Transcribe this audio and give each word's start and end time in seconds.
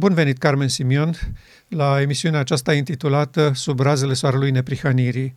Bun 0.00 0.14
venit, 0.14 0.38
Carmen 0.38 0.68
Simion, 0.68 1.14
la 1.68 2.00
emisiunea 2.00 2.40
aceasta 2.40 2.74
intitulată 2.74 3.52
Sub 3.54 3.80
razele 3.80 4.14
soarelui 4.14 4.50
neprihănirii. 4.50 5.34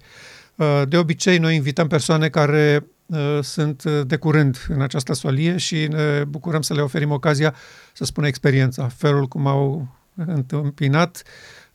Uh, 0.55 0.81
de 0.87 0.97
obicei, 0.97 1.37
noi 1.37 1.55
invităm 1.55 1.87
persoane 1.87 2.29
care 2.29 2.85
uh, 3.05 3.39
sunt 3.41 3.83
de 3.83 4.15
curând 4.15 4.65
în 4.67 4.81
această 4.81 5.13
solie 5.13 5.57
și 5.57 5.87
ne 5.87 6.23
bucurăm 6.23 6.61
să 6.61 6.73
le 6.73 6.81
oferim 6.81 7.11
ocazia 7.11 7.55
să 7.93 8.05
spună 8.05 8.27
experiența, 8.27 8.87
felul 8.87 9.27
cum 9.27 9.47
au 9.47 9.87
întâmpinat 10.15 11.23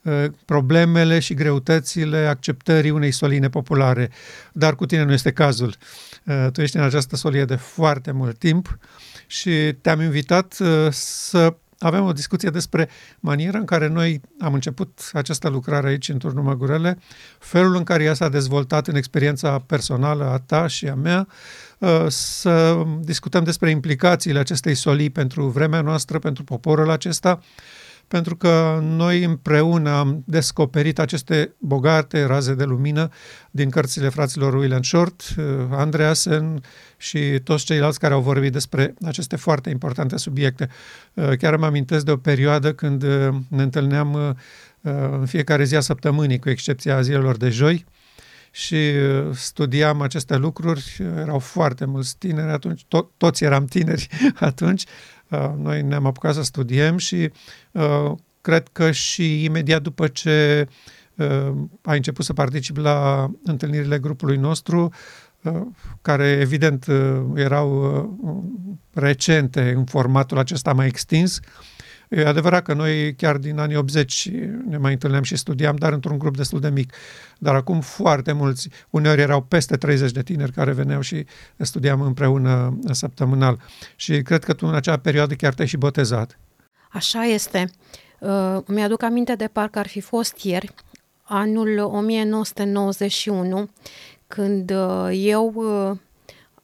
uh, 0.02 0.24
problemele 0.44 1.18
și 1.18 1.34
greutățile 1.34 2.26
acceptării 2.26 2.90
unei 2.90 3.10
soline 3.10 3.48
populare. 3.48 4.10
Dar 4.52 4.74
cu 4.74 4.86
tine 4.86 5.04
nu 5.04 5.12
este 5.12 5.32
cazul. 5.32 5.74
Tu 6.52 6.60
ești 6.60 6.76
în 6.76 6.82
această 6.82 7.16
solie 7.16 7.44
de 7.44 7.56
foarte 7.56 8.10
mult 8.10 8.38
timp 8.38 8.78
și 9.26 9.72
te-am 9.80 10.00
invitat 10.00 10.58
să 10.90 11.54
avem 11.78 12.04
o 12.04 12.12
discuție 12.12 12.50
despre 12.50 12.88
maniera 13.20 13.58
în 13.58 13.64
care 13.64 13.88
noi 13.88 14.20
am 14.40 14.54
început 14.54 15.10
această 15.12 15.48
lucrare 15.48 15.88
aici 15.88 16.08
în 16.08 16.18
Turnul 16.18 16.42
Măgurele, 16.42 16.98
felul 17.38 17.76
în 17.76 17.84
care 17.84 18.02
ea 18.04 18.14
s-a 18.14 18.28
dezvoltat 18.28 18.86
în 18.86 18.94
experiența 18.94 19.58
personală 19.58 20.24
a 20.24 20.38
ta 20.38 20.66
și 20.66 20.88
a 20.88 20.94
mea, 20.94 21.28
uh, 21.78 22.04
să 22.08 22.82
discutăm 23.00 23.44
despre 23.44 23.70
implicațiile 23.70 24.38
acestei 24.38 24.74
solii 24.74 25.10
pentru 25.10 25.46
vremea 25.48 25.80
noastră, 25.80 26.18
pentru 26.18 26.44
poporul 26.44 26.90
acesta, 26.90 27.40
pentru 28.08 28.36
că 28.36 28.78
noi 28.82 29.24
împreună 29.24 29.90
am 29.90 30.22
descoperit 30.26 30.98
aceste 30.98 31.54
bogate 31.58 32.24
raze 32.24 32.54
de 32.54 32.64
lumină 32.64 33.08
din 33.50 33.70
cărțile 33.70 34.08
fraților 34.08 34.54
William 34.54 34.82
Short, 34.82 35.22
uh, 35.36 35.44
Andreasen 35.70 36.60
și 36.96 37.40
toți 37.44 37.64
ceilalți 37.64 37.98
care 37.98 38.14
au 38.14 38.20
vorbit 38.20 38.52
despre 38.52 38.94
aceste 39.04 39.36
foarte 39.36 39.70
importante 39.70 40.16
subiecte. 40.16 40.68
Uh, 41.14 41.32
chiar 41.38 41.54
îmi 41.54 41.64
amintesc 41.64 42.04
de 42.04 42.10
o 42.10 42.16
perioadă 42.16 42.72
când 42.72 43.02
uh, 43.02 43.28
ne 43.48 43.62
întâlneam 43.62 44.36
în 45.10 45.26
fiecare 45.26 45.64
zi 45.64 45.76
a 45.76 45.80
săptămânii, 45.80 46.38
cu 46.38 46.50
excepția 46.50 47.00
zilelor 47.00 47.36
de 47.36 47.48
joi, 47.48 47.84
și 48.50 48.76
studiam 49.32 50.00
aceste 50.00 50.36
lucruri. 50.36 50.96
Erau 51.16 51.38
foarte 51.38 51.84
mulți 51.84 52.18
tineri 52.18 52.50
atunci, 52.50 52.84
to- 52.84 53.16
toți 53.16 53.44
eram 53.44 53.64
tineri 53.64 54.08
atunci, 54.50 54.84
Uh, 54.84 55.17
noi 55.56 55.82
ne-am 55.82 56.06
apucat 56.06 56.34
să 56.34 56.42
studiem 56.42 56.96
și 56.96 57.30
uh, 57.72 58.12
cred 58.40 58.68
că 58.72 58.90
și 58.90 59.44
imediat 59.44 59.82
după 59.82 60.06
ce 60.06 60.68
uh, 61.14 61.52
ai 61.82 61.96
început 61.96 62.24
să 62.24 62.32
particip 62.32 62.76
la 62.76 63.30
întâlnirile 63.44 63.98
grupului 63.98 64.36
nostru, 64.36 64.92
care 66.02 66.26
evident 66.26 66.86
erau 67.34 68.18
recente 68.92 69.72
în 69.76 69.84
formatul 69.84 70.38
acesta 70.38 70.72
mai 70.72 70.86
extins, 70.86 71.40
E 72.08 72.26
adevărat 72.26 72.62
că 72.62 72.74
noi 72.74 73.14
chiar 73.14 73.36
din 73.36 73.58
anii 73.58 73.76
80 73.76 74.30
ne 74.68 74.76
mai 74.76 74.92
întâlneam 74.92 75.22
și 75.22 75.36
studiam, 75.36 75.76
dar 75.76 75.92
într-un 75.92 76.18
grup 76.18 76.36
destul 76.36 76.60
de 76.60 76.68
mic. 76.68 76.92
Dar 77.38 77.54
acum 77.54 77.80
foarte 77.80 78.32
mulți, 78.32 78.68
uneori 78.90 79.20
erau 79.20 79.42
peste 79.42 79.76
30 79.76 80.10
de 80.10 80.22
tineri 80.22 80.52
care 80.52 80.72
veneau 80.72 81.00
și 81.00 81.26
studiam 81.56 82.00
împreună 82.00 82.78
săptămânal. 82.90 83.60
Și 83.96 84.22
cred 84.22 84.44
că 84.44 84.52
tu 84.52 84.66
în 84.66 84.74
acea 84.74 84.96
perioadă 84.96 85.34
chiar 85.34 85.54
te-ai 85.54 85.68
și 85.68 85.76
botezat. 85.76 86.38
Așa 86.90 87.24
este. 87.24 87.70
Uh, 88.18 88.58
mi-aduc 88.66 89.02
aminte 89.02 89.34
de 89.34 89.48
parcă 89.52 89.78
ar 89.78 89.86
fi 89.86 90.00
fost 90.00 90.38
ieri, 90.42 90.74
anul 91.22 91.78
1991, 91.78 93.70
când 94.26 94.70
uh, 94.70 95.08
eu 95.12 95.52
uh, 95.54 95.96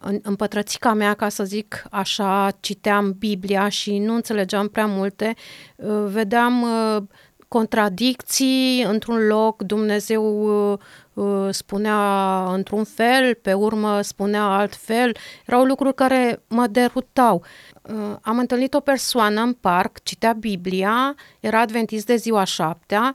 în, 0.04 0.20
în 0.22 0.34
pătrățica 0.34 0.92
mea, 0.92 1.14
ca 1.14 1.28
să 1.28 1.44
zic 1.44 1.84
așa, 1.90 2.50
citeam 2.60 3.14
Biblia 3.18 3.68
și 3.68 3.98
nu 3.98 4.14
înțelegeam 4.14 4.68
prea 4.68 4.86
multe, 4.86 5.34
uh, 5.76 6.04
vedeam 6.06 6.62
uh, 6.62 7.02
contradicții 7.48 8.82
într-un 8.82 9.26
loc, 9.26 9.62
Dumnezeu 9.62 10.24
uh, 11.12 11.48
spunea 11.50 12.42
într-un 12.52 12.84
fel, 12.84 13.34
pe 13.34 13.52
urmă 13.52 14.00
spunea 14.00 14.42
altfel, 14.42 15.16
erau 15.46 15.64
lucruri 15.64 15.94
care 15.94 16.42
mă 16.48 16.66
derutau. 16.66 17.44
Am 18.20 18.38
întâlnit 18.38 18.74
o 18.74 18.80
persoană 18.80 19.40
în 19.40 19.52
parc, 19.52 20.02
citea 20.02 20.32
Biblia, 20.32 21.14
era 21.40 21.60
adventist 21.60 22.06
de 22.06 22.16
ziua 22.16 22.44
șaptea, 22.44 23.14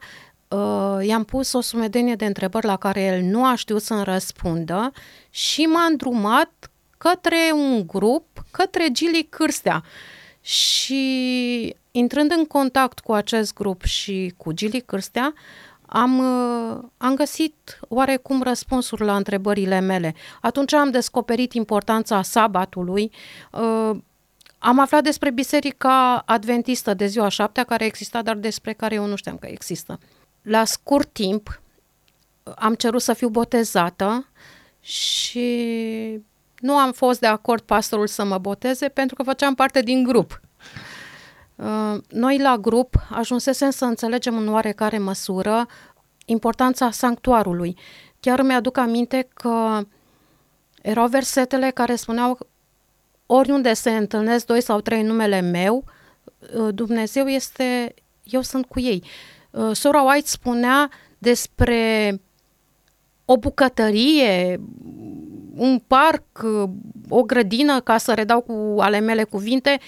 i-am 1.01 1.23
pus 1.23 1.53
o 1.53 1.61
sumedenie 1.61 2.15
de 2.15 2.25
întrebări 2.25 2.65
la 2.65 2.77
care 2.77 3.01
el 3.01 3.21
nu 3.21 3.45
a 3.45 3.55
știut 3.55 3.81
să-mi 3.81 4.03
răspundă 4.03 4.91
și 5.29 5.61
m-a 5.61 5.85
îndrumat 5.89 6.68
către 6.99 7.51
un 7.53 7.87
grup, 7.87 8.25
către 8.51 8.87
Gili 8.91 9.27
Cârstea. 9.29 9.83
Și 10.41 11.75
intrând 11.91 12.31
în 12.31 12.45
contact 12.45 12.99
cu 12.99 13.13
acest 13.13 13.53
grup 13.53 13.83
și 13.83 14.33
cu 14.37 14.51
Gili 14.51 14.81
Cârstea, 14.81 15.33
am, 15.85 16.17
uh, 16.19 16.77
am 16.97 17.15
găsit 17.15 17.79
oarecum 17.87 18.41
răspunsuri 18.41 19.03
la 19.03 19.15
întrebările 19.15 19.79
mele. 19.79 20.15
Atunci 20.41 20.73
am 20.73 20.91
descoperit 20.91 21.53
importanța 21.53 22.21
sabatului, 22.21 23.11
uh, 23.51 23.97
am 24.59 24.79
aflat 24.79 25.03
despre 25.03 25.31
Biserica 25.31 26.23
Adventistă 26.25 26.93
de 26.93 27.05
ziua 27.05 27.27
șaptea, 27.27 27.63
care 27.63 27.85
exista, 27.85 28.21
dar 28.21 28.35
despre 28.35 28.73
care 28.73 28.95
eu 28.95 29.05
nu 29.05 29.15
știam 29.15 29.37
că 29.37 29.47
există. 29.47 29.99
La 30.41 30.65
scurt 30.65 31.13
timp 31.13 31.61
am 32.55 32.73
cerut 32.73 33.01
să 33.01 33.13
fiu 33.13 33.29
botezată 33.29 34.27
și 34.79 35.49
nu 36.59 36.75
am 36.77 36.91
fost 36.91 37.19
de 37.19 37.27
acord 37.27 37.61
pastorul 37.61 38.07
să 38.07 38.23
mă 38.23 38.37
boteze 38.37 38.87
pentru 38.87 39.15
că 39.15 39.23
făceam 39.23 39.55
parte 39.55 39.81
din 39.81 40.03
grup. 40.03 40.41
Uh, 41.55 41.97
noi 42.09 42.39
la 42.39 42.57
grup 42.57 42.95
ajunsesem 43.09 43.69
să 43.69 43.85
înțelegem 43.85 44.37
în 44.37 44.47
oarecare 44.47 44.97
măsură 44.97 45.67
importanța 46.25 46.91
sanctuarului. 46.91 47.77
Chiar 48.19 48.41
mi-aduc 48.41 48.77
aminte 48.77 49.27
că 49.33 49.81
erau 50.81 51.07
versetele 51.07 51.71
care 51.71 51.95
spuneau 51.95 52.37
oriunde 53.25 53.73
se 53.73 53.89
întâlnesc 53.89 54.45
doi 54.45 54.61
sau 54.61 54.81
trei 54.81 55.03
numele 55.03 55.39
meu, 55.39 55.83
uh, 56.55 56.73
Dumnezeu 56.73 57.27
este, 57.27 57.93
eu 58.23 58.41
sunt 58.41 58.65
cu 58.65 58.79
ei. 58.79 59.03
Uh, 59.51 59.71
Sora 59.75 60.01
White 60.01 60.27
spunea 60.27 60.89
despre 61.17 62.21
o 63.25 63.37
bucătărie, 63.37 64.59
un 65.59 65.81
parc, 65.87 66.23
o 67.09 67.23
grădină, 67.23 67.79
ca 67.79 67.97
să 67.97 68.13
redau 68.13 68.41
cu 68.41 68.81
ale 68.81 68.99
mele 68.99 69.23
cuvinte, 69.23 69.79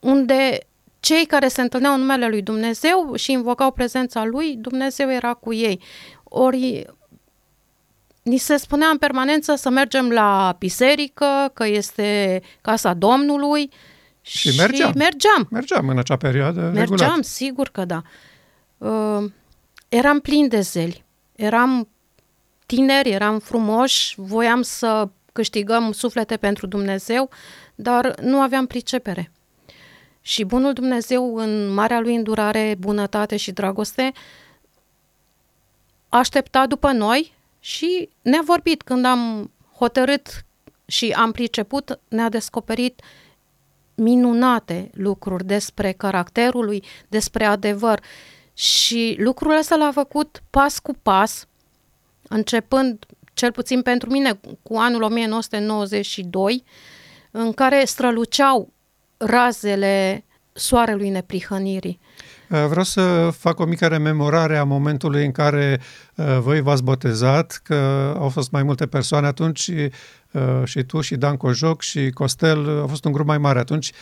unde 0.00 0.58
cei 1.00 1.26
care 1.26 1.48
se 1.48 1.60
întâlneau 1.60 1.94
în 1.94 2.00
numele 2.00 2.28
lui 2.28 2.42
Dumnezeu 2.42 3.14
și 3.16 3.32
invocau 3.32 3.70
prezența 3.70 4.24
lui, 4.24 4.56
Dumnezeu 4.56 5.10
era 5.10 5.34
cu 5.34 5.52
ei. 5.52 5.80
Ori 6.24 6.86
ni 8.22 8.36
se 8.36 8.56
spunea 8.56 8.88
în 8.88 8.98
permanență 8.98 9.54
să 9.54 9.70
mergem 9.70 10.10
la 10.10 10.56
biserică, 10.58 11.50
că 11.54 11.66
este 11.66 12.40
casa 12.60 12.94
Domnului 12.94 13.70
și, 14.20 14.50
și 14.50 14.58
mergeam. 14.58 14.92
mergeam. 14.96 15.48
Mergeam 15.50 15.88
în 15.88 15.98
acea 15.98 16.16
perioadă 16.16 16.60
Mergeam, 16.60 16.86
regulat. 16.88 17.24
sigur 17.24 17.68
că 17.68 17.84
da. 17.84 18.02
Uh, 18.78 19.24
eram 19.88 20.20
plin 20.20 20.48
de 20.48 20.60
zeli. 20.60 21.04
Eram 21.36 21.88
tineri, 22.70 23.10
eram 23.10 23.38
frumoși, 23.38 24.14
voiam 24.16 24.62
să 24.62 25.08
câștigăm 25.32 25.92
suflete 25.92 26.36
pentru 26.36 26.66
Dumnezeu, 26.66 27.30
dar 27.74 28.20
nu 28.20 28.40
aveam 28.40 28.66
pricepere. 28.66 29.32
Și 30.20 30.44
bunul 30.44 30.72
Dumnezeu, 30.72 31.36
în 31.36 31.72
marea 31.72 32.00
lui 32.00 32.14
îndurare, 32.14 32.76
bunătate 32.78 33.36
și 33.36 33.52
dragoste, 33.52 34.12
aștepta 36.08 36.66
după 36.66 36.90
noi 36.90 37.34
și 37.60 38.08
ne-a 38.22 38.42
vorbit 38.44 38.82
când 38.82 39.04
am 39.04 39.50
hotărât 39.76 40.44
și 40.86 41.10
am 41.10 41.32
priceput, 41.32 42.00
ne-a 42.08 42.28
descoperit 42.28 43.02
minunate 43.94 44.90
lucruri 44.94 45.44
despre 45.44 45.92
caracterul 45.92 46.64
lui, 46.64 46.84
despre 47.08 47.44
adevăr. 47.44 48.02
Și 48.54 49.16
lucrul 49.18 49.56
ăsta 49.58 49.76
l-a 49.76 49.90
făcut 49.92 50.42
pas 50.50 50.78
cu 50.78 50.92
pas, 51.02 51.48
începând, 52.32 53.06
cel 53.34 53.52
puțin 53.52 53.82
pentru 53.82 54.10
mine, 54.10 54.40
cu 54.62 54.76
anul 54.76 55.02
1992, 55.02 56.64
în 57.30 57.52
care 57.52 57.84
străluceau 57.84 58.72
razele 59.16 60.24
soarelui 60.52 61.08
neprihănirii. 61.08 62.00
Uh, 62.50 62.66
vreau 62.68 62.84
să 62.84 63.30
fac 63.38 63.58
o 63.58 63.64
mică 63.64 63.86
rememorare 63.86 64.56
a 64.56 64.64
momentului 64.64 65.24
în 65.24 65.32
care 65.32 65.80
uh, 66.14 66.38
voi 66.40 66.60
v-ați 66.60 66.82
botezat, 66.82 67.60
că 67.64 67.74
au 68.18 68.28
fost 68.28 68.50
mai 68.50 68.62
multe 68.62 68.86
persoane 68.86 69.26
atunci, 69.26 69.60
și, 69.60 69.90
uh, 70.30 70.62
și 70.64 70.82
tu, 70.82 71.00
și 71.00 71.16
Dan 71.16 71.36
Cojoc, 71.36 71.82
și 71.82 72.10
Costel, 72.10 72.80
a 72.82 72.86
fost 72.86 73.04
un 73.04 73.12
grup 73.12 73.26
mai 73.26 73.38
mare 73.38 73.58
atunci. 73.58 73.92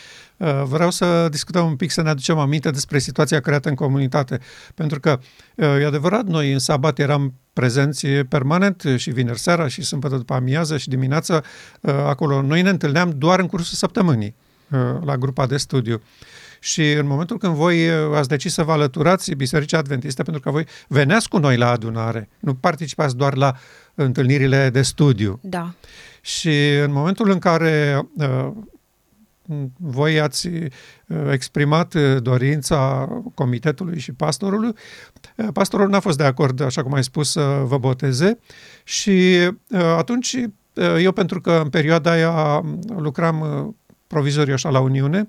Vreau 0.64 0.90
să 0.90 1.28
discutăm 1.30 1.66
un 1.66 1.76
pic, 1.76 1.90
să 1.90 2.02
ne 2.02 2.08
aducem 2.08 2.38
aminte 2.38 2.70
despre 2.70 2.98
situația 2.98 3.40
creată 3.40 3.68
în 3.68 3.74
comunitate, 3.74 4.40
pentru 4.74 5.00
că, 5.00 5.18
e 5.56 5.86
adevărat, 5.86 6.24
noi 6.24 6.52
în 6.52 6.58
sabat 6.58 6.98
eram 6.98 7.34
prezenți 7.52 8.06
permanent 8.06 8.82
și 8.96 9.10
vineri 9.10 9.38
seara 9.38 9.68
și 9.68 9.82
sâmbătă 9.82 10.16
după 10.16 10.34
amiază 10.34 10.76
și 10.76 10.88
dimineața 10.88 11.42
acolo. 12.06 12.42
Noi 12.42 12.62
ne 12.62 12.70
întâlneam 12.70 13.14
doar 13.16 13.38
în 13.38 13.46
cursul 13.46 13.76
săptămânii 13.76 14.34
la 15.04 15.16
grupa 15.16 15.46
de 15.46 15.56
studiu. 15.56 16.02
Și 16.60 16.92
în 16.92 17.06
momentul 17.06 17.38
când 17.38 17.54
voi 17.54 17.90
ați 17.90 18.28
decis 18.28 18.52
să 18.52 18.62
vă 18.62 18.72
alăturați 18.72 19.32
Bisericii 19.32 19.76
Adventiste, 19.76 20.22
pentru 20.22 20.42
că 20.42 20.50
voi 20.50 20.66
veneați 20.88 21.28
cu 21.28 21.38
noi 21.38 21.56
la 21.56 21.70
adunare, 21.70 22.28
nu 22.38 22.54
participați 22.54 23.16
doar 23.16 23.36
la 23.36 23.56
întâlnirile 23.94 24.70
de 24.70 24.82
studiu. 24.82 25.38
Da. 25.42 25.74
Și 26.20 26.74
în 26.84 26.92
momentul 26.92 27.30
în 27.30 27.38
care 27.38 28.06
uh, 28.16 28.50
voi 29.76 30.20
ați 30.20 30.46
uh, 30.48 30.70
exprimat 31.30 31.94
uh, 31.94 32.22
dorința 32.22 33.08
comitetului 33.34 33.98
și 33.98 34.12
pastorului. 34.12 34.72
Uh, 35.36 35.46
pastorul 35.52 35.88
n-a 35.88 36.00
fost 36.00 36.16
de 36.16 36.24
acord, 36.24 36.60
așa 36.60 36.82
cum 36.82 36.94
ai 36.94 37.04
spus, 37.04 37.30
să 37.30 37.62
vă 37.64 37.78
boteze 37.78 38.38
și 38.84 39.38
atunci 39.96 40.36
eu, 40.98 41.12
pentru 41.12 41.40
că 41.40 41.60
în 41.62 41.68
perioada 41.68 42.10
aia 42.10 42.64
lucram 42.96 43.76
provizoriu 44.06 44.54
așa 44.54 44.70
la 44.70 44.80
Uniune, 44.80 45.28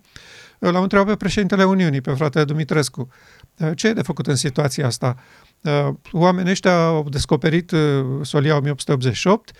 l-am 0.59 0.81
întrebat 0.81 1.07
pe 1.07 1.15
președintele 1.15 1.63
Uniunii, 1.63 2.01
pe 2.01 2.11
fratele 2.11 2.43
Dumitrescu, 2.43 3.09
ce 3.75 3.87
e 3.87 3.93
de 3.93 4.01
făcut 4.01 4.27
în 4.27 4.35
situația 4.35 4.85
asta? 4.85 5.15
Oamenii 6.11 6.51
ăștia 6.51 6.85
au 6.85 7.09
descoperit 7.09 7.71
solia 8.21 8.55
1888, 8.55 9.51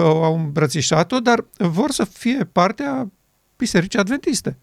au 0.00 0.38
îmbrățișat-o, 0.38 1.20
dar 1.20 1.44
vor 1.56 1.90
să 1.90 2.04
fie 2.04 2.48
partea 2.52 3.10
bisericii 3.56 3.98
adventiste. 3.98 4.58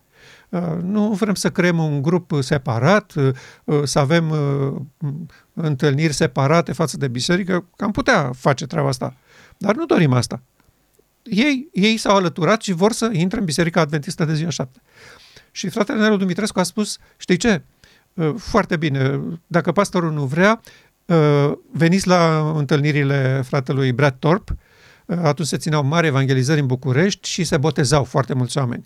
Uh, 0.50 0.78
nu 0.82 1.12
vrem 1.12 1.34
să 1.34 1.50
creăm 1.50 1.78
un 1.78 2.02
grup 2.02 2.32
separat, 2.40 3.14
uh, 3.16 3.30
uh, 3.64 3.82
să 3.84 4.00
avem 4.00 4.34
întâlniri 5.54 6.14
separate 6.14 6.72
față 6.72 6.98
de 6.98 7.08
biserică, 7.08 7.66
că 7.76 7.84
am 7.84 7.92
putea 7.92 8.32
face 8.38 8.66
treaba 8.66 8.88
asta. 8.88 9.16
Dar 9.58 9.76
nu 9.76 9.86
dorim 9.86 10.14
asta. 10.14 10.42
Ei, 11.24 11.70
ei 11.72 11.98
s-au 11.98 12.16
alăturat 12.16 12.62
și 12.62 12.72
vor 12.72 12.92
să 12.92 13.10
intre 13.14 13.40
în 13.40 13.46
Biserica 13.46 13.82
Adventistă 13.82 14.26
de 14.26 14.34
ziua 14.34 14.50
șapte. 14.50 14.82
Și 15.56 15.70
fratele 15.70 16.00
Nelu 16.00 16.18
Dumitrescu 16.18 16.60
a 16.60 16.64
spus, 16.64 16.98
știi 17.18 17.38
ce, 17.38 17.62
foarte 18.38 18.78
bine, 18.78 19.22
dacă 19.48 19.72
pastorul 19.72 20.12
nu 20.12 20.26
vrea, 20.26 20.62
veniți 21.72 22.08
la 22.08 22.52
întâlnirile 22.56 23.42
fratelui 23.46 23.92
Brad 23.92 24.16
Torp, 24.20 24.56
atunci 25.06 25.48
se 25.48 25.58
țineau 25.58 25.84
mari 25.84 26.08
evangelizări 26.08 26.60
în 26.60 26.66
București 26.66 27.30
și 27.30 27.44
se 27.44 27.58
botezau 27.58 28.04
foarte 28.04 28.34
mulți 28.34 28.58
oameni. 28.58 28.84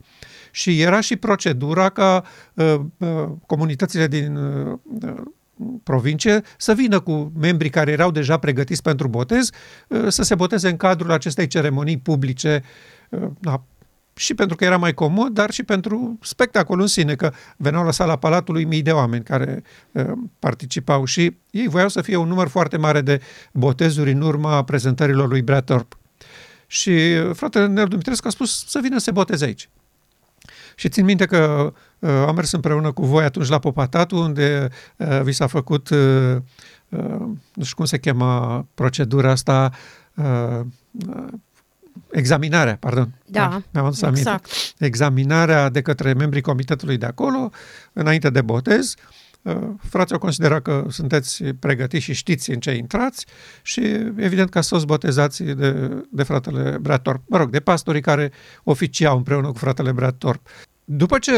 Și 0.52 0.82
era 0.82 1.00
și 1.00 1.16
procedura 1.16 1.90
ca 1.90 2.24
uh, 2.54 2.80
uh, 2.98 3.30
comunitățile 3.46 4.08
din 4.08 4.36
uh, 4.36 4.80
provincie 5.84 6.42
să 6.58 6.74
vină 6.74 7.00
cu 7.00 7.32
membrii 7.40 7.70
care 7.70 7.92
erau 7.92 8.12
deja 8.12 8.38
pregătiți 8.38 8.82
pentru 8.82 9.08
botez, 9.08 9.50
uh, 9.88 10.06
să 10.08 10.24
se 10.24 10.36
boteze 10.36 10.70
în 10.70 10.78
cadrul 10.78 11.12
acestei 11.12 11.48
ceremonii 11.48 11.98
publice, 11.98 12.64
uh, 13.10 13.28
da, 13.40 13.64
și 14.20 14.34
pentru 14.34 14.56
că 14.56 14.64
era 14.64 14.78
mai 14.78 14.94
comod, 14.94 15.34
dar 15.34 15.52
și 15.52 15.64
pentru 15.64 16.18
spectacol 16.22 16.80
în 16.80 16.88
sine, 16.88 17.16
că 17.16 17.32
veneau 17.58 17.84
la 17.84 17.92
sala 17.92 18.16
Palatului 18.16 18.66
mii 18.66 18.82
de 18.82 18.92
oameni 18.92 19.24
care 19.24 19.64
uh, 19.92 20.12
participau 20.40 21.06
și 21.06 21.38
ei 21.52 21.68
voiau 21.68 21.90
să 21.90 22.02
fie 22.02 22.16
un 22.16 22.28
număr 22.28 22.48
foarte 22.48 22.78
mare 22.78 23.02
de 23.02 23.22
botezuri 23.54 24.12
în 24.12 24.22
urma 24.22 24.64
prezentărilor 24.64 25.30
lui 25.30 25.42
Brad 25.42 25.64
Thorpe. 25.64 25.96
Și 26.68 26.92
fratele 27.34 27.68
Nel 27.68 27.88
Dumitrescu 27.88 28.28
a 28.28 28.30
spus 28.30 28.66
să 28.68 28.80
vină 28.82 28.98
să 28.98 29.04
se 29.04 29.12
boteze 29.12 29.46
aici. 29.46 29.70
Și 30.76 30.90
țin 30.90 31.06
minte 31.06 31.26
că 31.26 31.74
uh, 32.00 32.10
am 32.10 32.36
mers 32.36 32.52
împreună 32.52 32.92
cu 32.92 33.06
voi 33.06 33.24
atunci 33.24 33.48
la 33.48 33.60
Popatatu, 33.60 34.18
unde 34.18 34.68
uh, 34.98 35.22
vi 35.22 35.32
s-a 35.32 35.48
făcut, 35.48 35.90
uh, 35.90 36.36
uh, 36.90 37.20
nu 37.54 37.64
știu 37.64 37.76
cum 37.76 37.86
se 37.86 37.98
cheamă 37.98 38.66
procedura 38.74 39.32
asta, 39.32 39.72
uh, 40.16 40.60
uh, 41.08 41.28
examinarea, 42.12 42.78
pardon. 42.80 43.14
Da, 43.26 43.40
da 43.40 43.62
mi-am 43.72 43.86
adus 43.86 44.02
exact. 44.02 44.26
aminte. 44.26 44.42
Examinarea 44.78 45.70
de 45.70 45.82
către 45.82 46.14
membrii 46.14 46.42
comitetului 46.42 46.98
de 46.98 47.06
acolo, 47.06 47.50
înainte 47.94 48.30
de 48.30 48.42
botez. 48.42 48.94
Uh, 48.94 49.30
Uh, 49.42 49.70
frații 49.82 50.14
au 50.14 50.20
considerat 50.20 50.62
că 50.62 50.86
sunteți 50.90 51.44
pregătiți 51.44 52.04
și 52.04 52.14
știți 52.14 52.52
în 52.52 52.60
ce 52.60 52.72
intrați 52.72 53.26
și 53.62 53.82
evident 54.16 54.50
că 54.50 54.58
ați 54.58 54.86
botezați 54.86 55.44
de, 55.44 55.72
de 56.10 56.24
fratele 56.24 56.78
Bratorp, 56.82 57.24
mă 57.28 57.38
rog, 57.38 57.50
de 57.50 57.60
pastorii 57.60 58.02
care 58.02 58.32
oficiau 58.64 59.18
împreună 59.18 59.48
cu 59.48 59.58
fratele 59.58 59.92
Bratorp. 59.92 60.48
După 60.84 61.18
ce 61.20 61.32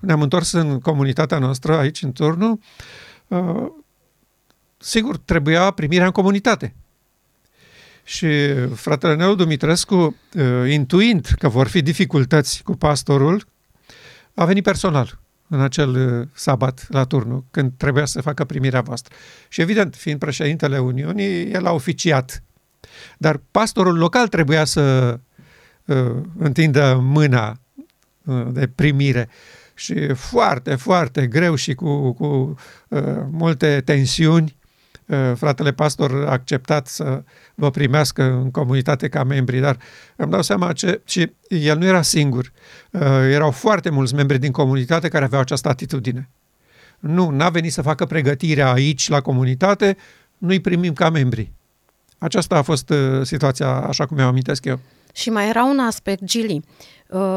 ne-am 0.00 0.22
întors 0.22 0.52
în 0.52 0.80
comunitatea 0.80 1.38
noastră 1.38 1.76
aici 1.76 2.02
în 2.02 2.12
turnul, 2.12 2.58
uh, 3.28 3.66
sigur, 4.76 5.16
trebuia 5.16 5.70
primirea 5.70 6.06
în 6.06 6.12
comunitate. 6.12 6.74
Și 8.08 8.54
fratele 8.74 9.14
Nelu 9.14 9.34
Dumitrescu, 9.34 10.16
uh, 10.34 10.70
intuind 10.70 11.26
că 11.38 11.48
vor 11.48 11.66
fi 11.66 11.82
dificultăți 11.82 12.62
cu 12.62 12.72
pastorul, 12.72 13.46
a 14.34 14.44
venit 14.44 14.62
personal 14.62 15.18
în 15.48 15.60
acel 15.60 16.18
uh, 16.20 16.28
sabat 16.32 16.86
la 16.88 17.04
turnul, 17.04 17.44
când 17.50 17.72
trebuia 17.76 18.04
să 18.04 18.20
facă 18.20 18.44
primirea 18.44 18.80
voastră. 18.80 19.14
Și 19.48 19.60
evident, 19.60 19.94
fiind 19.94 20.18
președintele 20.18 20.78
Uniunii, 20.78 21.52
el 21.52 21.66
a 21.66 21.72
oficiat. 21.72 22.42
Dar 23.18 23.40
pastorul 23.50 23.98
local 23.98 24.28
trebuia 24.28 24.64
să 24.64 25.18
uh, 25.84 26.16
întindă 26.38 26.98
mâna 27.02 27.60
uh, 28.24 28.46
de 28.50 28.66
primire. 28.74 29.28
Și 29.74 30.14
foarte, 30.14 30.74
foarte 30.74 31.26
greu 31.26 31.54
și 31.54 31.74
cu, 31.74 32.12
cu 32.12 32.56
uh, 32.88 33.02
multe 33.30 33.82
tensiuni 33.84 34.57
Uh, 34.57 34.57
fratele 35.34 35.72
pastor 35.72 36.24
a 36.26 36.30
acceptat 36.30 36.86
să 36.86 37.22
vă 37.54 37.70
primească 37.70 38.22
în 38.22 38.50
comunitate 38.50 39.08
ca 39.08 39.24
membri, 39.24 39.58
dar 39.58 39.78
îmi 40.16 40.30
dau 40.30 40.42
seama 40.42 40.72
ce, 40.72 41.00
și 41.04 41.32
el 41.48 41.78
nu 41.78 41.84
era 41.84 42.02
singur. 42.02 42.52
Uh, 42.90 43.00
erau 43.30 43.50
foarte 43.50 43.90
mulți 43.90 44.14
membri 44.14 44.38
din 44.38 44.52
comunitate 44.52 45.08
care 45.08 45.24
aveau 45.24 45.40
această 45.40 45.68
atitudine. 45.68 46.28
Nu, 46.98 47.30
n-a 47.30 47.48
venit 47.48 47.72
să 47.72 47.82
facă 47.82 48.04
pregătirea 48.04 48.72
aici 48.72 49.08
la 49.08 49.20
comunitate, 49.20 49.96
nu-i 50.38 50.60
primim 50.60 50.92
ca 50.92 51.10
membri. 51.10 51.52
Aceasta 52.18 52.56
a 52.56 52.62
fost 52.62 52.90
uh, 52.90 53.22
situația 53.22 53.68
așa 53.68 54.06
cum 54.06 54.16
mi-am 54.16 54.28
amintesc 54.28 54.64
eu. 54.64 54.78
Și 55.12 55.30
mai 55.30 55.48
era 55.48 55.64
un 55.64 55.78
aspect, 55.78 56.24
Gili, 56.24 56.64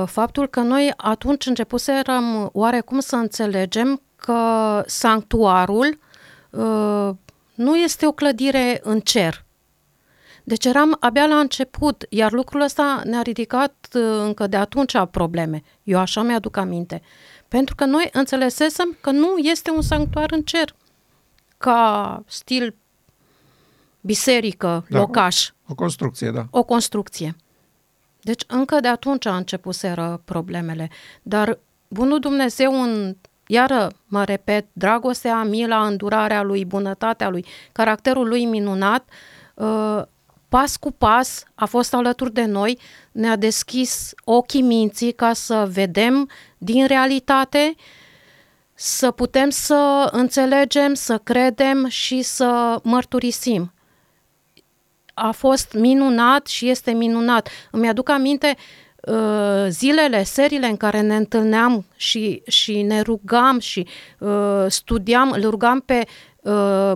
faptul 0.06 0.48
că 0.48 0.60
noi 0.60 0.94
atunci 0.98 1.46
începuserăm 1.46 2.50
oarecum 2.54 3.00
să 3.00 3.16
înțelegem 3.16 4.02
că 4.16 4.36
sanctuarul 4.86 6.00
nu 7.62 7.76
este 7.76 8.08
o 8.08 8.12
clădire 8.12 8.80
în 8.84 9.00
cer. 9.00 9.46
Deci 10.44 10.66
eram 10.66 10.98
abia 11.00 11.26
la 11.26 11.40
început, 11.40 12.06
iar 12.10 12.32
lucrul 12.32 12.62
ăsta 12.62 13.02
ne-a 13.06 13.22
ridicat 13.22 13.88
uh, 13.94 14.02
încă 14.02 14.48
de 14.48 14.58
atunci 14.58 14.94
probleme. 15.12 15.64
Eu 15.84 16.00
așa 16.00 16.22
mi-aduc 16.22 16.58
aminte. 16.58 17.02
Pentru 17.48 17.76
că 17.76 17.86
noi 17.86 18.10
înțelesesem 18.12 18.98
că 19.02 19.12
nu 19.12 19.38
este 19.38 19.72
un 19.72 19.82
sanctuar 19.82 20.32
în 20.32 20.42
cer, 20.42 20.76
ca 21.58 22.24
stil 22.28 22.76
biserică, 24.02 24.86
da, 24.90 24.98
locaș. 25.00 25.50
O, 25.50 25.52
o 25.72 25.76
construcție, 25.76 26.32
da. 26.32 26.46
O 26.50 26.64
construcție. 26.64 27.36
Deci 28.22 28.44
încă 28.48 28.80
de 28.80 28.88
atunci 28.88 29.26
a 29.26 29.36
începuseră 29.36 30.22
problemele. 30.26 30.90
Dar 31.22 31.60
bunul 31.88 32.20
Dumnezeu 32.20 32.82
în 32.82 33.16
Iară, 33.52 33.92
mă 34.06 34.24
repet, 34.24 34.66
dragostea, 34.74 35.44
mila, 35.44 35.86
îndurarea 35.86 36.42
lui, 36.42 36.66
bunătatea 36.66 37.30
lui, 37.30 37.46
caracterul 37.72 38.28
lui 38.28 38.46
minunat, 38.46 39.10
uh, 39.54 40.02
pas 40.50 40.78
cu 40.78 40.92
pas 40.92 41.44
a 41.56 41.66
fost 41.66 41.94
alături 41.94 42.34
de 42.34 42.46
noi, 42.46 42.80
ne-a 43.12 43.36
deschis 43.36 44.14
ochii 44.24 44.62
minții 44.62 45.12
ca 45.12 45.34
să 45.34 45.68
vedem 45.72 46.30
din 46.58 46.86
realitate, 46.86 47.76
să 48.74 49.12
putem 49.12 49.50
să 49.50 50.10
înțelegem, 50.12 50.94
să 50.94 51.18
credem 51.18 51.88
și 51.88 52.22
să 52.22 52.80
mărturisim. 52.84 53.74
A 55.14 55.32
fost 55.32 55.74
minunat 55.74 56.48
și 56.48 56.70
este 56.70 56.92
minunat. 56.92 57.50
Îmi 57.72 57.90
aduc 57.90 58.10
aminte 58.10 58.48
Uh, 58.48 58.82
zilele, 59.68 60.24
serile 60.24 60.68
în 60.68 60.78
care 60.78 61.02
ne 61.02 61.16
întâlneam 61.16 61.86
și, 61.96 62.42
și 62.48 62.82
ne 62.82 63.02
rugam 63.02 63.60
și 63.60 63.88
uh, 64.20 64.66
studiam, 64.68 65.32
îl 65.32 65.50
rugam 65.50 65.80
pe 65.80 66.06
uh, 66.42 66.92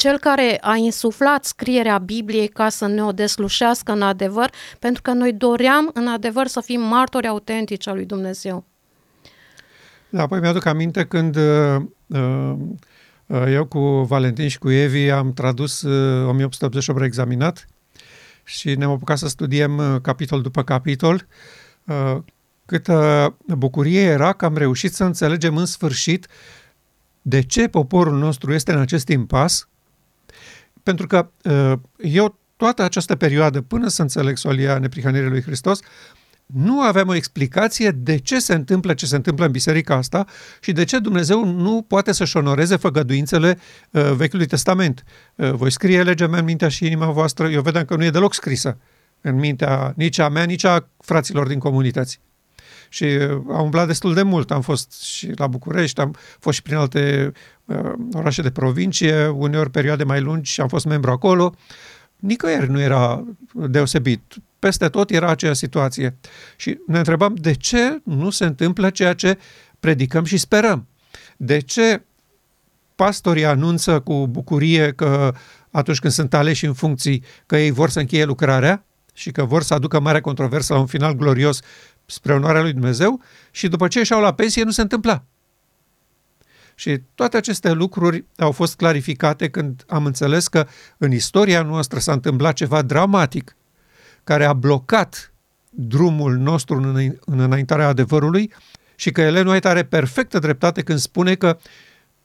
cel 0.00 0.18
care 0.18 0.58
a 0.60 0.74
insuflat 0.76 1.44
scrierea 1.44 1.98
Bibliei 1.98 2.48
ca 2.48 2.68
să 2.68 2.86
ne 2.86 3.04
o 3.04 3.12
deslușească 3.12 3.92
în 3.92 4.02
adevăr, 4.02 4.50
pentru 4.78 5.02
că 5.02 5.12
noi 5.12 5.32
doream 5.32 5.90
în 5.94 6.06
adevăr 6.06 6.46
să 6.46 6.60
fim 6.60 6.80
martori 6.80 7.26
autentici 7.26 7.88
al 7.88 7.94
lui 7.94 8.04
Dumnezeu. 8.04 8.64
Da, 10.08 10.22
apoi 10.22 10.40
mi-aduc 10.40 10.64
aminte 10.64 11.04
când 11.04 11.36
uh, 11.36 11.82
uh, 12.06 13.44
eu 13.48 13.64
cu 13.64 13.78
Valentin 13.80 14.48
și 14.48 14.58
cu 14.58 14.70
Evi 14.70 15.10
am 15.10 15.32
tradus 15.32 15.82
uh, 15.82 16.28
1888 16.28 17.04
examinat 17.04 17.66
și 18.50 18.74
ne-am 18.74 18.90
apucat 18.90 19.18
să 19.18 19.28
studiem 19.28 19.76
uh, 19.76 20.00
capitol 20.02 20.42
după 20.42 20.62
capitol. 20.62 21.26
Uh, 21.84 22.16
câtă 22.66 23.36
bucurie 23.46 24.00
era 24.00 24.32
că 24.32 24.44
am 24.44 24.56
reușit 24.56 24.94
să 24.94 25.04
înțelegem 25.04 25.56
în 25.56 25.66
sfârșit 25.66 26.26
de 27.22 27.42
ce 27.42 27.68
poporul 27.68 28.18
nostru 28.18 28.52
este 28.52 28.72
în 28.72 28.78
acest 28.78 29.08
impas, 29.08 29.68
pentru 30.82 31.06
că 31.06 31.30
uh, 31.44 31.72
eu 31.98 32.38
toată 32.56 32.82
această 32.82 33.16
perioadă, 33.16 33.60
până 33.60 33.88
să 33.88 34.02
înțeleg 34.02 34.36
solia 34.36 34.78
neprihănirii 34.78 35.28
lui 35.28 35.42
Hristos, 35.42 35.80
nu 36.54 36.80
aveam 36.80 37.08
o 37.08 37.14
explicație 37.14 37.90
de 37.90 38.16
ce 38.16 38.38
se 38.38 38.54
întâmplă 38.54 38.94
ce 38.94 39.06
se 39.06 39.16
întâmplă 39.16 39.44
în 39.44 39.50
biserica 39.50 39.94
asta 39.94 40.26
și 40.60 40.72
de 40.72 40.84
ce 40.84 40.98
Dumnezeu 40.98 41.44
nu 41.44 41.84
poate 41.88 42.12
să-și 42.12 42.36
onoreze 42.36 42.76
făgăduințele 42.76 43.58
uh, 43.90 44.12
Vechiului 44.16 44.46
Testament. 44.46 45.04
Uh, 45.34 45.50
voi 45.52 45.72
scrie 45.72 46.02
legea 46.02 46.26
mea 46.26 46.38
în 46.38 46.44
mintea 46.44 46.68
și 46.68 46.86
inima 46.86 47.10
voastră, 47.10 47.48
eu 47.48 47.62
vedeam 47.62 47.84
că 47.84 47.96
nu 47.96 48.04
e 48.04 48.10
deloc 48.10 48.34
scrisă 48.34 48.78
în 49.20 49.34
mintea 49.34 49.92
nici 49.96 50.18
a 50.18 50.28
mea, 50.28 50.44
nici 50.44 50.64
a 50.64 50.88
fraților 50.98 51.46
din 51.46 51.58
comunități. 51.58 52.20
Și 52.88 53.04
uh, 53.04 53.30
am 53.30 53.62
umblat 53.62 53.86
destul 53.86 54.14
de 54.14 54.22
mult, 54.22 54.50
am 54.50 54.60
fost 54.60 55.02
și 55.02 55.32
la 55.36 55.46
București, 55.46 56.00
am 56.00 56.14
fost 56.38 56.56
și 56.56 56.62
prin 56.62 56.76
alte 56.76 57.32
uh, 57.64 57.92
orașe 58.12 58.42
de 58.42 58.50
provincie, 58.50 59.26
uneori 59.26 59.70
perioade 59.70 60.04
mai 60.04 60.20
lungi 60.20 60.52
și 60.52 60.60
am 60.60 60.68
fost 60.68 60.84
membru 60.84 61.10
acolo. 61.10 61.54
Nicăieri 62.16 62.70
nu 62.70 62.80
era 62.80 63.24
deosebit 63.52 64.22
peste 64.60 64.88
tot 64.88 65.10
era 65.10 65.28
aceeași 65.28 65.58
situație. 65.58 66.16
Și 66.56 66.78
ne 66.86 66.98
întrebam 66.98 67.34
de 67.34 67.52
ce 67.52 68.00
nu 68.04 68.30
se 68.30 68.44
întâmplă 68.44 68.90
ceea 68.90 69.14
ce 69.14 69.38
predicăm 69.80 70.24
și 70.24 70.36
sperăm. 70.36 70.86
De 71.36 71.58
ce 71.58 72.02
pastorii 72.94 73.44
anunță 73.44 74.00
cu 74.00 74.26
bucurie 74.26 74.92
că 74.92 75.34
atunci 75.70 75.98
când 75.98 76.12
sunt 76.12 76.34
aleși 76.34 76.66
în 76.66 76.72
funcții 76.72 77.24
că 77.46 77.58
ei 77.58 77.70
vor 77.70 77.90
să 77.90 78.00
încheie 78.00 78.24
lucrarea 78.24 78.84
și 79.12 79.30
că 79.30 79.44
vor 79.44 79.62
să 79.62 79.74
aducă 79.74 80.00
mare 80.00 80.20
controversă 80.20 80.72
la 80.72 80.78
un 80.78 80.86
final 80.86 81.12
glorios 81.12 81.60
spre 82.06 82.32
onoarea 82.32 82.62
lui 82.62 82.72
Dumnezeu 82.72 83.20
și 83.50 83.68
după 83.68 83.88
ce 83.88 83.98
ieșeau 83.98 84.20
la 84.20 84.34
pensie 84.34 84.62
nu 84.62 84.70
se 84.70 84.80
întâmpla. 84.80 85.24
Și 86.74 87.00
toate 87.14 87.36
aceste 87.36 87.72
lucruri 87.72 88.24
au 88.36 88.52
fost 88.52 88.76
clarificate 88.76 89.48
când 89.48 89.84
am 89.88 90.06
înțeles 90.06 90.48
că 90.48 90.66
în 90.98 91.12
istoria 91.12 91.62
noastră 91.62 91.98
s-a 91.98 92.12
întâmplat 92.12 92.54
ceva 92.54 92.82
dramatic 92.82 93.56
care 94.24 94.44
a 94.44 94.52
blocat 94.52 95.32
drumul 95.70 96.36
nostru 96.36 96.76
în, 96.76 97.14
în 97.24 97.40
înaintarea 97.40 97.86
adevărului 97.86 98.52
și 98.94 99.10
că 99.10 99.20
Ellen 99.20 99.46
White 99.46 99.68
are 99.68 99.84
perfectă 99.84 100.38
dreptate 100.38 100.82
când 100.82 100.98
spune 100.98 101.34
că 101.34 101.58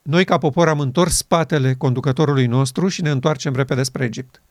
noi 0.01 0.25
ca 0.25 0.37
popor 0.37 0.67
am 0.67 0.79
întors 0.79 1.15
spatele 1.15 1.73
conducătorului 1.73 2.45
nostru 2.45 2.87
și 2.87 3.01
ne 3.01 3.09
întoarcem 3.09 3.55
repede 3.55 3.83
spre 3.83 4.03
Egipt. 4.03 4.41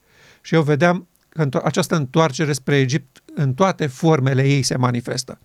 Și 0.41 0.55
eu 0.55 0.63
vedeam 0.63 1.09
că 1.29 1.61
această 1.65 1.97
întoarcere 1.97 2.53
spre 2.53 2.79
Egipt 2.79 3.23
în 3.35 3.55
toate 3.55 3.87
formele 3.87 4.49
ei 4.49 4.63
se 4.63 4.77
manifestă. 4.77 5.39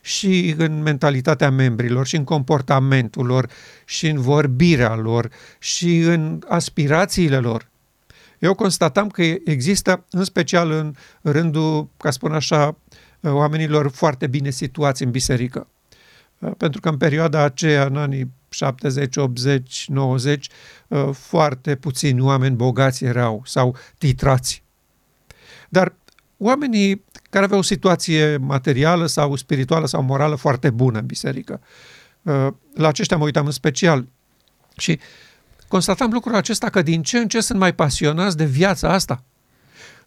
Și 0.00 0.54
în 0.58 0.82
mentalitatea 0.82 1.50
membrilor, 1.50 2.06
și 2.06 2.16
în 2.16 2.24
comportamentul 2.24 3.26
lor, 3.26 3.50
și 3.84 4.08
în 4.08 4.20
vorbirea 4.20 4.94
lor, 4.94 5.30
și 5.58 5.98
în 5.98 6.42
aspirațiile 6.48 7.38
lor. 7.38 7.69
Eu 8.40 8.54
constatam 8.54 9.08
că 9.08 9.22
există, 9.44 10.04
în 10.10 10.24
special 10.24 10.70
în 10.70 10.94
rândul, 11.22 11.88
ca 11.96 12.10
spun 12.10 12.32
așa, 12.32 12.76
oamenilor 13.22 13.90
foarte 13.90 14.26
bine 14.26 14.50
situați 14.50 15.02
în 15.02 15.10
biserică. 15.10 15.66
Pentru 16.56 16.80
că 16.80 16.88
în 16.88 16.96
perioada 16.96 17.42
aceea, 17.42 17.84
în 17.84 17.96
anii 17.96 18.30
70, 18.48 19.16
80, 19.16 19.84
90, 19.88 20.48
foarte 21.12 21.76
puțini 21.76 22.20
oameni 22.20 22.56
bogați 22.56 23.04
erau 23.04 23.42
sau 23.44 23.76
titrați. 23.98 24.62
Dar 25.68 25.94
oamenii 26.36 27.04
care 27.30 27.44
aveau 27.44 27.60
o 27.60 27.62
situație 27.62 28.36
materială 28.36 29.06
sau 29.06 29.36
spirituală 29.36 29.86
sau 29.86 30.02
morală 30.02 30.34
foarte 30.34 30.70
bună 30.70 30.98
în 30.98 31.06
biserică, 31.06 31.60
la 32.74 32.88
aceștia 32.88 33.16
mă 33.16 33.24
uitam 33.24 33.46
în 33.46 33.52
special. 33.52 34.06
Și 34.76 34.98
constatam 35.70 36.10
lucrul 36.12 36.34
acesta 36.34 36.70
că 36.70 36.82
din 36.82 37.02
ce 37.02 37.18
în 37.18 37.28
ce 37.28 37.40
sunt 37.40 37.58
mai 37.58 37.74
pasionați 37.74 38.36
de 38.36 38.44
viața 38.44 38.92
asta. 38.92 39.24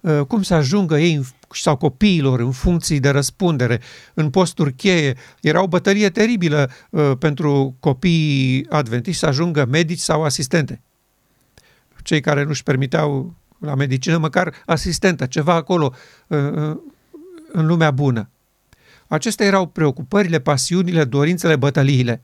Uh, 0.02 0.22
cum 0.28 0.42
să 0.42 0.54
ajungă 0.54 1.00
ei 1.00 1.26
sau 1.52 1.76
copiilor 1.78 2.40
în 2.40 2.52
funcții 2.52 3.00
de 3.00 3.10
răspundere, 3.10 3.82
în 4.14 4.30
posturi 4.30 4.74
cheie. 4.74 5.18
Era 5.42 5.62
o 5.62 5.68
bătălie 5.68 6.10
teribilă 6.10 6.70
uh, 6.90 7.12
pentru 7.20 7.76
copiii 7.80 8.66
adventiști 8.70 9.20
să 9.20 9.26
ajungă 9.26 9.66
medici 9.66 10.00
sau 10.00 10.24
asistente. 10.24 10.82
Cei 12.02 12.22
care 12.22 12.44
nu-și 12.44 12.64
permiteau 12.64 13.36
la 13.60 13.76
medicină, 13.76 14.18
măcar 14.18 14.54
asistentă, 14.66 15.26
ceva 15.26 15.54
acolo 15.54 15.94
uh, 16.28 16.38
în 17.52 17.66
lumea 17.66 17.92
bună. 17.92 18.30
Acestea 19.08 19.46
erau 19.46 19.68
preocupările, 19.68 20.40
pasiunile, 20.40 21.04
dorințele, 21.04 21.56
bătăliile 21.56 22.24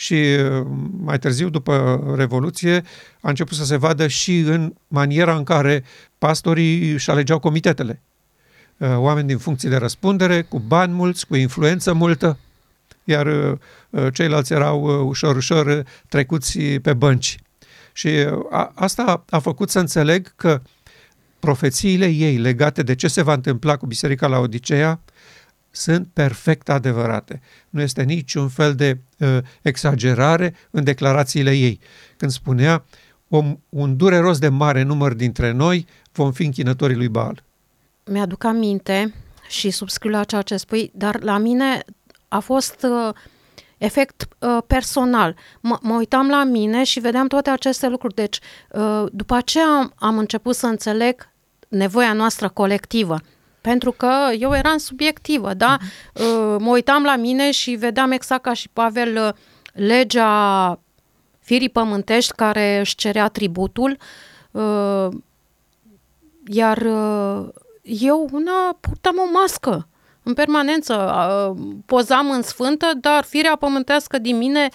și 0.00 0.14
uh, 0.14 0.66
mai 1.00 1.18
târziu, 1.18 1.48
după 1.48 2.04
Revoluție, 2.16 2.84
a 3.20 3.28
început 3.28 3.56
să 3.56 3.64
se 3.64 3.76
vadă 3.76 4.06
și 4.06 4.38
în 4.38 4.72
maniera 4.88 5.36
în 5.36 5.44
care 5.44 5.84
pastorii 6.18 6.90
își 6.90 7.10
alegeau 7.10 7.38
comitetele. 7.38 8.00
Uh, 8.76 8.96
oameni 8.96 9.26
din 9.26 9.38
funcții 9.38 9.68
de 9.68 9.76
răspundere, 9.76 10.42
cu 10.42 10.58
bani 10.58 10.92
mulți, 10.92 11.26
cu 11.26 11.36
influență 11.36 11.92
multă, 11.92 12.38
iar 13.04 13.26
uh, 13.26 14.12
ceilalți 14.12 14.52
erau 14.52 15.06
ușor, 15.06 15.36
ușor 15.36 15.84
trecuți 16.08 16.58
pe 16.58 16.92
bănci. 16.92 17.38
Și 17.92 18.10
asta 18.74 19.24
a 19.30 19.38
făcut 19.38 19.70
să 19.70 19.78
înțeleg 19.78 20.32
că 20.36 20.62
profețiile 21.38 22.06
ei 22.06 22.36
legate 22.36 22.82
de 22.82 22.94
ce 22.94 23.08
se 23.08 23.22
va 23.22 23.32
întâmpla 23.32 23.76
cu 23.76 23.86
Biserica 23.86 24.26
la 24.26 24.38
Odiseea 24.38 25.00
sunt 25.70 26.08
perfect 26.12 26.68
adevărate. 26.68 27.40
Nu 27.70 27.80
este 27.80 28.02
niciun 28.02 28.48
fel 28.48 28.74
de 28.74 28.98
uh, 29.18 29.38
exagerare 29.62 30.54
în 30.70 30.84
declarațiile 30.84 31.52
ei. 31.52 31.80
Când 32.16 32.30
spunea, 32.30 32.84
om, 33.28 33.58
un 33.68 33.96
dureros 33.96 34.38
de 34.38 34.48
mare 34.48 34.82
număr 34.82 35.12
dintre 35.12 35.50
noi 35.50 35.86
vom 36.12 36.32
fi 36.32 36.44
închinătorii 36.44 36.96
lui 36.96 37.08
Baal. 37.08 37.42
Mi-aduc 38.04 38.44
aminte 38.44 39.14
și 39.48 39.70
subscriu 39.70 40.10
la 40.10 40.24
ceea 40.24 40.42
ce 40.42 40.56
spui, 40.56 40.90
dar 40.94 41.22
la 41.22 41.38
mine 41.38 41.84
a 42.28 42.38
fost 42.38 42.86
uh, 42.90 43.14
efect 43.78 44.28
uh, 44.38 44.58
personal. 44.66 45.32
M- 45.34 45.80
mă 45.80 45.94
uitam 45.94 46.28
la 46.28 46.44
mine 46.44 46.84
și 46.84 47.00
vedeam 47.00 47.26
toate 47.26 47.50
aceste 47.50 47.88
lucruri. 47.88 48.14
Deci, 48.14 48.38
uh, 48.70 49.04
după 49.12 49.34
aceea 49.34 49.66
am, 49.66 49.92
am 49.96 50.18
început 50.18 50.54
să 50.54 50.66
înțeleg 50.66 51.28
nevoia 51.68 52.12
noastră 52.12 52.48
colectivă. 52.48 53.20
Pentru 53.60 53.92
că 53.92 54.12
eu 54.38 54.54
eram 54.54 54.76
subiectivă, 54.76 55.54
da? 55.54 55.76
Uh-huh. 55.78 56.58
Mă 56.58 56.70
uitam 56.70 57.02
la 57.02 57.16
mine 57.16 57.50
și 57.50 57.70
vedeam 57.70 58.10
exact 58.10 58.42
ca 58.42 58.52
și 58.52 58.68
Pavel 58.68 59.16
uh, 59.16 59.32
legea 59.72 60.78
firii 61.38 61.68
pământești 61.68 62.32
care 62.32 62.78
își 62.78 62.94
cerea 62.94 63.28
tributul, 63.28 63.96
uh, 64.50 65.08
iar 66.46 66.78
uh, 66.78 67.48
eu 67.82 68.28
una 68.32 68.76
purtam 68.80 69.16
o 69.18 69.30
mască 69.32 69.88
în 70.22 70.34
permanență, 70.34 71.14
pozam 71.86 72.30
în 72.30 72.42
sfântă, 72.42 72.90
dar 73.00 73.24
firea 73.24 73.56
pământească 73.56 74.18
din 74.18 74.36
mine, 74.36 74.68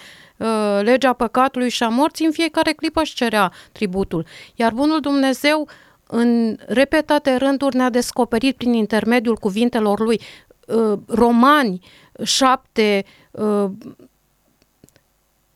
legea 0.80 1.12
păcatului 1.12 1.68
și 1.68 1.82
a 1.82 1.88
morții, 1.88 2.26
în 2.26 2.32
fiecare 2.32 2.72
clipă 2.72 3.00
își 3.00 3.14
cerea 3.14 3.52
tributul. 3.72 4.26
Iar 4.54 4.72
Bunul 4.72 5.00
Dumnezeu 5.00 5.60
uh, 5.60 5.68
în 6.06 6.58
repetate 6.66 7.36
rânduri 7.36 7.76
ne-a 7.76 7.90
descoperit 7.90 8.56
prin 8.56 8.72
intermediul 8.72 9.36
cuvintelor 9.36 10.00
lui 10.00 10.20
uh, 10.66 10.98
Romani 11.06 11.80
7, 12.22 13.04
uh, 13.30 13.70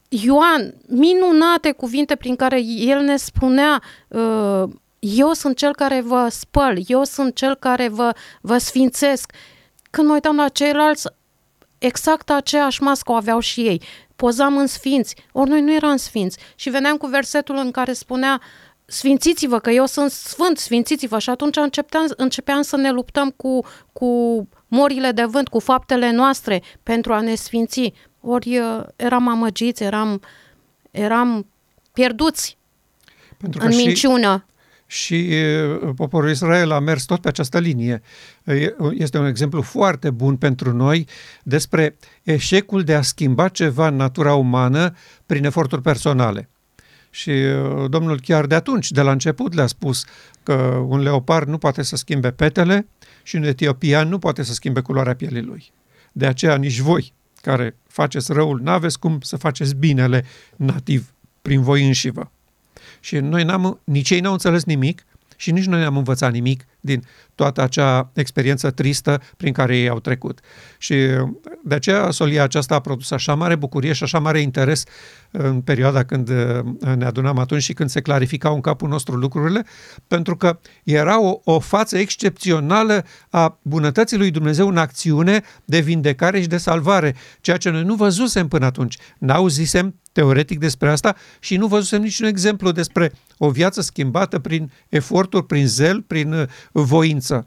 Ioan, 0.08 0.74
minunate 0.86 1.72
cuvinte 1.72 2.16
prin 2.16 2.36
care 2.36 2.60
el 2.62 3.00
ne 3.00 3.16
spunea 3.16 3.82
uh, 4.08 4.62
eu 4.98 5.32
sunt 5.32 5.56
cel 5.56 5.74
care 5.74 6.00
vă 6.00 6.28
spăl, 6.30 6.78
eu 6.86 7.04
sunt 7.04 7.34
cel 7.34 7.54
care 7.54 7.88
vă, 7.88 8.12
vă 8.40 8.58
sfințesc. 8.58 9.32
Când 9.90 10.06
mă 10.06 10.12
uitam 10.12 10.36
la 10.36 10.48
ceilalți, 10.48 11.08
exact 11.78 12.30
aceeași 12.30 12.82
mască 12.82 13.12
o 13.12 13.14
aveau 13.14 13.38
și 13.38 13.60
ei. 13.60 13.82
Pozam 14.16 14.56
în 14.56 14.66
sfinți, 14.66 15.16
ori 15.32 15.50
noi 15.50 15.60
nu 15.60 15.72
eram 15.72 15.96
sfinți. 15.96 16.38
Și 16.54 16.70
veneam 16.70 16.96
cu 16.96 17.06
versetul 17.06 17.56
în 17.56 17.70
care 17.70 17.92
spunea 17.92 18.40
uh, 18.40 18.69
sfințiți-vă, 18.90 19.58
că 19.58 19.70
eu 19.70 19.86
sunt 19.86 20.10
sfânt, 20.10 20.58
sfințiți-vă. 20.58 21.18
Și 21.18 21.30
atunci 21.30 21.56
începeam, 21.56 22.04
începeam 22.16 22.62
să 22.62 22.76
ne 22.76 22.90
luptăm 22.90 23.30
cu, 23.36 23.64
cu 23.92 24.08
morile 24.68 25.10
de 25.10 25.24
vânt, 25.24 25.48
cu 25.48 25.58
faptele 25.58 26.10
noastre 26.10 26.62
pentru 26.82 27.12
a 27.12 27.20
ne 27.20 27.34
sfinți. 27.34 27.92
Ori 28.20 28.58
uh, 28.58 28.82
eram 28.96 29.28
amăgiți, 29.28 29.82
eram, 29.82 30.20
eram 30.90 31.46
pierduți 31.92 32.58
pentru 33.36 33.60
că 33.60 33.66
în 33.66 33.76
minciună. 33.76 34.44
Și, 34.86 35.16
și 35.16 35.34
uh, 35.82 35.90
poporul 35.96 36.30
Israel 36.30 36.70
a 36.70 36.78
mers 36.78 37.04
tot 37.04 37.20
pe 37.20 37.28
această 37.28 37.58
linie. 37.58 38.02
Este 38.92 39.18
un 39.18 39.26
exemplu 39.26 39.62
foarte 39.62 40.10
bun 40.10 40.36
pentru 40.36 40.72
noi 40.72 41.06
despre 41.42 41.96
eșecul 42.22 42.82
de 42.82 42.94
a 42.94 43.02
schimba 43.02 43.48
ceva 43.48 43.86
în 43.86 43.96
natura 43.96 44.34
umană 44.34 44.94
prin 45.26 45.44
eforturi 45.44 45.82
personale. 45.82 46.48
Și 47.10 47.30
uh, 47.30 47.90
domnul 47.90 48.20
chiar 48.20 48.46
de 48.46 48.54
atunci, 48.54 48.90
de 48.90 49.00
la 49.00 49.10
început, 49.10 49.54
le-a 49.54 49.66
spus 49.66 50.04
că 50.42 50.52
un 50.86 51.00
leopard 51.00 51.48
nu 51.48 51.58
poate 51.58 51.82
să 51.82 51.96
schimbe 51.96 52.30
petele 52.30 52.86
și 53.22 53.36
un 53.36 53.42
etiopian 53.42 54.08
nu 54.08 54.18
poate 54.18 54.42
să 54.42 54.52
schimbe 54.52 54.80
culoarea 54.80 55.14
pielii 55.14 55.42
lui. 55.42 55.72
De 56.12 56.26
aceea 56.26 56.56
nici 56.56 56.78
voi, 56.78 57.12
care 57.40 57.76
faceți 57.86 58.32
răul, 58.32 58.60
n-aveți 58.62 58.98
cum 58.98 59.20
să 59.20 59.36
faceți 59.36 59.74
binele 59.74 60.24
nativ 60.56 61.12
prin 61.42 61.62
voi 61.62 61.86
înșivă. 61.86 62.30
Și 63.00 63.16
noi 63.16 63.44
n-am, 63.44 63.80
nici 63.84 64.10
ei 64.10 64.20
n-au 64.20 64.32
înțeles 64.32 64.64
nimic 64.64 65.04
și 65.36 65.50
nici 65.50 65.64
nu 65.64 65.76
ne-am 65.76 65.96
învățat 65.96 66.32
nimic 66.32 66.66
din 66.80 67.04
toată 67.34 67.62
acea 67.62 68.10
experiență 68.14 68.70
tristă 68.70 69.22
prin 69.36 69.52
care 69.52 69.76
ei 69.76 69.88
au 69.88 70.00
trecut. 70.00 70.40
Și 70.78 70.94
de 71.64 71.74
aceea 71.74 72.10
solia 72.10 72.42
aceasta 72.42 72.74
a 72.74 72.80
produs 72.80 73.10
așa 73.10 73.34
mare 73.34 73.54
bucurie 73.54 73.92
și 73.92 74.02
așa 74.02 74.18
mare 74.18 74.40
interes 74.40 74.84
în 75.30 75.60
perioada 75.60 76.04
când 76.04 76.28
uh, 76.28 76.94
ne 76.96 77.04
adunam 77.04 77.38
atunci 77.38 77.62
și 77.62 77.72
când 77.72 77.90
se 77.90 78.00
clarificau 78.00 78.54
în 78.54 78.60
capul 78.60 78.88
nostru 78.88 79.16
lucrurile, 79.16 79.64
pentru 80.06 80.36
că 80.36 80.58
era 80.84 81.20
o, 81.20 81.40
o 81.44 81.58
față 81.58 81.98
excepțională 81.98 83.04
a 83.30 83.58
bunătății 83.62 84.16
lui 84.16 84.30
Dumnezeu 84.30 84.68
în 84.68 84.76
acțiune 84.76 85.42
de 85.64 85.80
vindecare 85.80 86.40
și 86.40 86.46
de 86.46 86.56
salvare, 86.56 87.14
ceea 87.40 87.56
ce 87.56 87.70
noi 87.70 87.82
nu 87.82 87.94
văzusem 87.94 88.48
până 88.48 88.66
atunci. 88.66 88.96
N-auzisem 89.18 89.94
teoretic 90.12 90.58
despre 90.58 90.90
asta 90.90 91.16
și 91.38 91.56
nu 91.56 91.66
văzusem 91.66 92.02
niciun 92.02 92.26
exemplu 92.26 92.70
despre 92.70 93.12
o 93.38 93.50
viață 93.50 93.80
schimbată 93.80 94.38
prin 94.38 94.72
eforturi, 94.88 95.46
prin 95.46 95.66
zel, 95.66 96.02
prin 96.02 96.32
uh, 96.32 96.46
voință. 96.72 97.46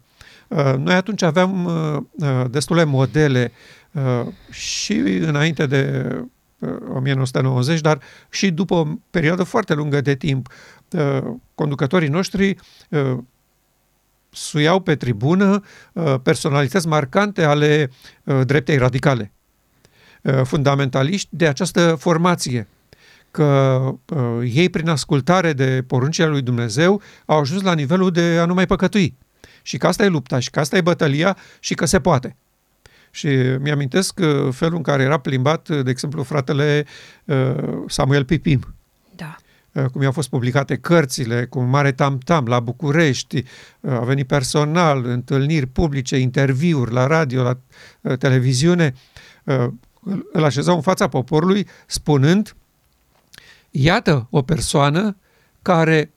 Uh, 0.56 0.74
noi 0.78 0.94
atunci 0.94 1.22
aveam 1.22 1.66
uh, 1.66 2.46
destule 2.50 2.84
modele 2.84 3.52
și 4.50 4.94
înainte 5.20 5.66
de 5.66 6.12
1990, 6.94 7.82
dar 7.82 8.00
și 8.30 8.52
după 8.52 8.74
o 8.74 8.88
perioadă 9.10 9.44
foarte 9.44 9.74
lungă 9.74 10.02
de 10.02 10.16
timp. 10.16 10.48
Conducătorii 11.56 12.08
noștri 12.08 12.56
suiau 14.30 14.80
pe 14.80 14.96
tribună 14.96 15.64
personalități 16.24 16.88
marcante 16.88 17.44
ale 17.44 17.90
dreptei 18.46 18.78
radicale. 18.78 19.34
Uh, 20.24 20.42
fundamentaliști 20.44 21.28
de 21.32 21.48
această 21.48 21.96
formație 22.00 22.68
că 23.32 23.80
uh, 24.16 24.52
ei, 24.54 24.70
prin 24.70 24.90
ascultare 24.90 25.54
de 25.54 25.84
poruncile 25.88 26.28
lui 26.28 26.42
Dumnezeu, 26.42 27.02
au 27.26 27.40
ajuns 27.40 27.62
la 27.62 27.74
nivelul 27.74 28.12
de 28.12 28.38
a 28.42 28.46
nu 28.46 28.54
mai 28.54 28.66
păcătui. 28.66 29.18
Și 29.64 29.78
că 29.78 29.88
asta 29.88 30.04
e 30.04 30.08
lupta, 30.08 30.40
și 30.40 30.50
că 30.50 30.60
asta 30.60 30.78
e 30.78 30.82
bătălia, 30.82 31.38
și 31.60 31.74
că 31.74 31.86
se 31.86 32.00
poate. 32.00 32.36
Și 33.12 33.28
mi-amintesc 33.60 34.20
uh, 34.20 34.54
felul 34.54 34.76
în 34.76 34.82
care 34.82 35.04
era 35.04 35.18
plimbat, 35.18 35.70
de 35.70 35.90
exemplu, 35.90 36.24
fratele 36.24 36.86
uh, 37.26 37.56
Samuel 37.88 38.26
Pipim. 38.26 38.76
Da. 39.16 39.36
Uh, 39.72 39.86
cum 39.86 40.02
i-au 40.02 40.12
fost 40.12 40.30
publicate 40.30 40.78
cărțile, 40.78 41.46
cu 41.46 41.60
mare 41.60 41.92
tam-tam 41.92 42.46
la 42.46 42.60
București, 42.60 43.44
uh, 43.80 43.92
a 43.92 44.00
venit 44.00 44.28
personal, 44.28 45.06
întâlniri 45.06 45.66
publice, 45.66 46.18
interviuri 46.18 46.92
la 46.92 47.08
radio, 47.08 47.44
la 47.44 47.58
uh, 48.02 48.18
televiziune, 48.18 48.94
îl 50.32 50.44
așezau 50.44 50.76
în 50.76 50.82
fața 50.82 51.08
poporului 51.08 51.68
spunând 51.86 52.56
iată 53.70 54.28
o 54.30 54.42
persoană 54.42 55.18
care 55.62 56.12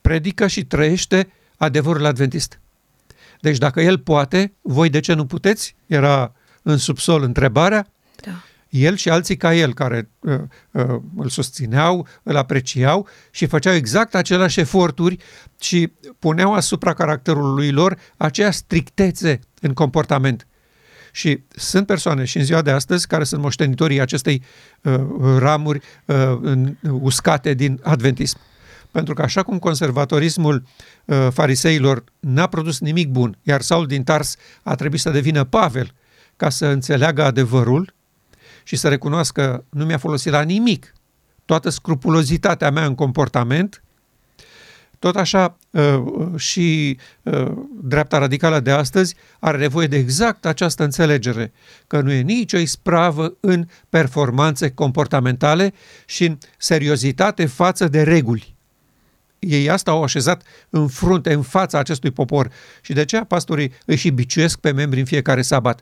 predică 0.00 0.46
și 0.46 0.64
trăiește 0.64 1.28
adevărul 1.64 2.04
adventist. 2.04 2.60
Deci 3.40 3.58
dacă 3.58 3.80
el 3.80 3.98
poate, 3.98 4.52
voi 4.62 4.88
de 4.88 5.00
ce 5.00 5.12
nu 5.12 5.26
puteți? 5.26 5.76
Era 5.86 6.32
în 6.62 6.76
subsol 6.76 7.22
întrebarea. 7.22 7.86
Da. 8.24 8.42
El 8.68 8.96
și 8.96 9.10
alții 9.10 9.36
ca 9.36 9.54
el, 9.54 9.74
care 9.74 10.08
uh, 10.18 10.40
uh, 10.70 10.84
îl 11.16 11.28
susțineau, 11.28 12.06
îl 12.22 12.36
apreciau 12.36 13.08
și 13.30 13.46
făceau 13.46 13.74
exact 13.74 14.14
aceleași 14.14 14.60
eforturi 14.60 15.16
și 15.60 15.92
puneau 16.18 16.54
asupra 16.54 16.92
caracterului 16.94 17.70
lor 17.70 17.98
aceea 18.16 18.50
strictețe 18.50 19.40
în 19.60 19.72
comportament. 19.72 20.46
Și 21.12 21.42
sunt 21.48 21.86
persoane 21.86 22.24
și 22.24 22.36
în 22.36 22.44
ziua 22.44 22.62
de 22.62 22.70
astăzi 22.70 23.06
care 23.06 23.24
sunt 23.24 23.42
moștenitorii 23.42 24.00
acestei 24.00 24.42
uh, 24.82 25.00
ramuri 25.38 25.80
uh, 26.04 26.56
uscate 26.82 27.54
din 27.54 27.80
adventism. 27.82 28.38
Pentru 28.94 29.14
că 29.14 29.22
așa 29.22 29.42
cum 29.42 29.58
conservatorismul 29.58 30.62
uh, 31.04 31.28
fariseilor 31.32 32.04
n-a 32.20 32.46
produs 32.46 32.80
nimic 32.80 33.08
bun, 33.08 33.38
iar 33.42 33.60
Saul 33.60 33.86
din 33.86 34.04
Tars 34.04 34.36
a 34.62 34.74
trebuit 34.74 35.00
să 35.00 35.10
devină 35.10 35.44
Pavel 35.44 35.92
ca 36.36 36.48
să 36.48 36.66
înțeleagă 36.66 37.24
adevărul 37.24 37.94
și 38.62 38.76
să 38.76 38.88
recunoască 38.88 39.64
nu 39.70 39.84
mi-a 39.84 39.98
folosit 39.98 40.32
la 40.32 40.42
nimic 40.42 40.92
toată 41.44 41.68
scrupulozitatea 41.68 42.70
mea 42.70 42.84
în 42.84 42.94
comportament, 42.94 43.82
tot 44.98 45.16
așa 45.16 45.56
uh, 45.70 46.02
și 46.36 46.98
uh, 47.22 47.52
dreapta 47.82 48.18
radicală 48.18 48.60
de 48.60 48.70
astăzi 48.70 49.14
are 49.38 49.56
nevoie 49.56 49.86
de 49.86 49.96
exact 49.96 50.46
această 50.46 50.84
înțelegere, 50.84 51.52
că 51.86 52.00
nu 52.00 52.12
e 52.12 52.20
nicio 52.20 52.58
ispravă 52.58 53.36
în 53.40 53.66
performanțe 53.88 54.70
comportamentale 54.70 55.72
și 56.06 56.24
în 56.24 56.38
seriozitate 56.58 57.46
față 57.46 57.88
de 57.88 58.02
reguli. 58.02 58.53
Ei 59.46 59.70
asta 59.70 59.90
au 59.90 60.02
așezat 60.02 60.42
în 60.70 60.88
frunte, 60.88 61.32
în 61.32 61.42
fața 61.42 61.78
acestui 61.78 62.10
popor 62.10 62.50
și 62.80 62.92
de 62.92 63.00
aceea 63.00 63.24
pastorii 63.24 63.72
îi 63.86 63.96
și 63.96 64.10
biciuiesc 64.10 64.58
pe 64.58 64.72
membri 64.72 64.98
în 64.98 65.06
fiecare 65.06 65.42
sabat. 65.42 65.80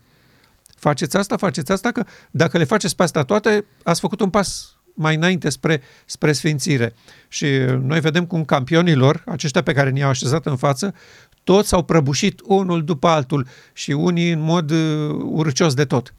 Faceți 0.76 1.16
asta, 1.16 1.36
faceți 1.36 1.72
asta, 1.72 1.90
că 1.90 2.04
dacă 2.30 2.58
le 2.58 2.64
faceți 2.64 2.96
pe 2.96 3.02
asta 3.02 3.22
toate, 3.22 3.64
ați 3.82 4.00
făcut 4.00 4.20
un 4.20 4.30
pas 4.30 4.76
mai 4.94 5.14
înainte 5.14 5.48
spre, 5.48 5.82
spre 6.06 6.32
sfințire. 6.32 6.94
Și 7.28 7.46
noi 7.80 8.00
vedem 8.00 8.26
cum 8.26 8.44
campionilor, 8.44 9.22
aceștia 9.26 9.62
pe 9.62 9.72
care 9.72 9.90
ne-au 9.90 10.08
așezat 10.08 10.46
în 10.46 10.56
față, 10.56 10.94
toți 11.44 11.68
s-au 11.68 11.82
prăbușit 11.82 12.40
unul 12.44 12.84
după 12.84 13.08
altul 13.08 13.46
și 13.72 13.90
unii 13.90 14.30
în 14.30 14.40
mod 14.40 14.70
uh, 14.70 14.78
urcios 15.24 15.74
de 15.74 15.84
tot. 15.84 16.14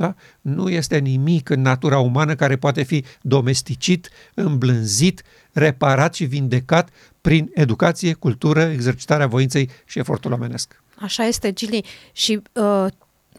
Da? 0.00 0.14
Nu 0.40 0.68
este 0.68 0.98
nimic 0.98 1.48
în 1.48 1.60
natura 1.60 1.98
umană 1.98 2.34
care 2.34 2.56
poate 2.56 2.82
fi 2.82 3.04
domesticit, 3.22 4.08
îmblânzit, 4.34 5.22
reparat 5.52 6.14
și 6.14 6.24
vindecat 6.24 6.88
prin 7.20 7.50
educație, 7.54 8.12
cultură, 8.12 8.60
exercitarea 8.60 9.26
voinței 9.26 9.70
și 9.84 9.98
efortul 9.98 10.32
omenesc. 10.32 10.82
Așa 10.98 11.24
este, 11.24 11.52
Gili. 11.52 11.84
Și 12.12 12.42
uh, 12.52 12.86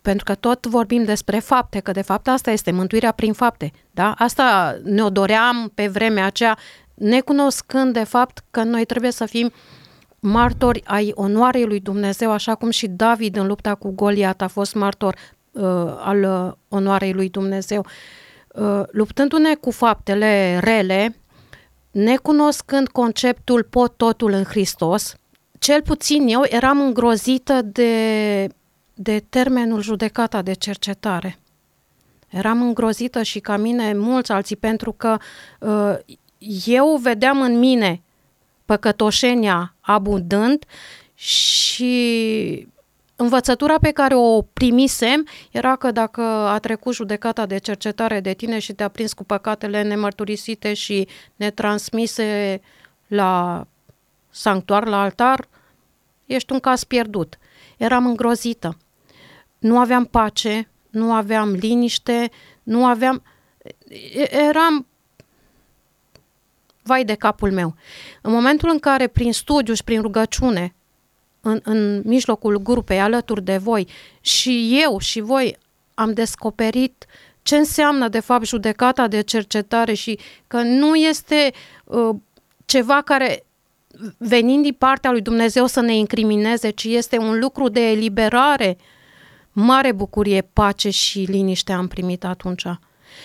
pentru 0.02 0.24
că 0.24 0.36
tot 0.36 0.66
vorbim 0.66 1.04
despre 1.04 1.40
fapte, 1.40 1.80
că 1.80 1.92
de 1.92 2.02
fapt 2.02 2.28
asta 2.28 2.52
este 2.52 2.72
mântuirea 2.72 3.12
prin 3.12 3.34
fapte. 3.34 3.72
Da? 3.92 4.14
Asta 4.18 4.78
ne-o 4.84 5.10
doream 5.10 5.72
pe 5.76 5.88
vremea 5.88 6.26
aceea, 6.26 6.58
necunoscând 6.94 7.94
de 7.94 8.04
fapt 8.04 8.44
că 8.52 8.64
noi 8.64 8.86
trebuie 8.86 9.12
să 9.12 9.26
fim 9.26 9.52
martori 10.20 10.82
ai 10.86 11.12
onoarei 11.16 11.66
lui 11.66 11.80
Dumnezeu, 11.80 12.32
așa 12.32 12.56
cum 12.56 12.70
și 12.70 12.88
David 12.88 13.36
în 13.36 13.48
lupta 13.48 13.76
cu 13.76 13.92
Goliat 13.92 14.42
a 14.42 14.48
fost 14.48 14.76
martor 14.76 15.16
uh, 15.52 15.64
al 16.00 16.24
uh, 16.24 16.54
onoarei 16.68 17.14
lui 17.14 17.30
Dumnezeu. 17.30 17.86
Uh, 18.48 18.82
luptându-ne 18.92 19.56
cu 19.56 19.72
faptele 19.72 20.60
rele, 20.60 21.16
necunoscând 21.92 22.88
conceptul 22.88 23.64
pot 23.64 23.94
totul 23.98 24.32
în 24.32 24.44
Hristos, 24.44 25.16
cel 25.60 25.82
puțin 25.82 26.28
eu 26.28 26.42
eram 26.50 26.80
îngrozită 26.80 27.62
de 27.62 28.50
de 29.02 29.24
termenul 29.30 29.82
judecata 29.82 30.42
de 30.42 30.54
cercetare. 30.54 31.40
Eram 32.30 32.62
îngrozită 32.62 33.24
și 33.24 33.40
ca 33.40 33.58
mine 33.58 33.94
mulți 33.94 34.32
alții 34.32 34.56
pentru 34.56 34.92
că 34.92 35.18
uh, 35.60 35.96
eu 36.66 36.96
vedeam 37.02 37.42
în 37.42 37.60
mine 37.60 38.02
păcătoșenia 38.66 39.76
abundând 39.80 40.66
și 41.14 42.68
învățătura 43.22 43.78
pe 43.80 43.92
care 43.92 44.16
o 44.16 44.42
primisem 44.42 45.28
era 45.52 45.76
că 45.76 45.92
dacă 45.92 46.22
a 46.22 46.60
trecut 46.60 46.94
judecata 46.94 47.46
de 47.46 47.58
cercetare 47.58 48.20
de 48.20 48.34
tine 48.34 48.60
și 48.60 48.74
te-a 48.74 48.88
prins 48.88 49.14
cu 49.14 49.24
păcatele 49.24 49.82
nemărturisite 49.82 50.74
și 50.74 51.08
netransmise 51.36 52.62
la 53.08 53.66
sanctuar, 54.30 54.88
la 54.88 55.02
altar, 55.02 55.48
ești 56.26 56.52
un 56.52 56.60
caz 56.60 56.84
pierdut. 56.84 57.38
Eram 57.78 58.06
îngrozită 58.06 58.78
nu 59.62 59.80
aveam 59.80 60.06
pace, 60.06 60.70
nu 60.90 61.14
aveam 61.14 61.52
liniște, 61.52 62.32
nu 62.64 62.86
aveam... 62.86 63.24
Eram 64.30 64.88
vai 66.84 67.06
de 67.06 67.16
capul 67.16 67.52
meu. 67.52 67.76
În 68.22 68.32
momentul 68.32 68.70
în 68.70 68.80
care, 68.80 69.08
prin 69.08 69.34
studiu 69.34 69.74
și 69.74 69.84
prin 69.84 70.02
rugăciune, 70.02 70.76
în, 71.42 71.60
în 71.64 72.02
mijlocul 72.06 72.58
grupei, 72.58 73.00
alături 73.00 73.44
de 73.44 73.58
voi, 73.58 73.88
și 74.22 74.80
eu 74.84 75.00
și 75.00 75.20
voi 75.20 75.58
am 75.94 76.14
descoperit 76.14 77.06
ce 77.42 77.56
înseamnă, 77.56 78.08
de 78.08 78.20
fapt, 78.20 78.46
judecata 78.46 79.08
de 79.08 79.22
cercetare 79.22 79.94
și 79.94 80.20
că 80.48 80.62
nu 80.62 80.96
este 80.96 81.52
uh, 81.84 82.16
ceva 82.66 83.02
care 83.02 83.46
venind 84.18 84.64
din 84.64 84.76
partea 84.78 85.12
lui 85.12 85.22
Dumnezeu 85.22 85.66
să 85.66 85.82
ne 85.82 85.96
incrimineze, 85.96 86.70
ci 86.70 86.84
este 86.84 87.18
un 87.18 87.40
lucru 87.40 87.70
de 87.70 87.90
eliberare 87.90 88.78
uh, 88.80 88.86
mare 89.52 89.92
bucurie, 89.92 90.42
pace 90.42 90.90
și 90.90 91.20
liniște 91.20 91.72
am 91.72 91.88
primit 91.88 92.24
atunci. 92.24 92.64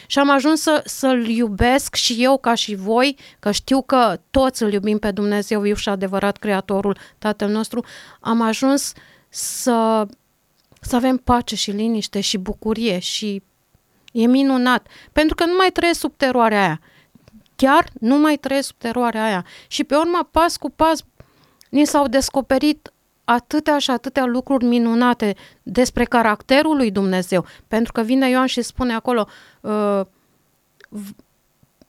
Și 0.07 0.19
am 0.19 0.31
ajuns 0.31 0.61
să, 0.61 0.83
să-L 0.85 1.29
iubesc 1.29 1.95
și 1.95 2.17
eu 2.19 2.39
ca 2.39 2.55
și 2.55 2.75
voi, 2.75 3.17
că 3.39 3.51
știu 3.51 3.83
că 3.83 4.21
toți 4.31 4.63
îl 4.63 4.73
iubim 4.73 4.99
pe 4.99 5.11
Dumnezeu, 5.11 5.61
viu 5.61 5.75
și 5.75 5.89
adevărat 5.89 6.37
Creatorul, 6.37 6.99
Tatăl 7.19 7.49
nostru, 7.49 7.85
am 8.21 8.41
ajuns 8.41 8.93
să, 9.29 10.07
să 10.81 10.97
avem 10.97 11.17
pace 11.17 11.57
și 11.57 11.71
liniște 11.71 12.21
și 12.21 12.39
bucurie 12.39 12.99
și 12.99 13.43
e 14.13 14.27
minunat. 14.27 14.87
Pentru 15.13 15.35
că 15.35 15.45
nu 15.45 15.55
mai 15.57 15.71
trăiesc 15.71 16.01
sub 16.01 16.17
teroarea 16.17 16.65
aia. 16.65 16.81
chiar 17.57 17.91
nu 18.01 18.19
mai 18.19 18.37
trăiesc 18.37 18.67
sub 18.67 18.77
teroarea 18.79 19.25
aia. 19.25 19.45
Și 19.67 19.85
pe 19.85 19.97
urmă, 19.97 20.29
pas 20.31 20.57
cu 20.57 20.71
pas, 20.71 21.05
ni 21.71 21.85
s-au 21.85 22.09
descoperit 22.09 22.91
atâtea 23.27 23.79
și 23.79 23.91
atâtea 23.91 24.25
lucruri 24.25 24.65
minunate 24.65 25.35
despre 25.63 26.05
caracterul 26.05 26.77
lui 26.77 26.91
Dumnezeu. 26.91 27.47
Pentru 27.69 27.93
că 27.93 28.01
vine 28.01 28.29
Ioan 28.29 28.47
și 28.47 28.63
spune 28.63 28.95
acolo, 28.95 29.27
uh, 29.61 30.01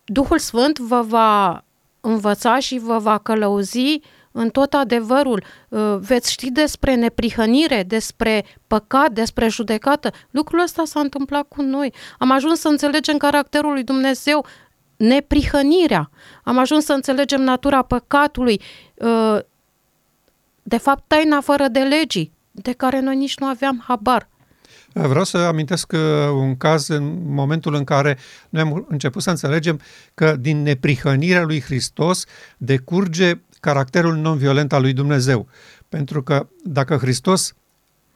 Duhul 0.06 0.40
Sfânt 0.40 0.80
vă 0.80 1.02
va 1.02 1.64
învăța 2.02 2.60
și 2.60 2.78
vă 2.78 2.98
va 2.98 3.18
călăuzi 3.18 4.00
în 4.32 4.50
tot 4.50 4.74
adevărul. 4.74 5.44
Uh, 5.70 5.96
veți 6.00 6.32
ști 6.32 6.52
despre 6.52 6.96
neprihănire, 6.96 7.84
despre 7.84 8.46
păcat, 8.68 9.12
despre 9.12 9.48
judecată. 9.48 10.12
Lucrul 10.32 10.60
ăsta 10.60 10.86
s-a 10.86 11.00
întâmplat 11.00 11.48
cu 11.48 11.62
noi. 11.62 11.94
Am 12.18 12.32
ajuns 12.32 12.60
să 12.60 12.68
înțelegem 12.68 13.18
caracterul 13.18 13.72
lui 13.72 13.84
Dumnezeu, 13.84 14.46
neprihănirea. 14.96 16.10
Am 16.44 16.58
ajuns 16.58 16.86
să 16.86 16.94
înțelegem 16.94 17.42
natura 17.42 17.82
păcatului, 17.82 18.62
uh, 18.96 19.40
de 20.68 20.78
fapt 20.78 21.04
taina 21.08 21.42
fără 21.42 21.68
de 21.68 21.80
legii, 21.80 22.32
de 22.52 22.72
care 22.72 23.00
noi 23.00 23.16
nici 23.16 23.38
nu 23.38 23.46
aveam 23.46 23.84
habar. 23.88 24.30
Vreau 24.94 25.24
să 25.24 25.38
amintesc 25.38 25.92
uh, 25.92 26.00
un 26.34 26.58
caz 26.58 26.88
în 26.88 27.34
momentul 27.34 27.74
în 27.74 27.84
care 27.84 28.18
noi 28.50 28.62
am 28.62 28.86
început 28.90 29.22
să 29.22 29.30
înțelegem 29.30 29.80
că 30.14 30.36
din 30.36 30.62
neprihănirea 30.62 31.44
lui 31.44 31.62
Hristos 31.62 32.26
decurge 32.58 33.34
caracterul 33.60 34.16
non-violent 34.16 34.74
al 34.74 34.82
lui 34.82 34.94
Dumnezeu. 34.94 35.48
Pentru 35.90 36.24
că 36.24 36.48
dacă 36.64 36.96
Hristos 36.96 37.54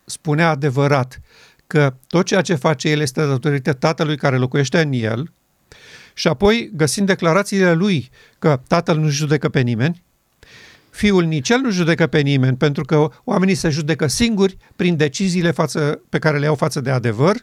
spunea 0.05 0.49
adevărat 0.49 1.19
că 1.67 1.93
tot 2.07 2.25
ceea 2.25 2.41
ce 2.41 2.55
face 2.55 2.89
El 2.89 2.99
este 2.99 3.25
datorită 3.25 3.73
Tatălui 3.73 4.17
care 4.17 4.37
locuiește 4.37 4.81
în 4.81 4.91
El, 4.91 5.31
și 6.13 6.27
apoi 6.27 6.71
găsind 6.73 7.07
declarațiile 7.07 7.73
Lui 7.73 8.09
că 8.39 8.61
Tatăl 8.67 8.97
nu 8.97 9.09
judecă 9.09 9.49
pe 9.49 9.59
nimeni, 9.59 10.03
Fiul 10.91 11.23
nici 11.23 11.49
el 11.49 11.59
nu 11.59 11.69
judecă 11.69 12.07
pe 12.07 12.19
nimeni, 12.19 12.57
pentru 12.57 12.83
că 12.83 13.09
oamenii 13.23 13.55
se 13.55 13.69
judecă 13.69 14.07
singuri 14.07 14.57
prin 14.75 14.97
deciziile 14.97 15.51
față, 15.51 16.01
pe 16.09 16.19
care 16.19 16.37
le 16.37 16.47
au 16.47 16.55
față 16.55 16.81
de 16.81 16.89
adevăr, 16.89 17.35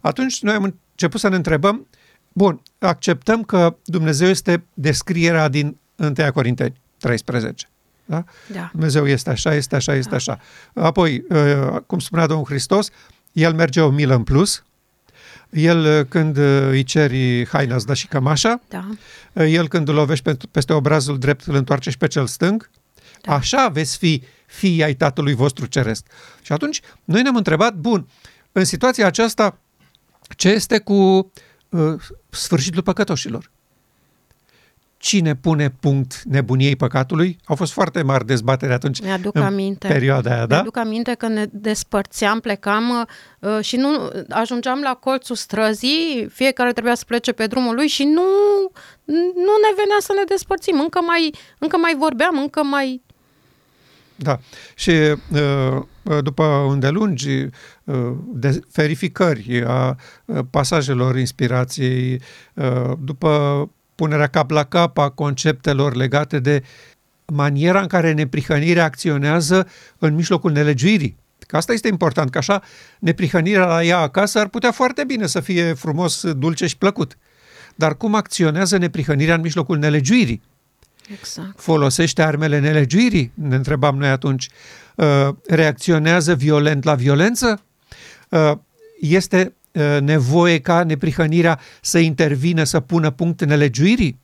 atunci 0.00 0.42
noi 0.42 0.54
am 0.54 0.62
început 0.62 1.20
să 1.20 1.28
ne 1.28 1.36
întrebăm, 1.36 1.86
bun, 2.32 2.62
acceptăm 2.78 3.42
că 3.42 3.76
Dumnezeu 3.84 4.28
este 4.28 4.64
descrierea 4.74 5.48
din 5.48 5.76
1 5.96 6.12
Corinteni 6.32 6.80
13. 6.98 7.68
Da? 8.04 8.24
da? 8.52 8.68
Dumnezeu 8.72 9.06
este 9.06 9.30
așa, 9.30 9.54
este 9.54 9.76
așa, 9.76 9.94
este 9.94 10.10
da. 10.10 10.16
așa. 10.16 10.38
Apoi, 10.74 11.24
uh, 11.28 11.80
cum 11.86 11.98
spunea 11.98 12.26
Domnul 12.26 12.46
Hristos, 12.46 12.88
El 13.32 13.54
merge 13.54 13.80
o 13.80 13.90
milă 13.90 14.14
în 14.14 14.22
plus, 14.22 14.64
el 15.50 15.84
uh, 15.84 16.06
când 16.08 16.36
uh, 16.36 16.66
îi 16.68 16.82
ceri 16.82 17.46
haina 17.46 17.74
îți 17.74 17.86
dă 17.86 17.94
și 17.94 18.06
cămașa, 18.06 18.60
da. 18.68 18.86
el 19.44 19.68
când 19.68 19.88
îl 19.88 19.94
lovești 19.94 20.30
peste 20.50 20.72
obrazul 20.72 21.18
drept 21.18 21.44
îl 21.44 21.54
întoarce 21.54 21.90
și 21.90 21.98
pe 21.98 22.06
cel 22.06 22.26
stâng, 22.26 22.70
da. 23.20 23.34
așa 23.34 23.68
veți 23.68 23.98
fi 23.98 24.22
fii 24.46 24.82
ai 24.82 24.94
Tatălui 24.94 25.34
vostru 25.34 25.66
Ceresc. 25.66 26.06
Și 26.42 26.52
atunci 26.52 26.80
noi 27.04 27.22
ne-am 27.22 27.36
întrebat, 27.36 27.74
bun, 27.74 28.08
în 28.52 28.64
situația 28.64 29.06
aceasta, 29.06 29.58
ce 30.36 30.48
este 30.48 30.78
cu 30.78 30.92
uh, 31.68 31.94
sfârșitul 32.30 32.82
păcătoșilor? 32.82 33.50
Cine 35.00 35.34
pune 35.34 35.70
punct 35.80 36.22
nebuniei 36.22 36.76
păcatului. 36.76 37.38
Au 37.44 37.56
fost 37.56 37.72
foarte 37.72 38.02
mari 38.02 38.26
dezbatere 38.26 38.72
atunci 38.72 39.00
Mi-aduc 39.02 39.34
în 39.34 39.42
aminte. 39.42 39.88
perioada 39.88 40.34
aia, 40.34 40.46
da? 40.46 40.54
Mi-aduc 40.54 40.76
aminte 40.76 41.14
că 41.14 41.28
ne 41.28 41.46
despărțeam, 41.50 42.40
plecam 42.40 43.06
uh, 43.38 43.58
și 43.60 43.76
nu 43.76 44.10
ajungeam 44.28 44.80
la 44.80 44.94
colțul 44.94 45.36
străzii, 45.36 46.28
fiecare 46.32 46.72
trebuia 46.72 46.94
să 46.94 47.04
plece 47.06 47.32
pe 47.32 47.46
drumul 47.46 47.74
lui 47.74 47.86
și 47.86 48.04
nu, 48.04 48.22
nu 49.44 49.54
ne 49.64 49.72
venea 49.76 49.96
să 50.00 50.12
ne 50.16 50.24
despărțim. 50.28 50.80
Încă 50.80 51.00
mai, 51.06 51.34
încă 51.58 51.76
mai 51.76 51.94
vorbeam, 51.98 52.38
încă 52.38 52.62
mai... 52.62 53.02
Da. 54.16 54.38
Și 54.74 54.90
uh, 54.90 55.82
după 56.22 56.66
îndelungi 56.70 57.30
uh, 57.84 58.12
de 58.26 58.60
verificări 58.72 59.64
a 59.66 59.96
uh, 60.24 60.38
pasajelor 60.50 61.18
inspirației, 61.18 62.20
uh, 62.54 62.92
după 62.98 63.28
punerea 64.00 64.26
cap 64.26 64.50
la 64.50 64.64
cap 64.64 64.98
a 64.98 65.10
conceptelor 65.10 65.94
legate 65.94 66.38
de 66.38 66.62
maniera 67.26 67.80
în 67.80 67.86
care 67.86 68.12
neprihănirea 68.12 68.84
acționează 68.84 69.68
în 69.98 70.14
mijlocul 70.14 70.52
nelegiuirii. 70.52 71.16
Că 71.38 71.56
asta 71.56 71.72
este 71.72 71.88
important, 71.88 72.30
că 72.30 72.38
așa 72.38 72.62
neprihănirea 72.98 73.66
la 73.66 73.84
ea 73.84 73.98
acasă 73.98 74.38
ar 74.38 74.48
putea 74.48 74.72
foarte 74.72 75.04
bine 75.04 75.26
să 75.26 75.40
fie 75.40 75.72
frumos, 75.72 76.32
dulce 76.32 76.66
și 76.66 76.76
plăcut. 76.76 77.18
Dar 77.74 77.96
cum 77.96 78.14
acționează 78.14 78.76
neprihănirea 78.76 79.34
în 79.34 79.40
mijlocul 79.40 79.78
nelegiuirii? 79.78 80.42
Exact. 81.12 81.60
Folosește 81.60 82.22
armele 82.22 82.58
nelegiuirii? 82.58 83.32
Ne 83.34 83.54
întrebam 83.54 83.96
noi 83.96 84.08
atunci. 84.08 84.48
Uh, 84.94 85.28
reacționează 85.46 86.34
violent 86.34 86.84
la 86.84 86.94
violență? 86.94 87.62
Uh, 88.28 88.52
este 89.00 89.38
Uh, 89.44 89.56
nevoie 90.00 90.60
ca 90.60 90.84
neprihănirea 90.84 91.60
să 91.80 91.98
intervină, 91.98 92.64
să 92.64 92.80
pună 92.80 93.10
punct 93.10 93.44
nelegiuirii? 93.44 94.18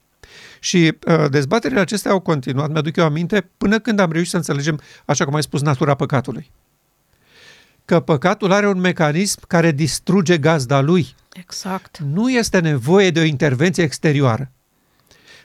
Și 0.61 0.92
uh, 1.06 1.30
dezbaterile 1.30 1.80
acestea 1.80 2.11
au 2.11 2.20
continuat, 2.20 2.70
mi-aduc 2.70 2.96
eu 2.96 3.04
aminte, 3.04 3.50
până 3.59 3.78
când 3.78 3.98
am 3.98 4.12
reușit 4.12 4.30
să 4.30 4.37
înțelegem, 4.37 4.80
așa 5.04 5.24
cum 5.24 5.35
ai 5.35 5.42
spus, 5.42 5.62
natura 5.62 5.94
păcatului. 5.94 6.50
Că 7.85 8.00
păcatul 8.00 8.52
are 8.52 8.68
un 8.68 8.80
mecanism 8.80 9.40
care 9.46 9.72
distruge 9.72 10.38
gazda 10.38 10.80
lui. 10.80 11.14
Exact. 11.32 11.98
Nu 11.98 12.30
este 12.30 12.59
nevoie 12.61 13.11
de 13.11 13.20
o 13.20 13.24
intervenție 13.24 13.82
exterioară. 13.82 14.50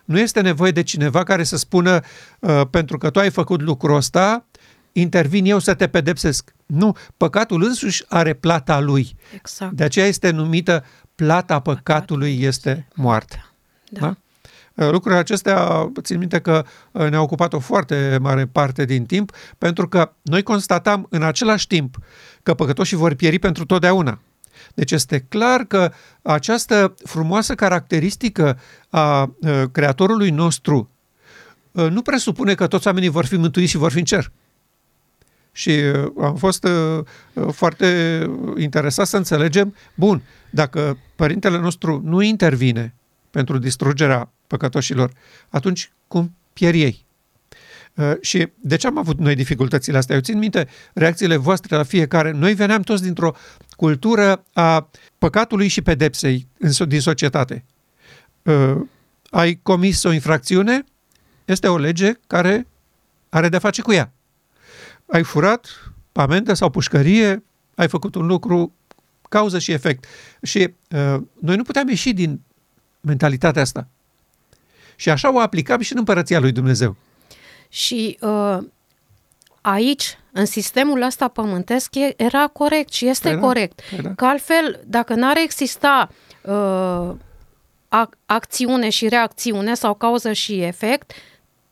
Nu 0.05 0.19
este 0.19 0.41
nevoie 0.41 0.71
de 0.71 0.83
cineva 0.83 1.23
care 1.23 1.43
să 1.43 1.57
spună, 1.57 1.99
uh, 2.39 2.61
pentru 2.69 2.97
că 2.97 3.09
tu 3.09 3.19
ai 3.19 3.29
făcut 3.29 3.61
lucrul 3.61 3.95
ăsta, 3.95 4.45
intervin 4.91 5.45
eu 5.45 5.59
să 5.59 5.73
te 5.73 5.87
pedepsesc. 5.87 6.53
Nu, 6.65 6.95
păcatul 7.17 7.63
însuși 7.63 8.03
are 8.07 8.33
plata 8.33 8.79
lui. 8.79 9.15
Exact. 9.35 9.73
De 9.73 9.83
aceea 9.83 10.05
este 10.05 10.29
numită 10.29 10.83
plata 11.15 11.59
păcatului 11.59 12.41
este 12.41 12.87
moartea. 12.95 13.53
Da. 13.89 13.99
da? 13.99 14.15
Uh, 14.75 14.91
lucrurile 14.91 15.19
acestea, 15.19 15.91
țin 16.01 16.17
minte 16.17 16.39
că 16.39 16.65
uh, 16.91 17.09
ne-au 17.09 17.23
ocupat 17.23 17.53
o 17.53 17.59
foarte 17.59 18.17
mare 18.21 18.45
parte 18.45 18.85
din 18.85 19.05
timp, 19.05 19.35
pentru 19.57 19.87
că 19.87 20.11
noi 20.21 20.43
constatam 20.43 21.07
în 21.09 21.23
același 21.23 21.67
timp 21.67 21.97
că 22.43 22.53
păcătoșii 22.53 22.97
vor 22.97 23.13
pieri 23.13 23.39
pentru 23.39 23.65
totdeauna. 23.65 24.19
Deci 24.73 24.91
este 24.91 25.19
clar 25.19 25.63
că 25.63 25.91
această 26.21 26.93
frumoasă 27.03 27.55
caracteristică 27.55 28.59
a 28.89 29.23
uh, 29.23 29.63
Creatorului 29.71 30.29
nostru 30.29 30.89
nu 31.71 32.01
presupune 32.01 32.55
că 32.55 32.67
toți 32.67 32.87
oamenii 32.87 33.09
vor 33.09 33.25
fi 33.25 33.35
mântuiți 33.35 33.69
și 33.69 33.77
vor 33.77 33.91
fi 33.91 33.97
în 33.97 34.03
cer. 34.03 34.31
Și 35.51 35.69
uh, 35.69 36.11
am 36.21 36.35
fost 36.35 36.63
uh, 36.63 37.03
uh, 37.33 37.47
foarte 37.53 38.21
interesat 38.57 39.07
să 39.07 39.17
înțelegem, 39.17 39.75
bun, 39.95 40.21
dacă 40.49 40.97
părintele 41.15 41.57
nostru 41.57 42.01
nu 42.03 42.21
intervine 42.21 42.93
pentru 43.31 43.57
distrugerea 43.57 44.31
păcătoșilor, 44.47 45.11
atunci 45.49 45.91
cum 46.07 46.35
pierd 46.53 46.75
ei? 46.75 47.05
Și 48.21 48.47
de 48.59 48.75
ce 48.75 48.87
am 48.87 48.97
avut 48.97 49.19
noi 49.19 49.35
dificultățile 49.35 49.97
astea? 49.97 50.15
Eu 50.15 50.21
țin 50.21 50.37
minte 50.37 50.67
reacțiile 50.93 51.35
voastre 51.35 51.75
la 51.75 51.83
fiecare. 51.83 52.31
Noi 52.31 52.53
veneam 52.53 52.81
toți 52.81 53.03
dintr-o 53.03 53.35
cultură 53.69 54.43
a 54.53 54.89
păcatului 55.17 55.67
și 55.67 55.81
pedepsei 55.81 56.47
din 56.87 56.99
societate. 56.99 57.65
Ai 59.29 59.59
comis 59.63 60.03
o 60.03 60.11
infracțiune, 60.11 60.83
este 61.45 61.67
o 61.67 61.77
lege 61.77 62.11
care 62.27 62.67
are 63.29 63.49
de 63.49 63.57
face 63.57 63.81
cu 63.81 63.91
ea 63.93 64.13
ai 65.11 65.23
furat, 65.23 65.91
amendă 66.11 66.53
sau 66.53 66.69
pușcărie, 66.69 67.43
ai 67.75 67.87
făcut 67.87 68.15
un 68.15 68.25
lucru, 68.25 68.73
cauză 69.29 69.59
și 69.59 69.71
efect. 69.71 70.05
Și 70.41 70.73
uh, 70.89 71.21
noi 71.39 71.55
nu 71.55 71.63
puteam 71.63 71.87
ieși 71.87 72.13
din 72.13 72.41
mentalitatea 73.01 73.61
asta. 73.61 73.87
Și 74.95 75.09
așa 75.09 75.33
o 75.33 75.39
aplicam 75.39 75.79
și 75.79 75.91
în 75.91 75.97
împărăția 75.97 76.39
lui 76.39 76.51
Dumnezeu. 76.51 76.95
Și 77.69 78.17
uh, 78.21 78.57
aici, 79.61 80.17
în 80.31 80.45
sistemul 80.45 81.01
ăsta 81.01 81.27
pământesc, 81.27 81.95
era 82.15 82.47
corect 82.47 82.93
și 82.93 83.07
este 83.07 83.27
păi 83.27 83.37
da, 83.37 83.41
corect. 83.45 83.81
Păi 83.89 83.99
da. 83.99 84.13
Că 84.13 84.25
altfel, 84.25 84.83
dacă 84.85 85.13
n-ar 85.13 85.37
exista 85.37 86.09
uh, 86.41 87.11
acțiune 88.25 88.89
și 88.89 89.07
reacțiune 89.07 89.73
sau 89.73 89.93
cauză 89.93 90.33
și 90.33 90.61
efect, 90.61 91.11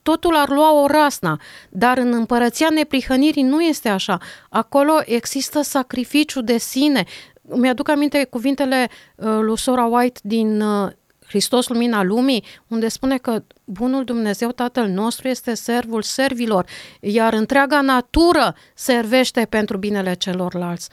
totul 0.02 0.36
ar 0.36 0.48
lua 0.48 0.82
o 0.82 0.86
rasna, 0.86 1.40
dar 1.70 1.98
în 1.98 2.12
împărăția 2.12 2.68
neprihănirii 2.70 3.42
nu 3.42 3.62
este 3.62 3.88
așa. 3.88 4.18
Acolo 4.48 4.92
există 5.04 5.62
sacrificiu 5.62 6.40
de 6.40 6.58
sine. 6.58 7.04
Mi-aduc 7.42 7.88
aminte 7.88 8.24
cuvintele 8.24 8.88
uh, 9.14 9.38
lui 9.40 9.58
Sora 9.58 9.84
White 9.84 10.20
din 10.22 10.60
uh, 10.60 10.90
Hristos 11.26 11.68
Lumina 11.68 12.02
Lumii, 12.02 12.44
unde 12.68 12.88
spune 12.88 13.18
că 13.18 13.42
bunul 13.64 14.04
Dumnezeu 14.04 14.50
Tatăl 14.50 14.88
nostru 14.88 15.28
este 15.28 15.54
servul 15.54 16.02
servilor, 16.02 16.66
iar 17.00 17.32
întreaga 17.32 17.80
natură 17.80 18.54
servește 18.74 19.46
pentru 19.48 19.76
binele 19.76 20.14
celorlalți. 20.14 20.88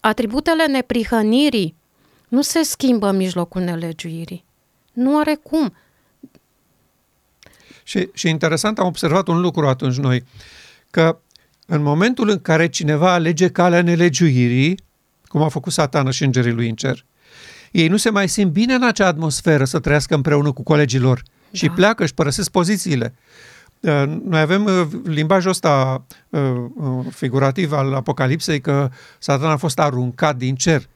Atributele 0.00 0.66
neprihănirii 0.66 1.74
nu 2.28 2.42
se 2.42 2.62
schimbă 2.62 3.08
în 3.08 3.16
mijlocul 3.16 3.60
nelegiuirii. 3.60 4.44
Nu 4.92 5.18
are 5.18 5.34
cum. 5.34 5.72
Și, 7.82 8.08
și 8.12 8.28
interesant, 8.28 8.78
am 8.78 8.86
observat 8.86 9.28
un 9.28 9.40
lucru 9.40 9.66
atunci 9.66 9.96
noi, 9.96 10.24
că 10.90 11.18
în 11.66 11.82
momentul 11.82 12.28
în 12.28 12.40
care 12.40 12.68
cineva 12.68 13.12
alege 13.12 13.48
calea 13.48 13.82
nelegiuirii, 13.82 14.78
cum 15.26 15.42
a 15.42 15.48
făcut 15.48 15.72
satana 15.72 16.10
și 16.10 16.24
îngerii 16.24 16.52
lui 16.52 16.68
în 16.68 16.74
cer, 16.74 17.04
ei 17.70 17.88
nu 17.88 17.96
se 17.96 18.10
mai 18.10 18.28
simt 18.28 18.52
bine 18.52 18.74
în 18.74 18.82
acea 18.82 19.06
atmosferă 19.06 19.64
să 19.64 19.78
trăiască 19.78 20.14
împreună 20.14 20.52
cu 20.52 20.62
colegii 20.62 20.98
lor 20.98 21.22
da. 21.24 21.30
și 21.52 21.68
pleacă, 21.68 22.02
își 22.02 22.14
părăsesc 22.14 22.50
pozițiile. 22.50 23.14
Uh, 23.80 24.02
noi 24.24 24.40
avem 24.40 24.64
uh, 24.64 24.86
limbajul 25.04 25.50
ăsta 25.50 26.04
uh, 26.28 26.40
figurativ 27.10 27.72
al 27.72 27.94
Apocalipsei 27.94 28.60
că 28.60 28.90
Satan 29.18 29.50
a 29.50 29.56
fost 29.56 29.78
aruncat 29.78 30.36
din 30.36 30.54
cer. 30.54 30.88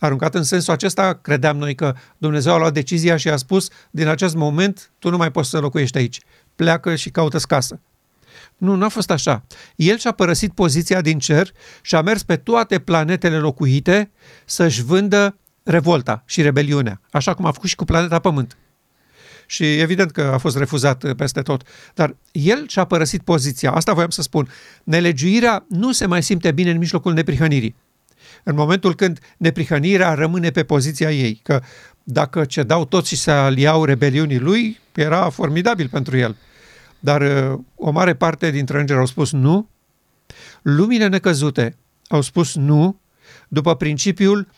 Aruncat 0.00 0.34
în 0.34 0.42
sensul 0.42 0.72
acesta, 0.72 1.18
credeam 1.22 1.56
noi 1.56 1.74
că 1.74 1.94
Dumnezeu 2.18 2.52
a 2.52 2.58
luat 2.58 2.72
decizia 2.72 3.16
și 3.16 3.28
a 3.28 3.36
spus, 3.36 3.68
din 3.90 4.06
acest 4.06 4.34
moment, 4.34 4.90
tu 4.98 5.10
nu 5.10 5.16
mai 5.16 5.30
poți 5.30 5.50
să 5.50 5.58
locuiești 5.58 5.98
aici. 5.98 6.20
Pleacă 6.54 6.94
și 6.94 7.10
caută 7.10 7.38
casă. 7.38 7.80
Nu, 8.56 8.74
nu 8.74 8.84
a 8.84 8.88
fost 8.88 9.10
așa. 9.10 9.44
El 9.76 9.98
și-a 9.98 10.12
părăsit 10.12 10.52
poziția 10.52 11.00
din 11.00 11.18
cer 11.18 11.52
și 11.82 11.94
a 11.94 12.00
mers 12.00 12.22
pe 12.22 12.36
toate 12.36 12.78
planetele 12.78 13.38
locuite 13.38 14.10
să-și 14.44 14.82
vândă 14.82 15.36
revolta 15.62 16.22
și 16.26 16.42
rebeliunea, 16.42 17.00
așa 17.10 17.34
cum 17.34 17.44
a 17.44 17.52
făcut 17.52 17.68
și 17.68 17.76
cu 17.76 17.84
planeta 17.84 18.18
Pământ 18.18 18.56
și 19.50 19.78
evident 19.78 20.10
că 20.10 20.22
a 20.22 20.38
fost 20.38 20.56
refuzat 20.56 21.02
uh, 21.02 21.14
peste 21.16 21.40
tot. 21.40 21.62
Dar 21.94 22.16
el 22.32 22.68
și-a 22.68 22.84
părăsit 22.84 23.22
poziția. 23.22 23.72
Asta 23.72 23.92
voiam 23.92 24.10
să 24.10 24.22
spun. 24.22 24.48
Nelegiuirea 24.84 25.64
nu 25.68 25.92
se 25.92 26.06
mai 26.06 26.22
simte 26.22 26.52
bine 26.52 26.70
în 26.70 26.78
mijlocul 26.78 27.12
neprihănirii. 27.12 27.76
În 28.42 28.54
momentul 28.54 28.94
când 28.94 29.18
neprihănirea 29.36 30.14
rămâne 30.14 30.50
pe 30.50 30.64
poziția 30.64 31.10
ei, 31.10 31.40
că 31.42 31.62
dacă 32.02 32.44
cedau 32.44 32.84
toți 32.84 33.08
și 33.08 33.16
se 33.16 33.30
aliau 33.30 33.84
rebeliunii 33.84 34.38
lui, 34.38 34.80
era 34.94 35.28
formidabil 35.28 35.88
pentru 35.88 36.16
el. 36.16 36.36
Dar 36.98 37.20
uh, 37.20 37.58
o 37.74 37.90
mare 37.90 38.14
parte 38.14 38.50
dintre 38.50 38.80
îngeri 38.80 38.98
au 38.98 39.06
spus 39.06 39.32
nu. 39.32 39.68
Lumile 40.62 41.06
necăzute 41.06 41.76
au 42.08 42.20
spus 42.20 42.54
nu, 42.54 43.00
după 43.48 43.76
principiul 43.76 44.48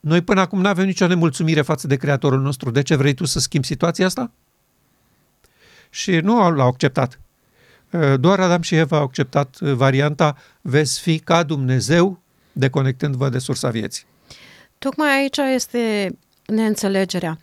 noi 0.00 0.20
până 0.20 0.40
acum 0.40 0.60
nu 0.60 0.68
avem 0.68 0.84
nicio 0.84 1.06
nemulțumire 1.06 1.62
față 1.62 1.86
de 1.86 1.96
Creatorul 1.96 2.40
nostru. 2.40 2.70
De 2.70 2.82
ce 2.82 2.94
vrei 2.94 3.14
tu 3.14 3.24
să 3.24 3.38
schimbi 3.38 3.66
situația 3.66 4.06
asta? 4.06 4.30
Și 5.90 6.10
nu 6.10 6.50
l-au 6.50 6.66
acceptat. 6.66 7.20
Doar 8.16 8.40
Adam 8.40 8.62
și 8.62 8.74
Eva 8.74 8.96
au 8.96 9.02
acceptat 9.02 9.58
varianta 9.58 10.36
veți 10.60 11.00
fi 11.00 11.18
ca 11.18 11.42
Dumnezeu 11.42 12.21
deconectându-vă 12.52 13.28
de 13.28 13.38
sursa 13.38 13.68
vieții. 13.68 14.04
Tocmai 14.78 15.16
aici 15.16 15.36
este 15.36 16.16
neînțelegerea 16.46 17.38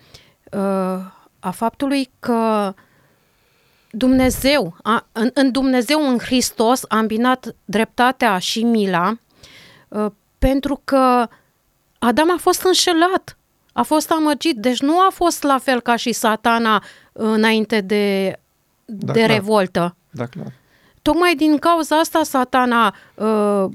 a 1.40 1.52
faptului 1.52 2.10
că 2.20 2.74
Dumnezeu, 3.92 4.76
a, 4.84 5.08
în, 5.12 5.30
în 5.34 5.52
Dumnezeu, 5.52 6.10
în 6.10 6.18
Hristos, 6.18 6.82
a 6.88 6.98
îmbinat 6.98 7.56
dreptatea 7.66 8.38
și 8.38 8.64
mila 8.64 9.18
pentru 10.40 10.82
că 10.84 11.28
Adam 12.00 12.32
a 12.32 12.38
fost 12.40 12.64
înșelat, 12.64 13.38
a 13.74 13.82
fost 13.82 14.12
amăgit, 14.12 14.56
deci 14.56 14.82
nu 14.82 15.00
a 15.00 15.10
fost 15.14 15.44
la 15.44 15.58
fel 15.58 15.82
ca 15.82 15.96
și 15.96 16.12
satana 16.12 16.84
înainte 17.12 17.82
de, 17.82 18.36
da, 18.86 19.14
de 19.14 19.20
clar. 19.20 19.30
revoltă. 19.32 19.96
Da, 20.10 20.26
clar. 20.26 20.54
Tocmai 21.02 21.36
din 21.36 21.58
cauza 21.58 22.00
asta 22.00 22.24
satana 22.24 22.96
uh, 23.16 23.66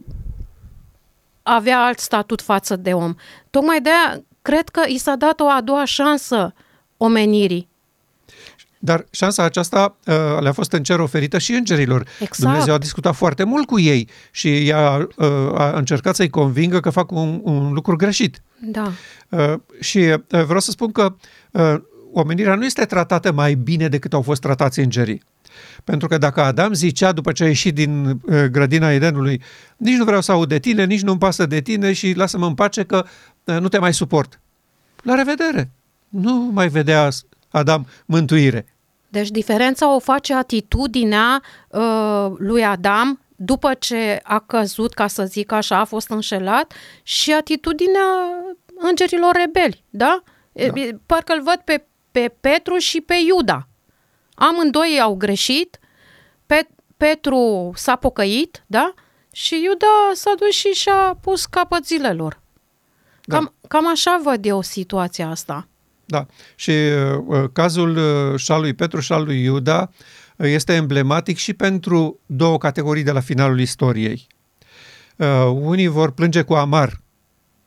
avea 1.45 1.85
alt 1.85 1.99
statut 1.99 2.43
față 2.43 2.77
de 2.77 2.93
om. 2.93 3.15
Tocmai 3.51 3.81
de 3.81 3.89
aia 3.89 4.23
cred 4.43 4.69
că 4.69 4.83
i 4.87 4.99
s-a 4.99 5.17
dat 5.17 5.41
o 5.41 5.49
a 5.49 5.61
doua 5.61 5.85
șansă 5.85 6.55
omenirii. 6.97 7.69
Dar 8.79 9.07
șansa 9.11 9.43
aceasta 9.43 9.97
uh, 10.07 10.15
le-a 10.41 10.53
fost 10.53 10.73
în 10.73 10.83
cer 10.83 10.99
oferită 10.99 11.39
și 11.39 11.53
îngerilor. 11.53 12.09
Exact. 12.21 12.39
Dumnezeu 12.39 12.75
a 12.75 12.79
discutat 12.79 13.15
foarte 13.15 13.45
mult 13.45 13.67
cu 13.67 13.79
ei 13.79 14.09
și 14.31 14.69
ea 14.69 15.09
uh, 15.17 15.27
a 15.55 15.73
încercat 15.77 16.15
să-i 16.15 16.31
convingă 16.31 16.81
că 16.81 16.91
fac 16.91 17.11
un, 17.11 17.41
un 17.43 17.73
lucru 17.73 17.97
greșit. 17.97 18.43
Da. 18.61 18.93
Uh, 19.29 19.55
și 19.81 19.99
uh, 19.99 20.19
vreau 20.29 20.61
să 20.61 20.71
spun 20.71 20.93
că 20.93 21.15
uh, 21.51 21.75
omenirea 22.13 22.55
nu 22.55 22.65
este 22.65 22.85
tratată 22.85 23.33
mai 23.33 23.55
bine 23.55 23.89
decât 23.89 24.13
au 24.13 24.23
fost 24.23 24.41
tratați 24.41 24.81
îngerii. 24.81 25.23
Pentru 25.85 26.09
că 26.09 26.19
dacă 26.19 26.41
Adam 26.41 26.73
zicea 26.73 27.13
după 27.13 27.33
ce 27.33 27.45
a 27.45 27.47
ieșit 27.47 27.75
din 27.75 28.07
uh, 28.07 28.45
grădina 28.45 28.93
Edenului, 28.93 29.43
nici 29.77 29.97
nu 29.97 30.05
vreau 30.05 30.21
să 30.21 30.33
aud 30.33 30.49
de 30.49 30.59
tine, 30.59 30.85
nici 30.85 31.03
nu-mi 31.03 31.19
pasă 31.19 31.47
de 31.47 31.61
tine 31.61 31.93
și 31.93 32.13
lasă-mă 32.17 32.47
în 32.47 32.55
pace 32.55 32.83
că 32.85 33.05
uh, 33.45 33.57
nu 33.61 33.69
te 33.69 33.79
mai 33.79 33.95
suport. 33.95 34.41
La 35.03 35.15
revedere! 35.15 35.71
Nu 36.09 36.51
mai 36.53 36.69
vedea 36.69 37.09
Adam 37.51 37.87
mântuire. 38.07 38.67
Deci 39.09 39.29
diferența 39.29 39.95
o 39.95 39.99
face 39.99 40.35
atitudinea 40.35 41.43
uh, 41.69 42.33
lui 42.39 42.65
Adam 42.65 43.21
după 43.37 43.75
ce 43.75 44.21
a 44.23 44.39
căzut, 44.39 44.95
ca 44.95 45.07
să 45.07 45.25
zic 45.25 45.53
așa, 45.53 45.79
a 45.79 45.85
fost 45.85 46.11
înșelat 46.11 46.73
și 47.03 47.33
atitudinea 47.33 48.07
îngerilor 48.75 49.35
rebeli, 49.35 49.85
da? 49.91 50.23
da. 50.53 50.73
Parcă 51.07 51.33
îl 51.33 51.43
văd 51.43 51.61
pe, 51.65 51.87
pe 52.11 52.35
Petru 52.41 52.77
și 52.77 53.01
pe 53.01 53.15
Iuda. 53.27 53.69
Amândoi 54.35 55.01
au 55.03 55.15
greșit, 55.15 55.79
pe, 56.47 56.69
Petru 56.97 57.73
s-a 57.75 57.97
pocăit, 57.97 58.65
da? 58.67 58.95
Și 59.33 59.55
Iuda 59.55 60.11
s-a 60.15 60.33
dus 60.39 60.55
și 60.55 60.69
și-a 60.69 61.19
pus 61.21 61.47
capăt 61.47 61.87
zilelor. 61.87 62.41
Da. 63.25 63.37
Cam, 63.37 63.55
cam 63.69 63.91
așa 63.91 64.21
văd 64.25 64.45
eu 64.45 64.63
situația 64.63 65.29
asta. 65.29 65.69
Da. 66.05 66.27
Și 66.55 66.71
uh, 66.71 67.45
cazul 67.53 67.97
uh, 67.97 68.39
și 68.39 68.53
al 68.53 68.61
lui 68.61 68.75
Petru 68.75 69.01
și 69.01 69.13
al 69.13 69.25
lui 69.25 69.43
Iuda 69.43 69.91
uh, 70.37 70.47
este 70.47 70.73
emblematic 70.73 71.37
și 71.37 71.53
pentru 71.53 72.21
două 72.27 72.59
categorii 72.59 73.03
de 73.03 73.11
la 73.11 73.21
finalul 73.21 73.61
istoriei. 73.61 74.27
Uh, 75.17 75.27
unii 75.53 75.87
vor 75.87 76.11
plânge 76.11 76.43
cu 76.43 76.55
amar 76.55 77.01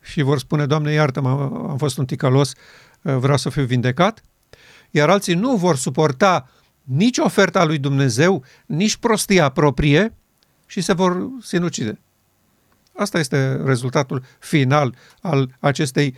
și 0.01 0.21
vor 0.21 0.39
spune, 0.39 0.65
Doamne, 0.65 0.91
iartă-mă, 0.91 1.29
am 1.69 1.75
fost 1.77 1.97
un 1.97 2.05
ticălos, 2.05 2.53
uh, 3.01 3.15
vreau 3.15 3.37
să 3.37 3.49
fiu 3.49 3.63
vindecat, 3.63 4.21
iar 4.91 5.09
alții 5.09 5.33
nu 5.33 5.55
vor 5.55 5.75
suporta 5.75 6.49
nici 6.87 7.17
oferta 7.17 7.63
lui 7.63 7.77
Dumnezeu, 7.77 8.43
nici 8.65 8.95
prostia 8.95 9.49
proprie 9.49 10.13
și 10.65 10.81
se 10.81 10.93
vor 10.93 11.29
sinucide. 11.41 11.99
Asta 12.95 13.19
este 13.19 13.61
rezultatul 13.65 14.23
final 14.39 14.95
al 15.21 15.55
acestei 15.59 16.15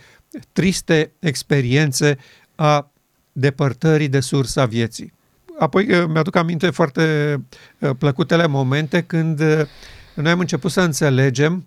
triste 0.52 1.12
experiențe 1.18 2.18
a 2.54 2.90
depărtării 3.32 4.08
de 4.08 4.20
sursa 4.20 4.66
vieții. 4.66 5.12
Apoi 5.58 5.92
uh, 5.92 6.04
mi-aduc 6.08 6.36
aminte 6.36 6.70
foarte 6.70 7.34
uh, 7.78 7.90
plăcutele 7.98 8.46
momente 8.46 9.02
când 9.02 9.40
uh, 9.40 9.66
noi 10.14 10.30
am 10.30 10.40
început 10.40 10.70
să 10.70 10.80
înțelegem 10.80 11.66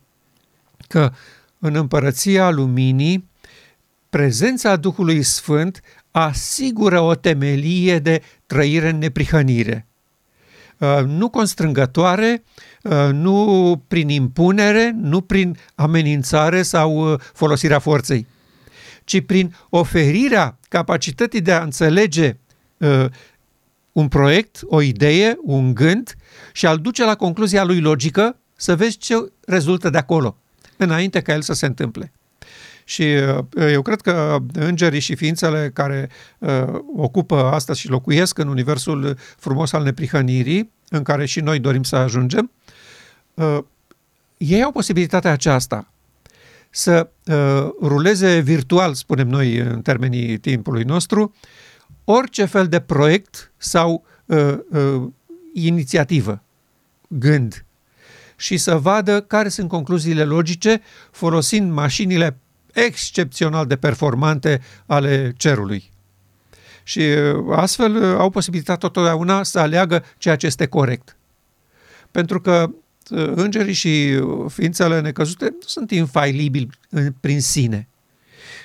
că 0.87 1.11
în 1.59 1.75
împărăția 1.75 2.49
luminii 2.49 3.29
prezența 4.09 4.75
Duhului 4.75 5.23
Sfânt 5.23 5.81
asigură 6.13 6.99
o 6.99 7.15
temelie 7.15 7.99
de 7.99 8.21
trăire 8.45 8.89
în 8.89 8.97
neprihănire. 8.97 9.87
Nu 11.05 11.29
constrângătoare, 11.29 12.43
nu 13.11 13.83
prin 13.87 14.09
impunere, 14.09 14.95
nu 14.95 15.21
prin 15.21 15.57
amenințare 15.75 16.61
sau 16.61 17.19
folosirea 17.33 17.79
forței, 17.79 18.27
ci 19.03 19.21
prin 19.25 19.55
oferirea 19.69 20.57
capacității 20.69 21.41
de 21.41 21.51
a 21.51 21.63
înțelege 21.63 22.37
uh, 22.77 23.05
un 23.91 24.07
proiect, 24.07 24.59
o 24.65 24.81
idee, 24.81 25.37
un 25.41 25.73
gând 25.73 26.15
și 26.51 26.65
a-l 26.65 26.77
duce 26.77 27.03
la 27.03 27.15
concluzia 27.15 27.63
lui 27.63 27.79
logică 27.79 28.37
să 28.55 28.75
vezi 28.75 28.97
ce 28.97 29.31
rezultă 29.45 29.89
de 29.89 29.97
acolo, 29.97 30.37
înainte 30.77 31.21
ca 31.21 31.33
el 31.33 31.41
să 31.41 31.53
se 31.53 31.65
întâmple. 31.65 32.11
Și 32.83 33.01
uh, 33.01 33.71
eu 33.71 33.81
cred 33.81 34.01
că 34.01 34.37
îngerii 34.53 34.99
și 34.99 35.15
ființele 35.15 35.71
care 35.73 36.09
uh, 36.39 36.49
ocupă 36.95 37.35
asta 37.35 37.73
și 37.73 37.89
locuiesc 37.89 38.37
în 38.37 38.47
universul 38.47 39.17
frumos 39.37 39.73
al 39.73 39.83
neprihănirii, 39.83 40.71
în 40.89 41.03
care 41.03 41.25
și 41.25 41.39
noi 41.39 41.59
dorim 41.59 41.83
să 41.83 41.95
ajungem, 41.95 42.51
uh, 43.33 43.57
ei 44.37 44.63
au 44.63 44.71
posibilitatea 44.71 45.31
aceasta 45.31 45.87
să 46.69 47.09
uh, 47.25 47.69
ruleze 47.81 48.39
virtual, 48.39 48.93
spunem 48.93 49.27
noi 49.27 49.57
în 49.57 49.81
termenii 49.81 50.37
timpului 50.37 50.83
nostru, 50.83 51.33
orice 52.03 52.45
fel 52.45 52.67
de 52.67 52.79
proiect 52.79 53.51
sau 53.57 54.05
uh, 54.25 54.57
uh, 54.69 55.03
inițiativă, 55.53 56.43
gând, 57.07 57.65
și 58.35 58.57
să 58.57 58.77
vadă 58.77 59.21
care 59.21 59.49
sunt 59.49 59.67
concluziile 59.67 60.23
logice 60.23 60.81
folosind 61.11 61.71
mașinile 61.71 62.37
excepțional 62.73 63.65
de 63.65 63.75
performante 63.75 64.61
ale 64.85 65.33
cerului. 65.37 65.91
Și 66.83 66.99
uh, 66.99 67.55
astfel 67.55 67.95
uh, 67.95 68.15
au 68.17 68.29
posibilitatea 68.29 68.89
totdeauna 68.89 69.43
să 69.43 69.59
aleagă 69.59 70.03
ceea 70.17 70.35
ce 70.35 70.45
este 70.45 70.65
corect. 70.65 71.17
Pentru 72.11 72.41
că 72.41 72.69
îngerii 73.35 73.73
și 73.73 74.23
ființele 74.47 75.01
necăzute 75.01 75.45
nu 75.45 75.65
sunt 75.65 75.91
infailibili 75.91 76.69
prin 77.19 77.41
sine, 77.41 77.87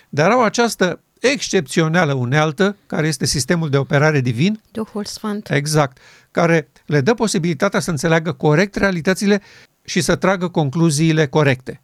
dar 0.08 0.30
au 0.30 0.42
această 0.42 1.00
excepțională 1.20 2.12
unealtă, 2.12 2.76
care 2.86 3.06
este 3.06 3.26
sistemul 3.26 3.70
de 3.70 3.76
operare 3.76 4.20
divin. 4.20 4.60
Duhul 4.70 5.04
Sfânt. 5.04 5.50
Exact. 5.50 5.98
Care 6.30 6.68
le 6.86 7.00
dă 7.00 7.14
posibilitatea 7.14 7.80
să 7.80 7.90
înțeleagă 7.90 8.32
corect 8.32 8.74
realitățile 8.74 9.42
și 9.84 10.00
să 10.00 10.16
tragă 10.16 10.48
concluziile 10.48 11.26
corecte. 11.26 11.80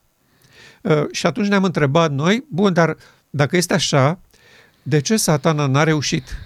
Uh, 0.84 1.04
și 1.10 1.26
atunci 1.26 1.48
ne-am 1.48 1.64
întrebat 1.64 2.10
noi, 2.10 2.44
bun, 2.50 2.72
dar 2.72 2.96
dacă 3.30 3.56
este 3.56 3.74
așa, 3.74 4.18
de 4.82 5.00
ce 5.00 5.16
satana 5.16 5.66
n-a 5.66 5.82
reușit 5.82 6.36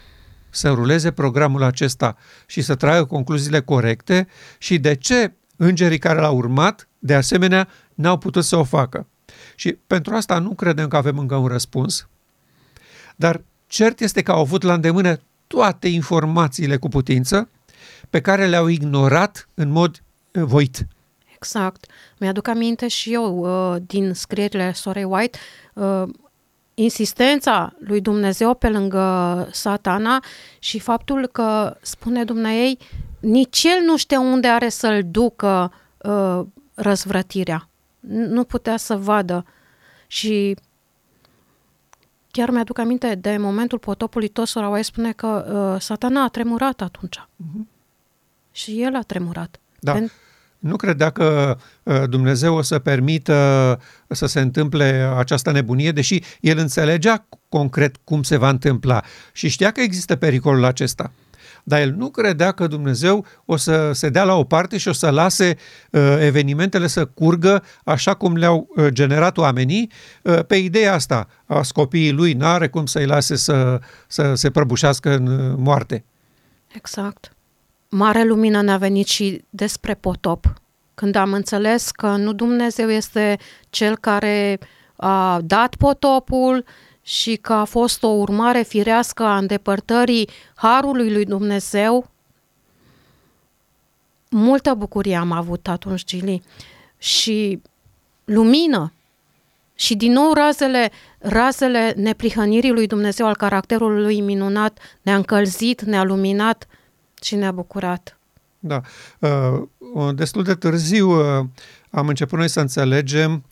să 0.51 0.69
ruleze 0.69 1.11
programul 1.11 1.63
acesta 1.63 2.17
și 2.47 2.61
să 2.61 2.75
tragă 2.75 3.05
concluziile 3.05 3.61
corecte 3.61 4.29
și 4.59 4.79
de 4.79 4.95
ce 4.95 5.33
îngerii 5.57 5.99
care 5.99 6.21
l-au 6.21 6.37
urmat, 6.37 6.89
de 6.99 7.15
asemenea, 7.15 7.69
n-au 7.95 8.19
putut 8.19 8.45
să 8.45 8.57
o 8.57 8.65
facă? 8.65 9.07
Și 9.55 9.73
pentru 9.87 10.15
asta 10.15 10.39
nu 10.39 10.55
credem 10.55 10.89
că 10.89 10.97
avem 10.97 11.19
încă 11.19 11.35
un 11.35 11.47
răspuns, 11.47 12.09
dar 13.17 13.43
cert 13.67 14.01
este 14.01 14.23
că 14.23 14.33
au 14.33 14.41
avut 14.41 14.63
la 14.63 14.75
îndemână 14.75 15.21
toate 15.47 15.89
informațiile 15.89 16.77
cu 16.77 16.89
putință 16.89 17.49
pe 18.11 18.21
care 18.21 18.47
le-au 18.47 18.67
ignorat 18.67 19.49
în 19.55 19.71
mod 19.71 20.03
uh, 20.33 20.43
voit. 20.43 20.87
Exact. 21.39 21.87
Mi-aduc 22.19 22.49
aminte 22.49 22.89
și 22.89 23.13
eu 23.13 23.39
uh, 23.39 23.77
din 23.87 24.13
scrierile 24.13 24.73
Sorei 24.73 25.05
White, 25.05 25.39
uh, 25.75 26.03
insistența 26.75 27.73
lui 27.79 28.01
Dumnezeu 28.01 28.55
pe 28.55 28.69
lângă 28.69 29.49
satana 29.53 30.23
și 30.59 30.79
faptul 30.79 31.27
că 31.27 31.77
spune 31.81 32.25
Dumnezei, 32.25 32.79
nici 33.21 33.65
el 33.65 33.85
nu 33.85 33.97
știe 33.97 34.17
unde 34.17 34.49
are 34.49 34.69
să-l 34.69 35.03
ducă 35.11 35.73
uh, 35.99 36.41
răzvrătirea. 36.75 37.69
Nu 38.11 38.45
putea 38.45 38.77
să 38.77 38.97
vadă. 38.97 39.45
Și 40.07 40.57
chiar 42.31 42.51
mi-aduc 42.51 42.79
aminte 42.79 43.15
de 43.15 43.37
momentul 43.37 43.79
potopului, 43.79 44.29
tot 44.29 44.47
Sorawai 44.47 44.85
spune 44.85 45.13
că 45.13 45.27
uh, 45.75 45.81
satana 45.81 46.23
a 46.23 46.29
tremurat 46.29 46.81
atunci. 46.81 47.19
Uh-huh. 47.19 47.67
Și 48.53 48.83
el 48.83 48.95
a 48.95 49.03
tremurat. 49.03 49.61
Da. 49.81 49.93
Pentru 49.93 50.13
nu 50.59 50.77
credea 50.77 51.11
că 51.11 51.57
uh, 51.83 52.03
Dumnezeu 52.09 52.57
o 52.57 52.63
să 52.63 52.79
permită 52.79 53.81
să 54.09 54.27
se 54.27 54.41
întâmple 54.41 55.13
această 55.17 55.51
nebunie, 55.51 55.93
deși 55.93 56.23
el 56.41 56.59
înțelegea 56.59 57.27
concret 57.49 57.97
cum 58.05 58.23
se 58.23 58.37
va 58.37 58.49
întâmpla 58.49 59.03
și 59.33 59.49
știa 59.49 59.71
că 59.71 59.81
există 59.81 60.17
pericolul 60.17 60.65
acesta. 60.65 61.13
Dar 61.63 61.81
el 61.81 61.95
nu 61.97 62.11
credea 62.11 62.53
că 62.53 62.67
Dumnezeu 62.67 63.27
o 63.45 63.57
să 63.57 63.91
se 63.93 64.09
dea 64.09 64.25
la 64.25 64.35
o 64.35 64.45
parte 64.45 64.77
și 64.77 64.89
o 64.89 64.93
să 64.93 65.11
lase 65.11 65.57
uh, 65.91 66.17
evenimentele 66.21 66.87
să 66.87 67.05
curgă 67.05 67.63
așa 67.85 68.15
cum 68.15 68.37
le-au 68.37 68.69
uh, 68.77 68.87
generat 68.89 69.39
oamenii 69.39 69.91
uh, 70.23 70.45
pe 70.47 70.57
ideea 70.57 70.95
asta. 70.95 71.29
A 71.47 71.61
copiii 71.73 72.13
lui 72.13 72.33
n-are 72.33 72.69
cum 72.69 72.87
să-i 72.87 73.07
lase 73.07 73.37
să, 73.37 73.81
să 74.07 74.35
se 74.35 74.51
prăbușească 74.51 75.15
în 75.15 75.27
uh, 75.27 75.55
moarte. 75.57 76.05
Exact 76.75 77.33
mare 77.89 78.25
lumină 78.25 78.63
ne-a 78.63 78.77
venit 78.77 79.07
și 79.07 79.45
despre 79.51 79.95
potop. 79.95 80.53
Când 80.95 81.15
am 81.15 81.33
înțeles 81.33 81.91
că 81.91 82.07
nu 82.07 82.33
Dumnezeu 82.33 82.91
este 82.91 83.39
cel 83.71 83.97
care 83.99 84.59
a 84.97 85.41
dat 85.45 85.75
potopul 85.75 86.65
și 87.03 87.37
că 87.37 87.53
a 87.53 87.65
fost 87.65 88.03
o 88.03 88.09
urmare 88.09 88.63
firească 88.63 89.23
a 89.23 89.37
îndepărtării 89.37 90.29
harului 90.55 91.13
lui 91.13 91.25
Dumnezeu, 91.25 92.11
multă 94.31 94.75
bucurie 94.75 95.17
am 95.17 95.33
avut 95.33 95.69
atunci, 95.69 96.05
Gili. 96.05 96.43
Și 96.99 97.63
lumină. 98.25 98.93
Și 99.75 99.97
din 99.97 100.13
nou 100.13 100.33
razele, 100.33 100.91
razele 101.19 101.93
neprihănirii 101.97 102.73
lui 102.73 102.87
Dumnezeu, 102.87 103.27
al 103.27 103.37
caracterului 103.37 104.03
lui 104.03 104.21
minunat, 104.21 104.79
ne-a 105.03 105.17
încălzit, 105.17 105.83
ne-a 105.83 106.05
luminat 106.05 106.67
și 107.23 107.35
ne-a 107.35 107.53
bucurat. 107.53 108.19
Da. 108.59 108.81
Uh, 109.19 110.15
destul 110.15 110.43
de 110.43 110.55
târziu 110.55 111.11
uh, 111.11 111.47
am 111.91 112.09
început 112.09 112.39
noi 112.39 112.49
să 112.49 112.61
înțelegem 112.61 113.45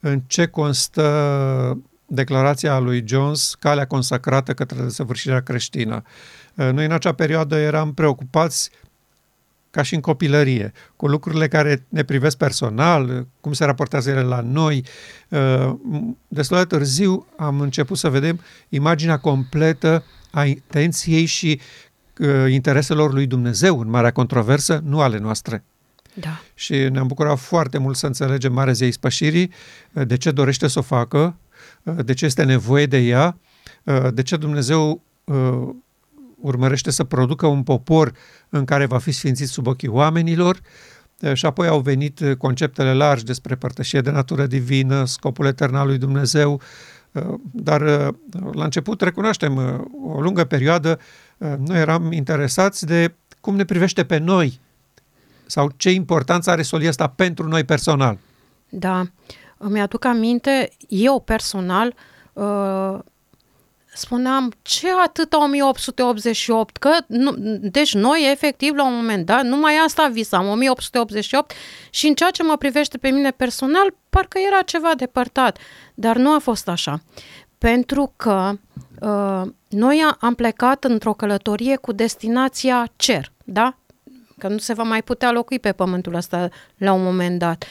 în 0.00 0.20
ce 0.26 0.46
constă 0.46 1.78
declarația 2.06 2.78
lui 2.78 3.04
Jones, 3.06 3.54
calea 3.58 3.86
consacrată 3.86 4.54
către 4.54 4.82
desăvârșirea 4.82 5.40
creștină. 5.42 6.02
Uh, 6.54 6.70
noi 6.72 6.84
în 6.84 6.92
acea 6.92 7.12
perioadă 7.12 7.56
eram 7.56 7.94
preocupați 7.94 8.70
ca 9.70 9.82
și 9.82 9.94
în 9.94 10.00
copilărie, 10.00 10.72
cu 10.96 11.06
lucrurile 11.06 11.48
care 11.48 11.86
ne 11.88 12.02
privesc 12.02 12.36
personal, 12.36 13.26
cum 13.40 13.52
se 13.52 13.64
raportează 13.64 14.10
ele 14.10 14.22
la 14.22 14.40
noi. 14.40 14.84
Destul 16.28 16.56
de 16.56 16.64
târziu 16.64 17.26
am 17.36 17.60
început 17.60 17.98
să 17.98 18.08
vedem 18.08 18.40
imaginea 18.68 19.18
completă 19.18 20.04
a 20.30 20.44
intenției 20.44 21.24
și 21.24 21.60
Uh, 21.60 21.89
intereselor 22.48 23.12
lui 23.12 23.26
Dumnezeu 23.26 23.80
în 23.80 23.90
marea 23.90 24.10
controversă, 24.10 24.82
nu 24.84 25.00
ale 25.00 25.18
noastre. 25.18 25.64
Da. 26.14 26.40
Și 26.54 26.72
ne-am 26.72 27.06
bucurat 27.06 27.38
foarte 27.38 27.78
mult 27.78 27.96
să 27.96 28.06
înțelegem 28.06 28.52
Marea 28.52 28.72
Zei 28.72 28.92
Spășirii, 28.92 29.52
uh, 29.92 30.06
de 30.06 30.16
ce 30.16 30.30
dorește 30.30 30.68
să 30.68 30.78
o 30.78 30.82
facă, 30.82 31.36
uh, 31.82 31.94
de 32.04 32.14
ce 32.14 32.24
este 32.24 32.44
nevoie 32.44 32.86
de 32.86 32.98
ea, 32.98 33.36
de 34.12 34.22
ce 34.22 34.36
Dumnezeu 34.36 35.02
urmărește 36.40 36.90
să 36.90 37.04
producă 37.04 37.46
un 37.46 37.62
popor 37.62 38.12
în 38.48 38.64
care 38.64 38.86
va 38.86 38.98
fi 38.98 39.10
sfințit 39.12 39.48
sub 39.48 39.66
ochii 39.66 39.88
oamenilor, 39.88 40.60
și 41.32 41.46
apoi 41.46 41.68
au 41.68 41.80
venit 41.80 42.34
conceptele 42.38 42.92
largi 42.92 43.24
despre 43.24 43.54
părtășie 43.54 44.00
de 44.00 44.10
natură 44.10 44.46
divină, 44.46 45.04
scopul 45.04 45.46
etern 45.46 45.74
al 45.74 45.86
lui 45.86 45.98
Dumnezeu, 45.98 46.60
dar 47.50 47.80
la 48.52 48.64
început 48.64 49.00
recunoaștem 49.00 49.56
o 50.06 50.20
lungă 50.20 50.44
perioadă 50.44 50.98
noi 51.38 51.78
eram 51.78 52.12
interesați 52.12 52.86
de 52.86 53.14
cum 53.40 53.56
ne 53.56 53.64
privește 53.64 54.04
pe 54.04 54.18
noi 54.18 54.60
sau 55.46 55.70
ce 55.76 55.90
importanță 55.90 56.50
are 56.50 56.62
solia 56.62 56.88
asta 56.88 57.06
pentru 57.06 57.48
noi 57.48 57.64
personal. 57.64 58.18
Da, 58.68 59.02
îmi 59.56 59.80
aduc 59.80 60.04
aminte, 60.04 60.70
eu 60.88 61.20
personal 61.20 61.94
uh, 62.32 62.98
spuneam, 63.94 64.52
ce 64.62 64.88
atât 65.04 65.32
1888? 65.32 66.76
Că, 66.76 66.90
nu, 67.06 67.34
deci 67.60 67.94
noi, 67.94 68.28
efectiv, 68.30 68.74
la 68.74 68.86
un 68.86 68.94
moment 68.94 69.26
dat, 69.26 69.44
numai 69.44 69.74
asta 69.84 70.08
visam, 70.12 70.48
1888, 70.48 71.52
și 71.90 72.06
în 72.06 72.14
ceea 72.14 72.30
ce 72.30 72.42
mă 72.42 72.56
privește 72.56 72.98
pe 72.98 73.08
mine 73.08 73.30
personal, 73.30 73.94
parcă 74.10 74.38
era 74.46 74.62
ceva 74.62 74.94
depărtat, 74.96 75.58
dar 75.94 76.16
nu 76.16 76.34
a 76.34 76.38
fost 76.38 76.68
așa. 76.68 77.02
Pentru 77.58 78.12
că 78.16 78.52
uh, 79.00 79.42
noi 79.68 80.02
am 80.18 80.34
plecat 80.34 80.84
într-o 80.84 81.12
călătorie 81.12 81.76
cu 81.76 81.92
destinația 81.92 82.88
cer, 82.96 83.32
da? 83.44 83.76
Că 84.38 84.48
nu 84.48 84.58
se 84.58 84.72
va 84.72 84.82
mai 84.82 85.02
putea 85.02 85.30
locui 85.30 85.58
pe 85.58 85.72
pământul 85.72 86.14
ăsta 86.14 86.48
la 86.76 86.92
un 86.92 87.02
moment 87.02 87.38
dat. 87.38 87.64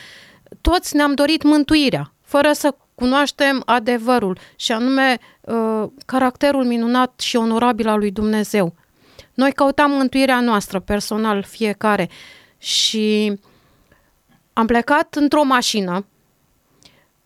Toți 0.62 0.96
ne-am 0.96 1.14
dorit 1.14 1.44
mântuirea, 1.44 2.14
fără 2.30 2.52
să 2.52 2.76
cunoaștem 2.96 3.62
adevărul 3.66 4.38
și 4.56 4.72
anume 4.72 5.18
uh, 5.42 5.84
caracterul 6.06 6.66
minunat 6.66 7.20
și 7.20 7.36
onorabil 7.36 7.88
al 7.88 8.00
lui 8.00 8.12
Dumnezeu. 8.12 8.74
Noi 9.34 9.52
căutam 9.52 9.92
mântuirea 9.92 10.40
noastră, 10.40 10.80
personal, 10.80 11.44
fiecare, 11.44 12.10
și 12.58 13.40
am 14.54 14.66
plecat 14.66 15.16
într-o 15.16 15.44
mașină 15.44 16.06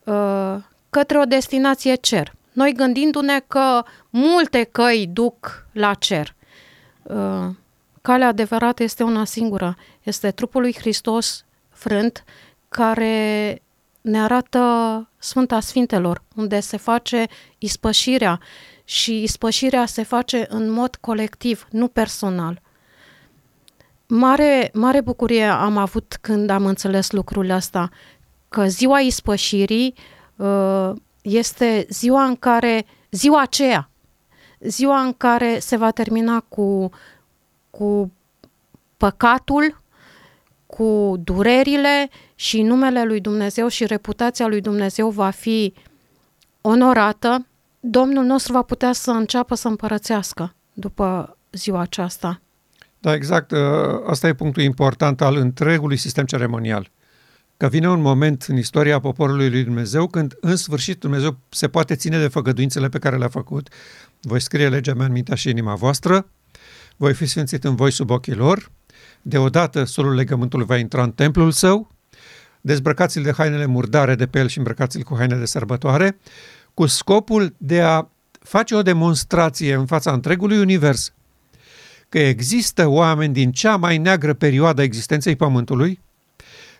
uh, 0.04 0.56
către 0.89 1.18
o 1.18 1.24
destinație 1.24 1.96
cer 1.96 2.34
noi 2.54 2.74
gândindu-ne 2.74 3.39
că 3.48 3.84
multe 4.10 4.63
căi 4.63 5.08
duc 5.08 5.68
la 5.72 5.94
cer. 5.94 6.36
Uh, 7.04 7.50
calea 8.02 8.28
adevărată 8.28 8.84
este 8.84 9.04
una 9.04 9.26
singură, 9.26 9.78
este 10.04 10.32
trupul 10.32 10.62
lui 10.62 10.74
Hristos 10.74 11.46
frânt, 11.70 12.24
care 12.70 13.62
ne 14.04 14.22
arată 14.22 14.60
Sfânta 15.18 15.60
Sfintelor, 15.60 16.24
unde 16.36 16.60
se 16.60 16.78
face 16.78 17.26
ispășirea 17.58 18.39
și 18.84 19.24
ispășirea 19.24 19.86
se 19.86 20.04
face 20.04 20.46
în 20.50 20.72
mod 20.72 20.96
colectiv, 20.96 21.68
nu 21.70 21.88
personal. 21.88 22.62
Mare, 24.08 24.70
mare 24.74 25.02
bucurie 25.02 25.46
am 25.46 25.78
avut 25.78 26.18
când 26.22 26.50
am 26.50 26.66
înțeles 26.66 27.12
lucrul 27.12 27.50
ăsta, 27.50 27.89
că 28.49 28.68
ziua 28.68 28.99
ispășirii 28.99 29.93
uh, 30.36 30.91
este 31.22 31.86
ziua 31.89 32.24
în 32.24 32.36
care, 32.36 32.86
ziua 33.12 33.41
aceea, 33.41 33.89
ziua 34.60 35.01
în 35.01 35.14
care 35.14 35.60
se 35.60 35.76
va 35.76 35.91
termina 35.91 36.39
cu, 36.39 36.89
cu 37.70 38.12
păcatul, 38.97 39.82
cu 40.76 41.21
durerile 41.24 42.09
și 42.36 42.61
numele 42.61 43.03
lui 43.03 43.19
Dumnezeu 43.19 43.67
și 43.67 43.86
reputația 43.86 44.47
lui 44.47 44.61
Dumnezeu 44.61 45.09
va 45.09 45.30
fi 45.30 45.74
onorată, 46.61 47.45
Domnul 47.80 48.24
nostru 48.24 48.53
va 48.53 48.61
putea 48.61 48.93
să 48.93 49.11
înceapă 49.11 49.55
să 49.55 49.67
împărățească 49.67 50.55
după 50.74 51.38
ziua 51.51 51.80
aceasta. 51.80 52.41
Da, 52.99 53.13
exact. 53.13 53.51
Ă, 53.51 54.03
asta 54.07 54.28
e 54.28 54.34
punctul 54.34 54.63
important 54.63 55.21
al 55.21 55.36
întregului 55.36 55.97
sistem 55.97 56.26
ceremonial 56.26 56.91
că 57.57 57.67
vine 57.67 57.89
un 57.89 58.01
moment 58.01 58.45
în 58.47 58.57
istoria 58.57 58.99
poporului 58.99 59.49
lui 59.49 59.63
Dumnezeu 59.63 60.07
când 60.07 60.36
în 60.41 60.55
sfârșit 60.55 60.99
Dumnezeu 60.99 61.38
se 61.49 61.67
poate 61.67 61.95
ține 61.95 62.19
de 62.19 62.28
făgăduințele 62.28 62.89
pe 62.89 62.99
care 62.99 63.17
le-a 63.17 63.28
făcut. 63.28 63.69
Voi 64.21 64.41
scrie 64.41 64.69
legea 64.69 64.93
mea 64.93 65.05
în 65.05 65.11
mintea 65.11 65.36
și 65.36 65.49
inima 65.49 65.76
voastră, 65.76 66.28
voi 66.97 67.13
fi 67.13 67.26
sfințit 67.26 67.63
în 67.63 67.76
voi 67.76 67.91
sub 67.91 68.09
ochii 68.09 68.34
lor, 68.34 68.71
deodată 69.24 69.84
solul 69.84 70.13
legământului 70.13 70.65
va 70.65 70.78
intra 70.78 71.03
în 71.03 71.11
templul 71.11 71.51
său, 71.51 71.88
dezbrăcați-l 72.61 73.24
de 73.24 73.32
hainele 73.32 73.65
murdare 73.65 74.15
de 74.15 74.28
pe 74.28 74.39
el 74.39 74.47
și 74.47 74.57
îmbrăcați-l 74.57 75.01
cu 75.03 75.15
haine 75.17 75.36
de 75.36 75.45
sărbătoare, 75.45 76.17
cu 76.74 76.86
scopul 76.86 77.55
de 77.57 77.82
a 77.82 78.07
face 78.39 78.76
o 78.76 78.82
demonstrație 78.82 79.74
în 79.74 79.86
fața 79.86 80.11
întregului 80.11 80.59
univers 80.59 81.13
că 82.09 82.19
există 82.19 82.88
oameni 82.88 83.34
din 83.34 83.51
cea 83.51 83.76
mai 83.76 83.97
neagră 83.97 84.34
perioadă 84.34 84.82
a 84.82 84.84
existenței 84.84 85.36
Pământului 85.36 85.99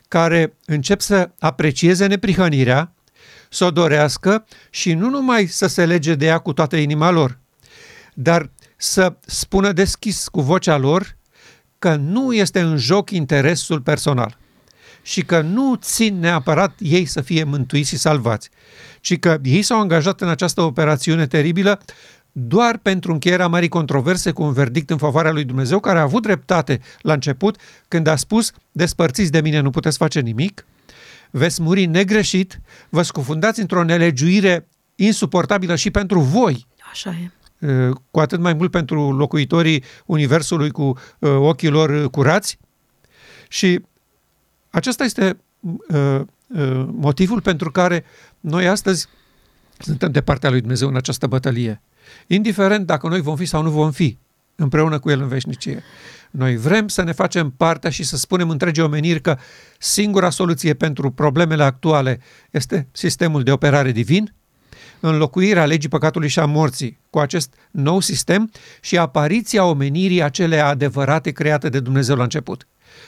care 0.08 0.54
încep 0.66 1.02
să 1.02 1.30
aprecieze 1.40 2.06
neprihănirea, 2.06 2.94
să 3.50 3.66
o 3.66 3.72
dorească 3.72 4.46
și 4.70 4.94
nu 4.94 5.10
numai 5.10 5.46
să 5.46 5.68
se 5.68 5.86
lege 5.86 6.16
de 6.16 6.26
ea 6.26 6.38
cu 6.38 6.54
toată 6.54 6.76
inima 6.76 7.10
lor, 7.10 7.40
dar 8.14 8.50
să 8.78 9.16
spună 9.26 9.72
deschis 9.72 10.28
cu 10.28 10.42
vocea 10.42 10.78
lor 10.78 11.18
că 11.84 11.96
nu 11.96 12.34
este 12.34 12.60
în 12.60 12.78
joc 12.78 13.10
interesul 13.10 13.82
personal 13.82 14.38
și 15.02 15.22
că 15.22 15.42
nu 15.42 15.76
țin 15.76 16.20
neapărat 16.20 16.76
ei 16.80 17.06
să 17.06 17.22
fie 17.22 17.44
mântuiți 17.44 17.90
și 17.90 17.98
salvați, 17.98 18.50
ci 19.02 19.20
că 19.20 19.38
ei 19.44 19.62
s-au 19.62 19.80
angajat 19.80 20.22
în 20.22 20.28
această 20.30 20.62
operațiune 20.62 21.28
teribilă 21.28 21.80
doar 22.32 22.78
pentru 22.78 23.12
încheierea 23.12 23.48
marii 23.48 23.68
controverse 23.68 24.32
cu 24.32 24.44
un 24.44 24.54
verdict 24.54 24.90
în 24.90 24.98
favoarea 24.98 25.32
lui 25.32 25.44
Dumnezeu, 25.44 25.80
care 25.80 26.00
a 26.00 26.02
avut 26.02 26.22
dreptate 26.22 26.80
la 27.02 27.14
început 27.14 27.58
când 27.88 28.08
a 28.08 28.16
spus, 28.16 28.52
despărțiți 28.72 29.32
de 29.32 29.42
mine, 29.42 29.60
nu 29.60 29.70
puteți 29.70 29.98
face 29.98 30.20
nimic, 30.20 30.66
veți 31.32 31.62
muri 31.62 31.86
negreșit, 31.86 32.60
vă 32.90 33.02
scufundați 33.02 33.60
într-o 33.60 33.84
nelegiuire 33.84 34.68
insuportabilă 34.96 35.76
și 35.76 35.92
pentru 35.92 36.20
voi. 36.20 36.68
Așa 36.92 37.10
e. 37.10 37.32
Cu 38.12 38.20
atât 38.20 38.40
mai 38.40 38.54
mult 38.54 38.72
pentru 38.72 39.12
locuitorii 39.12 39.84
Universului 40.06 40.72
cu 40.72 40.98
ochii 41.20 41.70
lor 41.70 42.10
curați. 42.10 42.58
Și 43.48 43.80
acesta 44.70 45.04
este 45.04 45.38
motivul 46.86 47.42
pentru 47.42 47.72
care 47.72 48.04
noi 48.40 48.68
astăzi 48.68 49.08
suntem 49.78 50.12
de 50.12 50.22
partea 50.22 50.50
lui 50.50 50.60
Dumnezeu 50.60 50.88
în 50.88 50.96
această 50.96 51.28
bătălie 51.28 51.82
indiferent 52.28 52.86
dacă 52.86 53.08
noi 53.08 53.22
vom 53.22 53.36
fi 53.36 53.46
sau 53.46 53.62
nu 53.62 53.70
vom 53.70 53.92
fi 53.92 54.18
împreună 54.56 55.00
cu 55.00 55.10
El 55.10 55.22
în 55.22 55.28
veșnicie. 55.28 55.84
Noi 56.32 56.58
vrem 56.58 56.88
să 56.88 57.04
ne 57.04 57.12
facem 57.12 57.50
partea 57.50 57.90
și 57.90 58.04
să 58.04 58.18
spunem 58.18 58.50
întregii 58.50 58.84
omeniri 58.84 59.22
că 59.22 59.38
singura 59.78 60.30
soluție 60.30 60.74
pentru 60.74 61.12
problemele 61.12 61.64
actuale 61.64 62.20
este 62.52 62.88
sistemul 62.92 63.44
de 63.44 63.52
operare 63.52 63.92
divin, 63.92 64.34
înlocuirea 65.10 65.66
legii 65.66 65.90
păcatului 65.90 66.28
și 66.28 66.40
a 66.40 66.46
morții 66.46 67.00
cu 67.10 67.20
acest 67.20 67.54
nou 67.72 68.00
sistem 68.00 68.52
și 68.82 68.98
apariția 68.98 69.66
omenirii 69.66 70.22
acele 70.22 70.60
adevărate 70.60 71.32
create 71.32 71.70
de 71.70 71.80
Dumnezeu 71.80 72.16
la 72.16 72.24
început. 72.24 72.68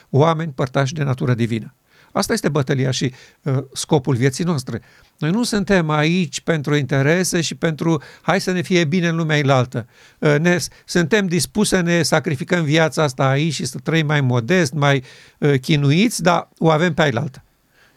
Oameni 0.10 0.52
părtași 0.52 0.94
de 0.94 1.04
natură 1.04 1.34
divină. 1.34 1.76
Asta 2.12 2.34
este 2.34 2.50
bătălia 2.50 2.92
și 2.92 3.14
uh, 3.42 3.58
scopul 3.74 4.16
vieții 4.16 4.44
noastre. 4.44 4.82
Noi 5.18 5.32
nu 5.32 5.44
suntem 5.44 5.90
aici 5.90 6.42
pentru 6.42 6.76
interese 6.76 7.42
și 7.42 7.56
pentru 7.56 8.02
hai 8.22 8.42
să 8.42 8.52
ne 8.52 8.62
fie 8.62 8.86
bine 8.86 9.08
în 9.08 9.16
lumea 9.16 9.38
ilaltă. 9.38 9.88
Uh, 10.20 10.36
ne, 10.40 10.58
suntem 10.86 11.28
dispuși 11.28 11.70
să 11.70 11.82
ne 11.82 12.02
sacrificăm 12.02 12.64
viața 12.64 13.04
asta 13.04 13.28
aici 13.28 13.54
și 13.54 13.66
să 13.66 13.78
trăim 13.84 14.06
mai 14.06 14.22
modest, 14.22 14.74
mai 14.74 15.04
uh, 15.40 15.60
chinuiți, 15.60 16.22
dar 16.22 16.50
o 16.58 16.70
avem 16.70 16.94
pe 16.94 17.02
ailaltă. 17.02 17.45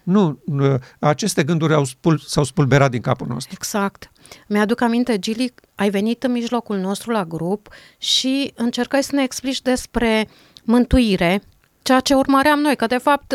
Nu, 0.08 0.38
uh, 0.44 0.74
aceste 0.98 1.44
gânduri 1.44 1.74
au 1.74 1.84
spul, 1.84 2.18
s-au 2.26 2.44
spulberat 2.44 2.90
din 2.90 3.00
capul 3.00 3.26
nostru. 3.26 3.54
Exact. 3.56 4.10
Mi-aduc 4.46 4.80
aminte, 4.80 5.18
Gili, 5.18 5.54
ai 5.74 5.90
venit 5.90 6.22
în 6.22 6.32
mijlocul 6.32 6.76
nostru 6.76 7.10
la 7.10 7.24
grup 7.24 7.68
și 7.98 8.52
încercai 8.54 9.02
să 9.02 9.14
ne 9.14 9.22
explici 9.22 9.62
despre 9.62 10.28
mântuire, 10.64 11.42
ceea 11.82 12.00
ce 12.00 12.14
urmăream 12.14 12.58
noi, 12.58 12.76
că 12.76 12.86
de 12.86 12.96
fapt 12.98 13.34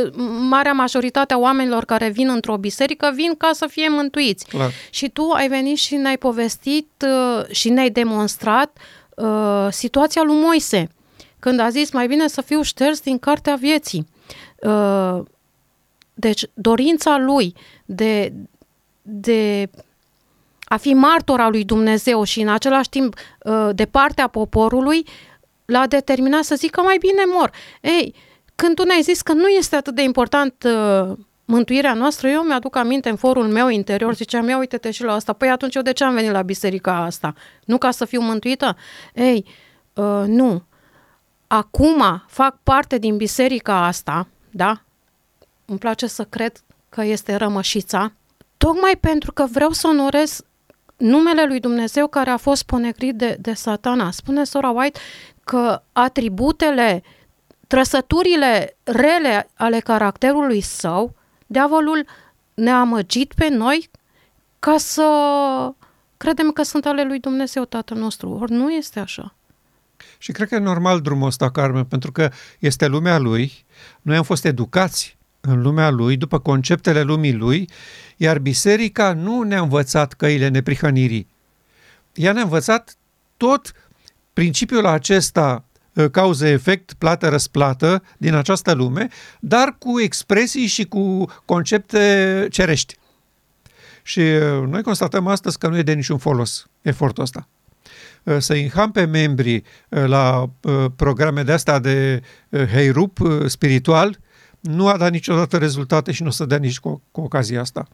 marea 0.50 0.74
majoritate 0.74 1.34
a 1.34 1.38
oamenilor 1.38 1.86
care 1.86 2.10
vin 2.10 2.30
într-o 2.30 2.58
biserică 2.58 3.12
vin 3.16 3.36
ca 3.38 3.50
să 3.54 3.68
fie 3.70 3.90
mântuiți. 3.90 4.46
Clar. 4.48 4.72
Și 4.90 5.10
tu 5.10 5.30
ai 5.30 5.48
venit 5.48 5.78
și 5.78 5.96
ne-ai 5.96 6.18
povestit 6.18 7.06
uh, 7.06 7.46
și 7.50 7.70
ne-ai 7.70 7.90
demonstrat 7.90 8.78
uh, 9.16 9.68
situația 9.70 10.24
lui 10.24 10.36
Moise, 10.36 10.88
când 11.40 11.60
a 11.60 11.70
zis 11.70 11.92
mai 11.92 12.08
bine 12.08 12.28
să 12.28 12.42
fiu 12.42 12.62
șters 12.62 13.00
din 13.00 13.20
cartea 13.20 13.56
vieții. 13.56 14.08
Uh, 14.62 15.20
deci 16.14 16.46
dorința 16.54 17.18
lui 17.18 17.56
de, 17.86 18.34
de 19.02 19.70
a 20.64 20.78
fi 20.78 20.94
martor 20.94 21.40
al 21.40 21.52
lui 21.52 21.64
Dumnezeu 21.64 22.24
și 22.24 22.42
în 22.42 22.48
același 22.48 22.90
timp 22.90 23.16
uh, 23.44 23.70
de 23.72 23.86
partea 23.86 24.28
poporului, 24.28 25.06
l-a 25.66 25.88
determinat 25.88 26.44
să 26.44 26.56
zică 26.56 26.82
mai 26.82 26.98
bine 26.98 27.22
mor. 27.34 27.52
Ei, 27.82 28.16
când 28.56 28.76
tu 28.76 28.84
ne-ai 28.84 29.02
zis 29.02 29.22
că 29.22 29.34
nu 29.34 29.48
este 29.48 29.76
atât 29.76 29.96
de 29.96 30.04
important 30.04 30.64
uh, 30.64 31.18
mântuirea 31.46 31.94
noastră, 31.94 32.28
eu 32.28 32.42
mi-aduc 32.42 32.76
aminte 32.76 33.10
în 33.10 33.16
forul 33.16 33.48
meu 33.48 33.68
interior, 33.68 34.16
ziceam, 34.16 34.50
ia 34.50 34.58
uite-te 34.58 34.92
și 34.92 35.04
la 35.04 35.14
asta. 35.14 35.34
Păi 35.34 35.50
atunci 35.50 35.76
eu 35.76 35.82
de 35.82 35.94
ce 35.94 36.04
am 36.04 36.14
venit 36.14 36.32
la 36.32 36.42
biserica 36.42 37.04
asta? 37.04 37.34
Nu 37.66 37.78
ca 37.78 37.92
să 37.92 38.06
fiu 38.06 38.22
mântuită? 38.22 38.78
Ei, 39.14 39.46
uh, 39.94 40.24
nu. 40.26 40.64
Acum 41.48 42.24
fac 42.28 42.58
parte 42.64 42.98
din 42.98 43.18
biserica 43.18 43.86
asta, 43.86 44.28
da? 44.52 44.82
Îmi 45.66 45.78
place 45.78 46.08
să 46.08 46.24
cred 46.24 46.64
că 46.90 47.04
este 47.04 47.36
rămășița, 47.36 48.12
tocmai 48.58 48.98
pentru 49.00 49.32
că 49.32 49.46
vreau 49.52 49.72
să 49.72 49.88
onorez 49.88 50.42
numele 50.98 51.46
lui 51.46 51.60
Dumnezeu 51.60 52.08
care 52.08 52.30
a 52.30 52.38
fost 52.38 52.64
ponegrit 52.64 53.16
de, 53.16 53.38
de 53.40 53.54
satana. 53.54 54.12
Spune 54.12 54.44
sora 54.44 54.70
White 54.70 55.00
că 55.44 55.82
atributele 55.92 57.04
uh, 57.04 57.22
trăsăturile 57.74 58.78
rele 58.84 59.50
ale 59.54 59.80
caracterului 59.80 60.62
său, 60.62 61.16
diavolul 61.48 62.06
ne-a 62.54 62.80
amăgit 62.80 63.34
pe 63.34 63.48
noi 63.48 63.90
ca 64.60 64.78
să 64.78 65.08
credem 66.18 66.52
că 66.52 66.64
sunt 66.64 66.86
ale 66.86 67.04
lui 67.04 67.20
Dumnezeu 67.20 67.66
Tatăl 67.66 67.98
nostru. 67.98 68.30
Ori 68.30 68.52
nu 68.52 68.72
este 68.72 69.00
așa. 69.00 69.36
Și 70.18 70.32
cred 70.32 70.48
că 70.48 70.56
e 70.56 70.60
normal 70.60 71.02
drumul 71.02 71.28
ăsta, 71.28 71.52
Carmen, 71.52 71.86
pentru 71.86 72.12
că 72.12 72.32
este 72.60 72.88
lumea 72.88 73.18
lui, 73.18 73.66
noi 74.02 74.16
am 74.16 74.24
fost 74.24 74.46
educați 74.46 75.18
în 75.48 75.62
lumea 75.62 75.90
lui, 75.90 76.18
după 76.18 76.40
conceptele 76.40 77.02
lumii 77.02 77.34
lui, 77.34 77.70
iar 78.18 78.40
biserica 78.40 79.14
nu 79.14 79.42
ne-a 79.42 79.62
învățat 79.62 80.14
căile 80.14 80.48
neprihănirii. 80.48 81.28
Ea 82.14 82.32
ne-a 82.32 82.44
învățat 82.44 82.96
tot 83.38 83.72
principiul 84.34 84.86
acesta 84.86 85.66
Uh, 85.94 86.10
cauză-efect, 86.12 86.94
plată-răsplată 86.98 88.04
din 88.18 88.34
această 88.34 88.72
lume, 88.72 89.08
dar 89.40 89.76
cu 89.80 90.00
expresii 90.00 90.66
și 90.66 90.86
cu 90.86 91.26
concepte 91.46 92.48
cerești. 92.52 92.96
Și 94.04 94.20
uh, 94.20 94.68
noi 94.68 94.82
constatăm 94.82 95.28
astăzi 95.28 95.58
că 95.58 95.68
nu 95.68 95.78
e 95.78 95.82
de 95.82 95.94
niciun 95.94 96.18
folos 96.18 96.66
efortul 96.82 97.24
ăsta. 97.24 97.48
Uh, 98.24 98.38
să 98.38 98.54
inham 98.54 98.92
pe 98.92 99.06
membrii 99.06 99.64
la 99.90 100.50
programe 100.96 101.44
de 101.44 101.52
astea 101.52 101.80
de 101.80 102.22
heirup 102.50 103.20
spiritual 103.46 104.20
nu 104.64 104.88
a 104.88 104.98
dat 104.98 105.12
niciodată 105.12 105.58
rezultate 105.58 106.12
și 106.12 106.22
nu 106.22 106.28
o 106.28 106.32
să 106.32 106.46
dea 106.46 106.58
nici 106.58 106.80
cu, 106.80 107.02
cu 107.12 107.22
ocazia 107.22 107.60
asta. 107.60 107.88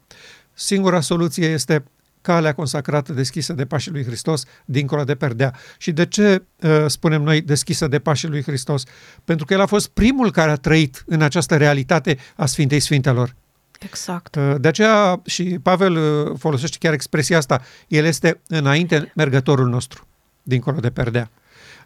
Singura 0.54 1.02
soluție 1.02 1.48
este 1.48 1.84
calea 2.22 2.54
consacrată 2.54 3.14
deschisă 3.14 3.54
de 3.54 3.66
pașii 3.66 3.92
lui 3.92 4.04
Hristos 4.04 4.44
dincolo 4.66 5.04
de 5.04 5.16
perdea. 5.16 5.54
Și 5.78 5.92
de 5.92 6.06
ce 6.06 6.44
uh, 6.62 6.86
spunem 6.88 7.22
noi 7.22 7.42
deschisă 7.42 7.88
de 7.88 8.00
pașii 8.00 8.28
lui 8.28 8.44
Hristos? 8.44 8.84
Pentru 9.26 9.46
că 9.46 9.54
el 9.54 9.62
a 9.62 9.66
fost 9.66 9.88
primul 9.88 10.32
care 10.32 10.52
a 10.52 10.56
trăit 10.56 11.04
în 11.08 11.22
această 11.22 11.58
realitate 11.58 12.18
a 12.36 12.46
Sfintei 12.46 12.80
Sfintelor. 12.80 13.36
Exact. 13.80 14.36
Uh, 14.36 14.56
de 14.60 14.68
aceea 14.68 15.22
și 15.26 15.44
Pavel 15.44 15.96
uh, 15.96 16.36
folosește 16.38 16.78
chiar 16.80 16.94
expresia 16.94 17.38
asta. 17.38 17.62
El 17.88 18.06
este 18.06 18.40
înainte 18.48 19.12
mergătorul 19.16 19.68
nostru, 19.68 20.08
dincolo 20.44 20.80
de 20.80 20.90
perdea. 20.90 21.30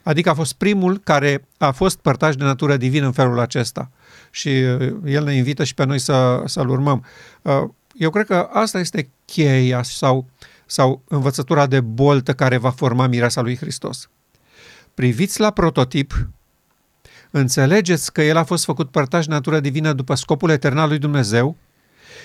Adică 0.02 0.30
a 0.30 0.34
fost 0.34 0.52
primul 0.52 0.98
care 0.98 1.44
a 1.58 1.70
fost 1.70 1.96
părtaș 1.96 2.34
de 2.34 2.44
natură 2.44 2.76
divină 2.76 3.06
în 3.06 3.12
felul 3.12 3.38
acesta. 3.38 3.90
Și 4.34 4.48
uh, 4.48 4.94
el 5.04 5.24
ne 5.24 5.34
invită 5.34 5.64
și 5.64 5.74
pe 5.74 5.84
noi 5.84 5.98
să, 5.98 6.42
să-l 6.46 6.68
urmăm. 6.68 7.04
Uh, 7.42 7.64
eu 7.94 8.10
cred 8.10 8.26
că 8.26 8.48
asta 8.52 8.78
este 8.78 9.10
cheia 9.24 9.82
sau, 9.82 10.28
sau 10.66 11.02
învățătura 11.08 11.66
de 11.66 11.80
boltă 11.80 12.32
care 12.32 12.56
va 12.56 12.70
forma 12.70 13.06
mireasa 13.06 13.40
lui 13.40 13.56
Hristos. 13.56 14.08
Priviți 14.94 15.40
la 15.40 15.50
prototip, 15.50 16.28
înțelegeți 17.30 18.12
că 18.12 18.22
el 18.22 18.36
a 18.36 18.44
fost 18.44 18.64
făcut 18.64 18.90
părtaș 18.90 19.26
natură 19.26 19.60
divină 19.60 19.92
după 19.92 20.14
scopul 20.14 20.50
etern 20.50 20.76
al 20.76 20.88
lui 20.88 20.98
Dumnezeu 20.98 21.56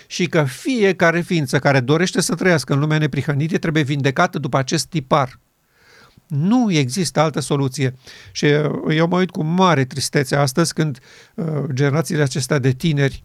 și 0.07 0.28
că 0.28 0.43
fiecare 0.43 1.22
ființă 1.22 1.60
care 1.60 1.80
dorește 1.80 2.22
să 2.22 2.36
trăiască 2.36 2.74
în 2.74 2.80
lumea 2.80 2.97
neprihănită 2.97 3.57
trebuie 3.57 3.84
vindecată 3.84 4.39
după 4.39 4.57
acest 4.57 4.86
tipar. 4.86 5.39
Nu 6.30 6.71
există 6.71 7.19
altă 7.19 7.39
soluție. 7.39 7.95
Și 8.32 8.45
eu 8.89 9.07
mă 9.07 9.17
uit 9.17 9.30
cu 9.30 9.43
mare 9.43 9.86
tristețe 9.86 10.36
astăzi 10.36 10.73
când 10.73 10.99
uh, 11.36 11.45
generațiile 11.73 12.21
acestea 12.21 12.59
de 12.59 12.71
tineri 12.71 13.23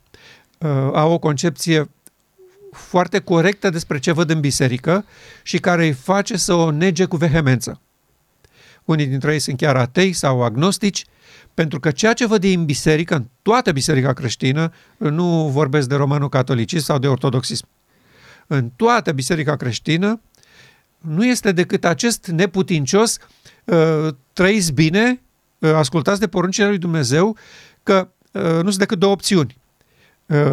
uh, 0.59 0.69
au 0.93 1.13
o 1.13 1.19
concepție 1.19 1.91
foarte 2.73 3.19
corectă 3.19 3.71
despre 3.71 3.99
ce 3.99 4.13
văd 4.13 4.31
în 4.31 4.41
biserică 4.41 5.05
și 5.43 5.59
care 5.59 5.85
îi 5.85 5.93
face 5.93 6.37
să 6.37 6.55
o 6.55 6.71
nege 6.71 7.05
cu 7.05 7.17
vehemență. 7.17 7.81
Unii 8.85 9.07
dintre 9.07 9.33
ei 9.33 9.39
sunt 9.39 9.57
chiar 9.57 9.77
atei 9.77 10.13
sau 10.13 10.43
agnostici, 10.43 11.05
pentru 11.55 11.81
că 11.81 11.91
ceea 11.91 12.13
ce 12.13 12.27
văd 12.27 12.45
ei 12.45 12.55
în 12.55 12.65
biserică, 12.65 13.15
în 13.15 13.27
toată 13.43 13.73
biserica 13.73 14.13
creștină, 14.13 14.73
nu 14.97 15.49
vorbesc 15.49 15.89
de 15.89 15.95
romano-catolicism 15.95 16.85
sau 16.85 16.99
de 16.99 17.09
ortodoxism, 17.09 17.67
în 18.47 18.71
toată 18.77 19.13
biserica 19.13 19.57
creștină, 19.57 20.21
nu 21.07 21.27
este 21.27 21.53
decât 21.53 21.85
acest 21.85 22.27
neputincios, 22.27 23.19
uh, 23.65 24.09
trăiți 24.33 24.73
bine, 24.73 25.23
uh, 25.59 25.73
ascultați 25.73 26.21
de 26.21 26.29
poruncile 26.29 26.69
lui 26.69 26.79
Dumnezeu, 26.79 27.37
că 27.83 28.09
uh, 28.33 28.43
nu 28.43 28.69
sunt 28.69 28.79
decât 28.79 28.99
două 28.99 29.13
opțiuni. 29.13 29.63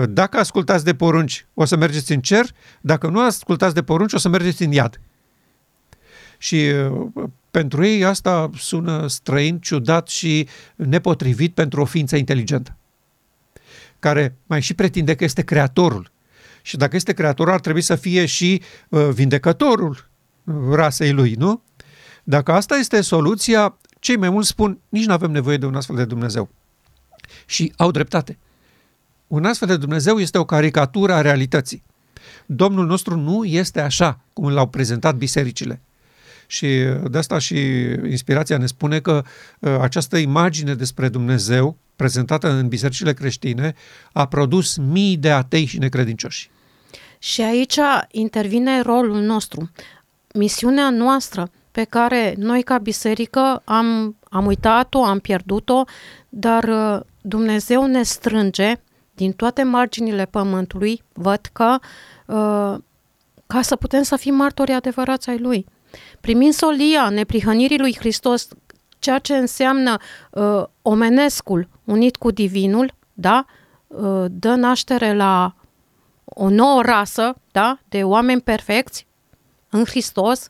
Dacă 0.10 0.38
ascultați 0.38 0.84
de 0.84 0.95
porunci, 0.95 1.45
o 1.54 1.66
să 1.66 1.76
mergeți 1.76 2.12
în 2.12 2.22
cer, 2.22 2.45
dacă 2.82 3.08
nu 3.08 3.20
ascultați 3.20 3.74
de 3.74 3.84
porunci, 3.84 4.14
o 4.14 4.18
să 4.18 4.30
mergeți 4.30 4.64
în 4.64 4.72
iad. 4.72 5.02
Și 6.38 6.72
pentru 7.52 7.86
ei 7.86 8.04
asta 8.04 8.49
sună 8.58 9.08
străin, 9.08 9.60
ciudat 9.60 10.08
și 10.08 10.47
nepotrivit 10.76 11.54
pentru 11.54 11.82
o 11.82 11.86
ființă 11.86 12.16
inteligentă, 12.16 12.78
care 13.99 14.36
mai 14.45 14.62
și 14.62 14.74
pretinde 14.74 15.16
că 15.16 15.24
este 15.24 15.41
creatorul. 15.41 16.12
Și 16.62 16.78
dacă 16.78 16.95
este 16.95 17.14
creatorul, 17.14 17.54
ar 17.54 17.60
trebui 17.60 17.82
să 17.82 17.95
fie 17.95 18.26
și 18.26 18.62
uh, 18.89 19.10
vindecătorul 19.14 20.10
rasei 20.72 21.12
lui, 21.12 21.34
nu? 21.34 21.62
Dacă 22.24 22.52
asta 22.52 22.76
este 22.76 23.02
soluția, 23.02 23.78
cei 23.99 24.18
mai 24.18 24.30
mulți 24.30 24.49
spun, 24.49 24.80
nici 24.89 25.06
nu 25.06 25.14
avem 25.14 25.32
nevoie 25.32 25.58
de 25.58 25.66
un 25.66 25.76
astfel 25.76 25.95
de 25.95 26.06
Dumnezeu. 26.06 26.49
Și 27.45 27.74
au 27.78 27.91
dreptate. 27.91 28.38
Un 29.28 29.45
astfel 29.45 29.68
de 29.68 29.78
Dumnezeu 29.78 30.20
este 30.20 30.38
o 30.38 30.45
caricatură 30.45 31.14
a 31.14 31.22
realității. 31.22 31.84
Domnul 32.45 32.86
nostru 32.86 33.16
nu 33.16 33.43
este 33.43 33.82
așa 33.82 34.20
cum 34.34 34.49
l-au 34.49 34.68
prezentat 34.68 35.16
bisericile. 35.16 35.82
Și 36.47 36.68
de 37.10 37.18
asta 37.18 37.38
și 37.38 37.58
inspirația 38.10 38.58
ne 38.58 38.66
spune 38.66 38.99
că 38.99 39.24
uh, 39.60 39.78
această 39.80 40.18
imagine 40.18 40.76
despre 40.76 41.10
Dumnezeu, 41.10 41.78
prezentată 41.95 42.49
în 42.49 42.68
bisericile 42.68 43.14
creștine, 43.14 43.76
a 44.12 44.28
produs 44.28 44.78
mii 44.78 45.18
de 45.18 45.32
atei 45.32 45.66
și 45.66 45.78
necredincioși. 45.78 46.49
Și 47.20 47.41
aici 47.41 47.78
intervine 48.12 48.82
rolul 48.82 49.22
nostru, 49.22 49.72
misiunea 50.34 50.90
noastră 50.90 51.50
pe 51.72 51.84
care 51.84 52.34
noi 52.38 52.64
ca 52.64 52.78
biserică 52.78 53.62
am, 53.66 54.16
am 54.30 54.46
uitat-o, 54.46 55.04
am 55.04 55.20
pierdut-o, 55.20 55.84
dar 56.30 56.64
uh, 56.64 57.00
Dumnezeu 57.22 57.86
ne 57.86 58.04
strânge 58.04 58.74
din 59.14 59.32
toate 59.32 59.64
marginile 59.64 60.26
pământului, 60.26 61.04
văd 61.14 61.50
că 61.54 61.78
uh, 62.26 62.78
ca 63.48 63.62
să 63.62 63.76
putem 63.76 64.04
să 64.04 64.16
fim 64.16 64.36
martori 64.36 64.72
adevărați 64.72 65.30
ai 65.30 65.38
Lui. 65.38 65.66
Primind 66.22 66.54
solia 66.54 67.10
neprihănirii 67.10 67.80
lui 67.80 67.96
Hristos, 68.00 68.48
ceea 69.00 69.20
ce 69.20 69.36
înseamnă 69.36 69.98
uh, 70.32 70.64
omenescul 70.82 71.68
unit 71.84 72.16
cu 72.16 72.32
divinul, 72.32 72.94
da, 73.14 73.46
uh, 73.88 74.26
dă 74.30 74.56
naștere 74.56 75.16
la 75.16 75.56
o 76.26 76.50
nouă 76.50 76.82
rasă, 76.82 77.36
da, 77.52 77.80
de 77.90 78.04
oameni 78.04 78.42
perfecți 78.42 79.08
în 79.72 79.86
Hristos, 79.86 80.49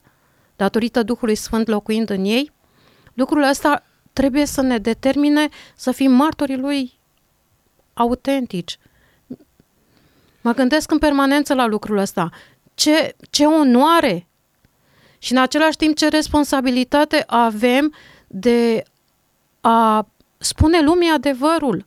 datorită 0.56 1.02
Duhului 1.02 1.34
Sfânt 1.34 1.68
locuind 1.68 2.10
în 2.10 2.24
ei, 2.24 2.52
lucrul 3.14 3.42
ăsta 3.42 3.82
trebuie 4.12 4.46
să 4.46 4.60
ne 4.60 4.78
determine 4.78 5.48
să 5.76 5.92
fim 5.92 6.12
martorii 6.12 6.56
lui 6.56 6.98
autentici. 7.94 8.78
Mă 10.40 10.52
gândesc 10.52 10.90
în 10.90 10.98
permanență 10.98 11.54
la 11.54 11.66
lucrul 11.66 11.96
ăsta. 11.96 12.30
Ce, 12.74 13.16
ce 13.30 13.44
onoare 13.44 14.26
și 15.18 15.32
în 15.32 15.38
același 15.38 15.76
timp 15.76 15.96
ce 15.96 16.08
responsabilitate 16.08 17.24
avem 17.26 17.94
de 18.26 18.82
a 19.60 20.06
spune 20.38 20.80
lumii 20.80 21.10
adevărul. 21.10 21.86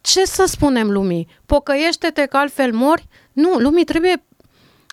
Ce 0.00 0.24
să 0.24 0.44
spunem 0.46 0.90
lumii? 0.90 1.28
Pocăiește-te 1.46 2.26
că 2.26 2.36
altfel 2.36 2.72
mori? 2.72 3.08
Nu, 3.32 3.54
lumii 3.58 3.84
trebuie 3.84 4.22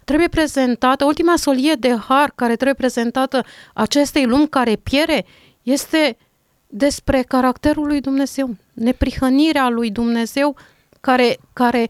trebuie 0.04 0.28
prezentată, 0.28 1.06
ultima 1.06 1.36
solie 1.36 1.74
de 1.74 1.96
har 2.08 2.32
care 2.36 2.54
trebuie 2.54 2.74
prezentată 2.74 3.46
acestei 3.74 4.26
lumi 4.26 4.50
care 4.50 4.76
piere 4.76 5.26
este 5.62 6.18
despre 6.68 7.22
caracterul 7.22 7.88
lui 7.88 8.02
Dumnezeu, 8.02 8.56
neprihănirea 8.74 9.70
lui 9.70 9.92
Dumnezeu 9.92 10.56
care, 11.00 11.38
care 11.54 11.90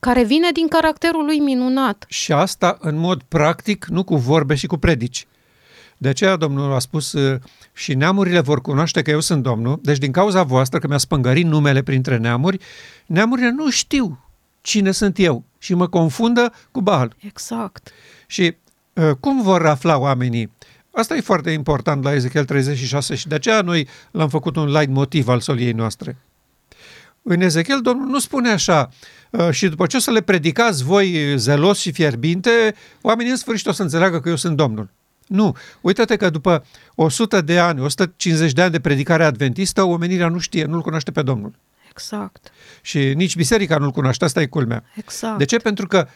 care 0.00 0.24
vine 0.24 0.50
din 0.52 0.68
caracterul 0.68 1.24
lui 1.24 1.38
minunat. 1.38 2.04
Și 2.08 2.32
asta 2.32 2.78
în 2.80 2.96
mod 2.96 3.22
practic, 3.22 3.84
nu 3.84 4.04
cu 4.04 4.16
vorbe 4.16 4.54
și 4.54 4.66
cu 4.66 4.76
predici. 4.76 5.26
De 5.96 6.08
aceea 6.08 6.36
Domnul 6.36 6.72
a 6.72 6.78
spus 6.78 7.14
și 7.72 7.94
neamurile 7.94 8.40
vor 8.40 8.60
cunoaște 8.60 9.02
că 9.02 9.10
eu 9.10 9.20
sunt 9.20 9.42
Domnul, 9.42 9.78
deci 9.82 9.98
din 9.98 10.12
cauza 10.12 10.42
voastră 10.42 10.78
că 10.78 10.86
mi-a 10.86 10.98
spângărit 10.98 11.44
numele 11.44 11.82
printre 11.82 12.16
neamuri, 12.16 12.58
neamurile 13.06 13.50
nu 13.50 13.70
știu 13.70 14.24
cine 14.60 14.90
sunt 14.90 15.18
eu 15.18 15.44
și 15.62 15.74
mă 15.74 15.88
confundă 15.88 16.52
cu 16.70 16.80
Baal. 16.80 17.14
Exact. 17.18 17.92
Și 18.26 18.56
cum 19.20 19.42
vor 19.42 19.66
afla 19.66 19.98
oamenii? 19.98 20.50
Asta 20.92 21.16
e 21.16 21.20
foarte 21.20 21.50
important 21.50 22.04
la 22.04 22.12
Ezechiel 22.12 22.44
36 22.44 23.14
și 23.14 23.28
de 23.28 23.34
aceea 23.34 23.60
noi 23.60 23.88
l-am 24.10 24.28
făcut 24.28 24.56
un 24.56 24.72
light 24.72 24.90
motiv 24.90 25.28
al 25.28 25.40
soliei 25.40 25.72
noastre. 25.72 26.16
În 27.22 27.40
Ezechiel 27.40 27.80
Domnul 27.80 28.06
nu 28.06 28.18
spune 28.18 28.50
așa, 28.50 28.88
uh, 29.30 29.50
și 29.50 29.68
după 29.68 29.86
ce 29.86 29.96
o 29.96 30.00
să 30.00 30.10
le 30.10 30.20
predicați 30.20 30.84
voi 30.84 31.34
zelos 31.36 31.78
și 31.78 31.92
fierbinte, 31.92 32.74
oamenii 33.00 33.30
în 33.30 33.36
sfârșit 33.36 33.66
o 33.66 33.72
să 33.72 33.82
înțeleagă 33.82 34.20
că 34.20 34.28
eu 34.28 34.36
sunt 34.36 34.56
Domnul. 34.56 34.88
Nu. 35.26 35.56
Uită-te 35.80 36.16
că 36.16 36.30
după 36.30 36.64
100 36.94 37.40
de 37.40 37.58
ani, 37.58 37.80
150 37.80 38.52
de 38.52 38.62
ani 38.62 38.72
de 38.72 38.80
predicare 38.80 39.24
adventistă, 39.24 39.82
omenirea 39.82 40.28
nu 40.28 40.38
știe, 40.38 40.64
nu-L 40.64 40.82
cunoaște 40.82 41.10
pe 41.10 41.22
Domnul. 41.22 41.54
Exact. 42.00 42.52
Și 42.82 43.12
nici 43.14 43.36
biserica 43.36 43.76
nu-L 43.76 43.90
cunoaște, 43.90 44.24
asta 44.24 44.40
e 44.40 44.46
culmea. 44.46 44.84
Exact. 44.96 45.38
De 45.38 45.44
ce? 45.44 45.56
Pentru 45.56 45.86
că 45.86 46.08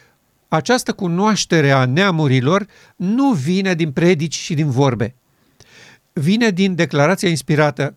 această 0.48 0.92
cunoaștere 0.92 1.70
a 1.70 1.84
neamurilor 1.84 2.66
nu 2.96 3.32
vine 3.32 3.74
din 3.74 3.92
predici 3.92 4.34
și 4.34 4.54
din 4.54 4.70
vorbe. 4.70 5.14
Vine 6.12 6.50
din 6.50 6.74
declarația 6.74 7.28
inspirată 7.28 7.94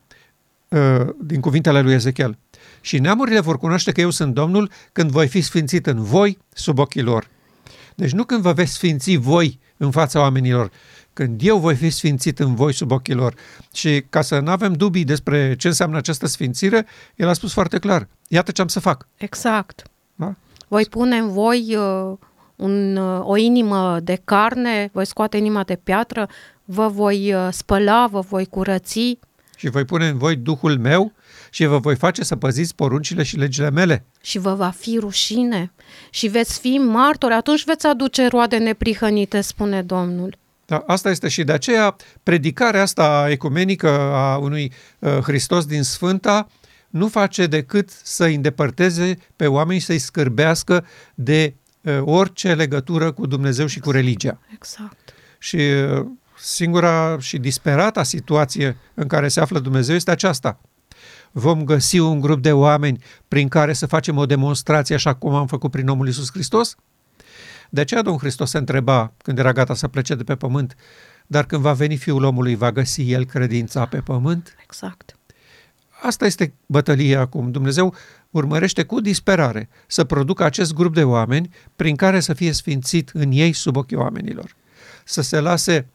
uh, 0.68 1.08
din 1.22 1.40
cuvintele 1.40 1.82
lui 1.82 1.94
Ezechiel 1.94 2.38
și 2.82 3.00
neamurile 3.00 3.40
vor 3.40 3.58
cunoaște 3.58 3.92
că 3.92 4.02
eu 4.02 4.10
sunt 4.10 4.34
Domnul 4.34 4.72
când 4.92 5.12
voi 5.12 5.28
fi 5.28 5.42
sfințit 5.42 5.88
în 5.88 6.04
voi 6.04 6.38
sub 6.54 6.80
ochii 6.80 7.02
lor. 7.02 7.28
Deci 7.96 8.12
nu 8.12 8.24
când 8.24 8.42
vă 8.42 8.54
veți 8.54 8.74
sfinți 8.74 9.16
voi 9.16 9.60
în 9.78 9.92
fața 9.92 10.20
oamenilor, 10.20 10.72
când 11.18 11.42
eu 11.44 11.58
voi 11.58 11.76
fi 11.76 11.90
sfințit 11.90 12.40
în 12.40 12.56
voi 12.56 12.74
sub 12.74 12.92
ochii 12.92 13.14
lor. 13.14 13.34
Și 13.74 14.04
ca 14.10 14.22
să 14.22 14.40
nu 14.40 14.52
avem 14.52 14.74
dubii 14.74 15.04
despre 15.04 15.56
ce 15.56 15.68
înseamnă 15.68 15.98
această 15.98 16.28
sfințire, 16.28 16.86
el 17.16 17.28
a 17.28 17.34
spus 17.34 17.54
foarte 17.54 17.80
clar, 17.80 18.08
iată 18.28 18.52
ce 18.52 18.62
am 18.62 18.68
să 18.68 18.80
fac. 18.80 19.08
Exact. 19.16 19.84
Da? 20.16 20.36
Voi 20.68 20.86
pune 20.86 21.18
în 21.18 21.32
voi 21.32 21.76
uh, 21.76 22.18
un, 22.56 22.96
uh, 22.96 23.22
o 23.24 23.38
inimă 23.38 24.00
de 24.04 24.22
carne, 24.24 24.90
voi 24.94 25.06
scoate 25.06 25.38
inima 25.38 25.64
de 25.64 25.76
piatră, 25.84 26.30
vă 26.66 26.88
voi 26.88 27.34
uh, 27.34 27.48
spăla, 27.52 28.08
vă 28.12 28.20
voi 28.20 28.46
curăți. 28.46 29.20
Și 29.56 29.70
voi 29.70 29.86
pune 29.86 30.08
în 30.08 30.18
voi 30.18 30.36
Duhul 30.36 30.78
meu 30.80 31.12
și 31.50 31.66
vă 31.66 31.78
voi 31.78 31.96
face 31.96 32.24
să 32.24 32.36
păziți 32.36 32.76
poruncile 32.76 33.24
și 33.24 33.38
legile 33.38 33.70
mele. 33.70 34.06
Și 34.22 34.38
vă 34.38 34.54
va 34.54 34.70
fi 34.70 34.98
rușine 35.00 35.72
și 36.10 36.28
veți 36.28 36.60
fi 36.60 36.78
martori, 36.78 37.34
atunci 37.34 37.64
veți 37.64 37.86
aduce 37.86 38.28
roade 38.28 38.58
neprihănite, 38.58 39.42
spune 39.42 39.82
Domnul. 39.82 40.38
Da, 40.68 40.84
asta 40.88 41.10
este 41.10 41.28
și 41.28 41.44
de 41.44 41.52
aceea 41.52 41.96
predicarea 42.24 42.82
asta 42.82 43.28
ecumenică 43.30 43.90
a 44.00 44.38
unui 44.38 44.72
uh, 45.00 45.18
Hristos 45.18 45.66
din 45.66 45.84
Sfânta 45.84 46.48
nu 46.90 47.08
face 47.08 47.48
decât 47.48 47.90
să 48.04 48.24
îi 48.24 48.36
îndepărteze 48.36 49.18
pe 49.36 49.48
oameni, 49.48 49.80
să-i 49.80 50.00
scârbească 50.00 50.86
de 51.16 51.56
uh, 51.82 52.00
orice 52.02 52.54
legătură 52.54 53.12
cu 53.12 53.26
Dumnezeu 53.26 53.66
și 53.66 53.80
cu 53.80 53.92
religia. 53.92 54.40
Exact. 54.54 55.14
Și 55.40 55.56
uh, 55.56 56.06
singura 56.40 57.18
și 57.20 57.38
disperata 57.38 58.04
situație 58.04 58.78
în 58.94 59.08
care 59.08 59.28
se 59.28 59.40
află 59.40 59.60
Dumnezeu 59.60 59.96
este 59.96 60.12
aceasta 60.12 60.60
vom 61.32 61.64
găsi 61.64 62.00
un 62.00 62.20
grup 62.20 62.42
de 62.42 62.52
oameni 62.52 63.04
prin 63.28 63.48
care 63.48 63.74
să 63.74 63.86
facem 63.86 64.18
o 64.18 64.26
demonstrație 64.26 64.96
așa 64.96 65.14
cum 65.14 65.34
am 65.34 65.48
făcut 65.48 65.72
prin 65.72 65.88
omul 65.88 66.06
Iisus 66.06 66.32
Hristos? 66.32 66.76
De 67.70 67.82
aceea 67.82 68.02
Domnul 68.02 68.22
Hristos 68.22 68.50
se 68.50 68.58
întreba 68.58 69.14
când 69.18 69.38
era 69.38 69.52
gata 69.52 69.74
să 69.74 69.88
plece 69.88 70.16
de 70.16 70.24
pe 70.24 70.36
pământ, 70.36 70.76
dar 71.28 71.46
când 71.46 71.62
va 71.62 71.74
veni 71.74 71.96
Fiul 71.96 72.24
omului, 72.24 72.56
va 72.56 72.72
găsi 72.72 73.12
El 73.12 73.26
credința 73.26 73.86
pe 73.86 74.00
pământ? 74.00 74.56
Exact. 74.64 75.18
Asta 76.02 76.26
este 76.26 76.54
bătălia 76.66 77.20
acum. 77.20 77.52
Dumnezeu 77.52 77.96
urmărește 78.30 78.84
cu 78.84 79.02
disperare 79.02 79.70
să 79.88 80.04
producă 80.04 80.44
acest 80.44 80.74
grup 80.74 80.94
de 80.94 81.04
oameni 81.04 81.50
prin 81.76 81.96
care 81.96 82.20
să 82.20 82.34
fie 82.34 82.52
sfințit 82.52 83.10
în 83.14 83.32
ei 83.32 83.54
sub 83.54 83.76
ochii 83.76 83.98
oamenilor. 83.98 84.56
Să 85.04 85.22
se 85.22 85.40
lase 85.40 85.88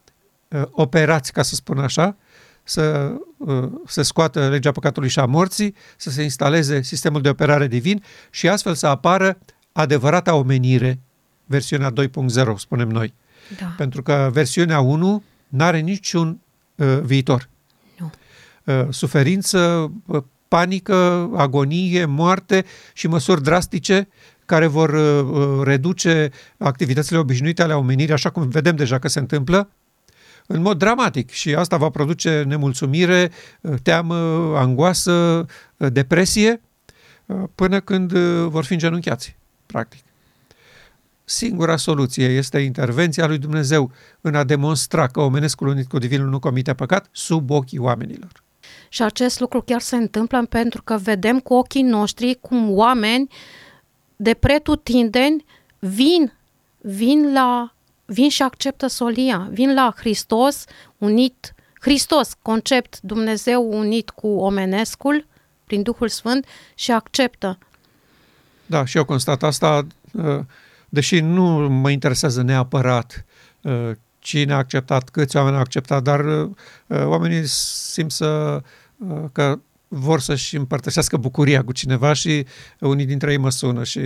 uh, 0.48 0.62
operați, 0.70 1.32
ca 1.32 1.42
să 1.42 1.54
spun 1.54 1.78
așa, 1.78 2.16
să 2.62 3.14
uh, 3.36 3.72
se 3.86 4.02
scoată 4.02 4.48
legea 4.48 4.72
păcatului 4.72 5.08
și 5.08 5.18
a 5.18 5.24
morții, 5.24 5.74
să 5.96 6.10
se 6.10 6.22
instaleze 6.22 6.82
sistemul 6.82 7.20
de 7.20 7.28
operare 7.28 7.66
divin 7.66 8.04
și 8.30 8.48
astfel 8.48 8.74
să 8.74 8.86
apară 8.86 9.38
adevărata 9.72 10.34
omenire, 10.34 10.98
versiunea 11.52 11.92
2.0, 11.92 12.56
spunem 12.56 12.88
noi. 12.88 13.14
Da. 13.60 13.74
Pentru 13.76 14.02
că 14.02 14.30
versiunea 14.32 14.80
1 14.80 15.22
nu 15.48 15.64
are 15.64 15.78
niciun 15.78 16.40
uh, 16.74 16.98
viitor. 17.02 17.48
Nu. 17.98 18.10
Uh, 18.64 18.86
suferință, 18.90 19.92
uh, 20.06 20.22
panică, 20.48 21.30
agonie, 21.36 22.04
moarte 22.04 22.64
și 22.92 23.06
măsuri 23.06 23.42
drastice 23.42 24.08
care 24.46 24.66
vor 24.66 24.90
uh, 24.90 25.28
uh, 25.30 25.64
reduce 25.64 26.30
activitățile 26.58 27.18
obișnuite 27.18 27.62
ale 27.62 27.74
omenirii, 27.74 28.12
așa 28.12 28.30
cum 28.30 28.48
vedem 28.48 28.76
deja 28.76 28.98
că 28.98 29.08
se 29.08 29.18
întâmplă, 29.18 29.68
în 30.46 30.62
mod 30.62 30.78
dramatic 30.78 31.30
și 31.30 31.54
asta 31.54 31.76
va 31.76 31.88
produce 31.88 32.42
nemulțumire, 32.42 33.30
uh, 33.60 33.74
teamă, 33.82 34.14
angoasă, 34.56 35.46
depresie, 35.76 36.60
până 37.54 37.80
când 37.80 38.12
vor 38.48 38.64
fi 38.64 38.72
îngenunchiați, 38.72 39.36
practic. 39.66 40.04
Singura 41.32 41.76
soluție 41.76 42.26
este 42.26 42.58
intervenția 42.58 43.26
lui 43.26 43.38
Dumnezeu 43.38 43.90
în 44.20 44.34
a 44.34 44.44
demonstra 44.44 45.06
că 45.06 45.20
omenescul 45.20 45.66
unit 45.66 45.88
cu 45.88 45.98
divinul 45.98 46.28
nu 46.28 46.38
comite 46.38 46.74
păcat 46.74 47.08
sub 47.12 47.50
ochii 47.50 47.78
oamenilor. 47.78 48.30
Și 48.88 49.02
acest 49.02 49.40
lucru 49.40 49.62
chiar 49.62 49.80
se 49.80 49.96
întâmplă 49.96 50.46
pentru 50.46 50.82
că 50.82 50.96
vedem 50.96 51.40
cu 51.40 51.54
ochii 51.54 51.82
noștri 51.82 52.38
cum 52.40 52.70
oameni 52.70 53.28
de 54.16 54.34
pretutindeni 54.34 55.44
vin, 55.78 56.32
vin 56.80 57.32
la 57.32 57.74
vin 58.04 58.28
și 58.28 58.42
acceptă 58.42 58.86
solia, 58.86 59.48
vin 59.50 59.74
la 59.74 59.92
Hristos 59.96 60.64
unit, 60.98 61.54
Hristos, 61.80 62.36
concept 62.42 63.00
Dumnezeu 63.00 63.78
unit 63.78 64.10
cu 64.10 64.28
omenescul 64.28 65.26
prin 65.64 65.82
Duhul 65.82 66.08
Sfânt 66.08 66.46
și 66.74 66.92
acceptă. 66.92 67.58
Da, 68.66 68.84
și 68.84 68.96
eu 68.96 69.04
constat 69.04 69.42
asta, 69.42 69.86
uh, 70.12 70.40
deși 70.92 71.20
nu 71.20 71.44
mă 71.68 71.90
interesează 71.90 72.42
neapărat 72.42 73.24
uh, 73.62 73.90
cine 74.18 74.52
a 74.52 74.56
acceptat, 74.56 75.08
câți 75.08 75.36
oameni 75.36 75.54
au 75.54 75.60
acceptat, 75.60 76.02
dar 76.02 76.24
uh, 76.24 76.50
oamenii 76.86 77.46
simt 77.46 78.10
să, 78.10 78.60
că 79.32 79.58
vor 79.88 80.20
să-și 80.20 80.56
împărtășească 80.56 81.16
bucuria 81.16 81.64
cu 81.64 81.72
cineva 81.72 82.12
și 82.12 82.46
unii 82.78 83.06
dintre 83.06 83.30
ei 83.30 83.36
mă 83.36 83.50
sună 83.50 83.84
și 83.84 84.00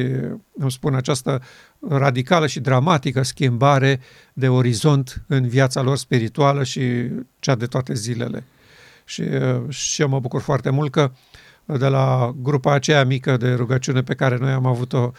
îmi 0.59 0.71
spun 0.71 0.95
această 0.95 1.43
radicală 1.89 2.47
și 2.47 2.61
dramatică 2.61 3.23
schimbare 3.23 4.01
de 4.33 4.49
orizont 4.49 5.23
în 5.27 5.49
viața 5.49 5.83
lor 5.83 5.97
spirituală 5.97 6.65
și 6.65 6.83
cea 7.39 7.55
de 7.55 7.67
toate 7.67 7.95
zilele. 7.95 8.45
Și, 9.05 9.23
și 9.69 10.03
eu 10.03 10.09
mă 10.09 10.21
bucur 10.21 10.41
foarte 10.41 10.71
mult 10.71 10.91
că 10.91 11.11
de 11.67 11.87
la 11.87 12.35
grupa 12.43 12.73
aceea 12.73 13.05
mică 13.05 13.37
de 13.37 13.55
rugăciune 13.55 14.03
pe 14.03 14.15
care 14.15 14.37
noi 14.37 14.51
am 14.51 14.67
avut-o 14.67 15.11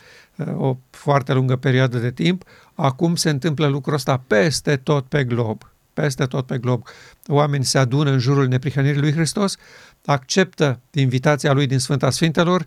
o 0.58 0.78
foarte 0.90 1.34
lungă 1.34 1.56
perioadă 1.56 1.98
de 1.98 2.12
timp, 2.12 2.44
acum 2.74 3.16
se 3.16 3.30
întâmplă 3.30 3.68
lucrul 3.68 3.94
ăsta 3.94 4.24
peste 4.28 4.76
tot 4.76 5.06
pe 5.06 5.24
glob 5.24 5.72
peste 6.02 6.26
tot 6.26 6.46
pe 6.46 6.58
glob. 6.58 6.88
Oameni 7.28 7.66
se 7.66 7.78
adună 7.78 8.12
în 8.12 8.20
jurul 8.20 8.48
neprihănirii 8.48 9.00
lui 9.00 9.12
Hristos, 9.12 9.58
acceptă 10.06 10.80
invitația 10.92 11.54
lui 11.54 11.68
din 11.68 11.80
Sfânta 11.80 12.10
Sfintelor, 12.10 12.66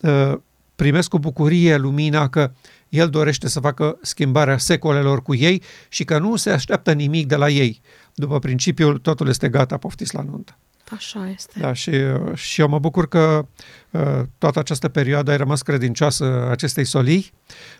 uh, 0.00 0.32
primesc 0.76 1.08
cu 1.08 1.18
bucurie 1.18 1.76
lumina 1.76 2.28
că 2.28 2.50
el 2.88 3.08
dorește 3.08 3.48
să 3.48 3.60
facă 3.60 3.98
schimbarea 4.02 4.58
secolelor 4.58 5.22
cu 5.22 5.34
ei 5.34 5.62
și 5.88 6.04
că 6.04 6.18
nu 6.18 6.36
se 6.36 6.50
așteaptă 6.50 6.92
nimic 6.92 7.26
de 7.26 7.36
la 7.36 7.48
ei. 7.48 7.80
După 8.14 8.38
principiul, 8.38 8.98
totul 8.98 9.28
este 9.28 9.48
gata, 9.48 9.76
poftiți 9.76 10.14
la 10.14 10.22
nuntă. 10.22 10.58
Așa 10.90 11.28
este. 11.34 11.60
Da, 11.60 11.72
și, 11.72 11.92
și 12.34 12.60
eu 12.60 12.68
mă 12.68 12.78
bucur 12.78 13.08
că 13.08 13.46
uh, 13.90 14.20
toată 14.38 14.58
această 14.58 14.88
perioadă 14.88 15.30
ai 15.30 15.36
rămas 15.36 15.62
credincioasă 15.62 16.48
acestei 16.50 16.84
solii. 16.84 17.32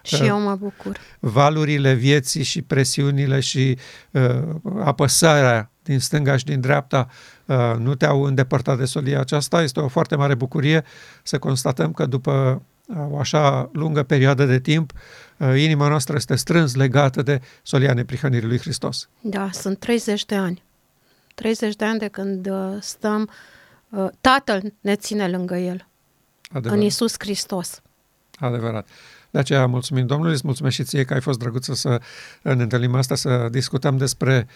Și 0.03 0.15
uh, 0.15 0.27
eu 0.27 0.41
mă 0.41 0.55
bucur. 0.55 0.97
Valurile 1.21 1.95
vieții 1.95 2.43
și 2.43 2.63
presiunile 2.63 3.41
și 3.41 3.79
uh, 4.11 4.43
apăsarea 4.85 5.71
din 5.83 5.99
stânga 5.99 6.37
și 6.37 6.45
din 6.45 6.61
dreapta 6.61 7.09
uh, 7.45 7.75
nu 7.79 7.95
te-au 7.95 8.23
îndepărtat 8.23 8.79
de 8.79 8.85
solia 8.85 9.21
aceasta. 9.21 9.63
Este 9.63 9.81
o 9.81 9.89
foarte 9.89 10.17
mare 10.17 10.35
bucurie 10.35 10.85
să 11.23 11.39
constatăm 11.39 11.93
că 11.93 12.07
după 12.07 12.63
uh, 12.87 12.97
o 13.11 13.19
așa 13.19 13.71
lungă 13.73 14.03
perioadă 14.03 14.45
de 14.45 14.61
timp, 14.61 14.93
uh, 15.37 15.61
inima 15.61 15.89
noastră 15.89 16.17
este 16.17 16.35
strâns 16.35 16.75
legată 16.75 17.23
de 17.23 17.41
solia 17.63 17.95
neprihănirii 17.95 18.49
lui 18.49 18.59
Hristos. 18.59 19.09
Da, 19.21 19.49
sunt 19.53 19.79
30 19.79 20.25
de 20.25 20.35
ani. 20.35 20.63
30 21.41 21.77
de 21.77 21.85
ani 21.85 21.99
de 21.99 22.09
când 22.09 22.51
uh, 22.51 22.77
stăm, 22.81 23.31
uh, 23.89 24.09
Tatăl 24.21 24.73
ne 24.81 24.95
ține 24.97 25.29
lângă 25.29 25.57
El, 25.57 25.87
Adevărat. 26.51 26.79
în 26.79 26.85
Isus 26.85 27.15
Hristos. 27.19 27.83
Adevărat. 28.39 28.89
De 29.31 29.39
aceea 29.39 29.67
mulțumim 29.67 30.07
Domnului, 30.07 30.33
îți 30.33 30.43
mulțumesc 30.45 30.75
și 30.75 30.85
ție 30.85 31.05
că 31.05 31.15
ai 31.15 31.21
fost 31.21 31.39
drăguță 31.39 31.75
să 31.75 32.01
ne 32.43 32.63
întâlnim 32.63 32.95
asta, 32.95 33.15
să 33.15 33.49
discutăm 33.51 33.97
despre 33.97 34.47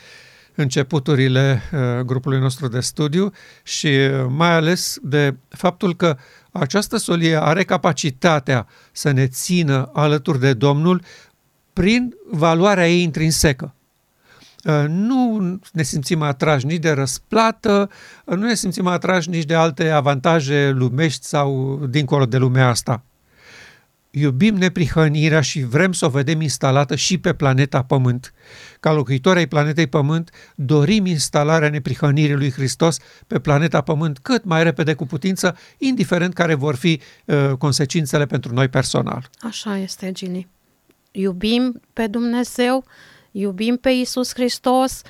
începuturile 0.54 1.62
uh, 1.72 2.00
grupului 2.00 2.38
nostru 2.38 2.68
de 2.68 2.80
studiu 2.80 3.32
și 3.62 3.90
mai 4.28 4.52
ales 4.52 4.98
de 5.02 5.36
faptul 5.48 5.96
că 5.96 6.16
această 6.52 6.96
solie 6.96 7.42
are 7.42 7.64
capacitatea 7.64 8.66
să 8.92 9.10
ne 9.10 9.26
țină 9.26 9.90
alături 9.92 10.40
de 10.40 10.52
Domnul 10.52 11.02
prin 11.72 12.14
valoarea 12.30 12.88
ei 12.88 13.02
intrinsecă. 13.02 13.74
Uh, 14.64 14.84
nu 14.88 15.58
ne 15.72 15.82
simțim 15.82 16.22
atrași 16.22 16.66
nici 16.66 16.80
de 16.80 16.90
răsplată, 16.90 17.90
uh, 18.24 18.36
nu 18.36 18.46
ne 18.46 18.54
simțim 18.54 18.86
atrași 18.86 19.28
nici 19.28 19.44
de 19.44 19.54
alte 19.54 19.90
avantaje 19.90 20.70
lumești 20.70 21.24
sau 21.26 21.78
dincolo 21.90 22.26
de 22.26 22.36
lumea 22.36 22.68
asta. 22.68 23.02
Iubim 24.16 24.54
neprihănirea 24.54 25.40
și 25.40 25.64
vrem 25.64 25.92
să 25.92 26.06
o 26.06 26.08
vedem 26.08 26.40
instalată 26.40 26.94
și 26.94 27.18
pe 27.18 27.34
planeta 27.34 27.82
Pământ. 27.82 28.32
Ca 28.80 28.92
locuitori 28.92 29.38
ai 29.38 29.46
planetei 29.46 29.86
Pământ, 29.86 30.30
dorim 30.54 31.06
instalarea 31.06 31.68
neprihănirii 31.68 32.34
lui 32.34 32.50
Hristos 32.50 32.98
pe 33.26 33.38
planeta 33.38 33.80
Pământ 33.80 34.18
cât 34.18 34.44
mai 34.44 34.62
repede 34.62 34.94
cu 34.94 35.06
putință, 35.06 35.56
indiferent 35.78 36.34
care 36.34 36.54
vor 36.54 36.74
fi 36.74 37.00
uh, 37.24 37.50
consecințele 37.58 38.26
pentru 38.26 38.54
noi 38.54 38.68
personal. 38.68 39.30
Așa 39.40 39.76
este, 39.76 40.12
Gini. 40.12 40.48
Iubim 41.10 41.80
pe 41.92 42.06
Dumnezeu, 42.06 42.84
iubim 43.36 43.76
pe 43.76 43.90
Isus 43.90 44.32
Hristos 44.34 45.02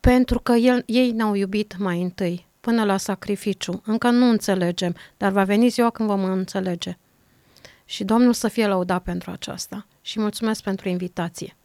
pentru 0.00 0.40
că 0.40 0.52
el, 0.52 0.82
ei 0.86 1.10
ne-au 1.10 1.34
iubit 1.34 1.76
mai 1.78 2.02
întâi, 2.02 2.46
până 2.60 2.84
la 2.84 2.96
sacrificiu. 2.96 3.82
Încă 3.84 4.10
nu 4.10 4.28
înțelegem, 4.28 4.94
dar 5.16 5.32
va 5.32 5.44
veni 5.44 5.68
ziua 5.68 5.90
când 5.90 6.08
vom 6.08 6.24
înțelege. 6.24 6.98
Și 7.84 8.04
Domnul 8.04 8.32
să 8.32 8.48
fie 8.48 8.66
lăudat 8.66 9.02
pentru 9.02 9.30
aceasta. 9.30 9.86
Și 10.00 10.20
mulțumesc 10.20 10.62
pentru 10.62 10.88
invitație. 10.88 11.56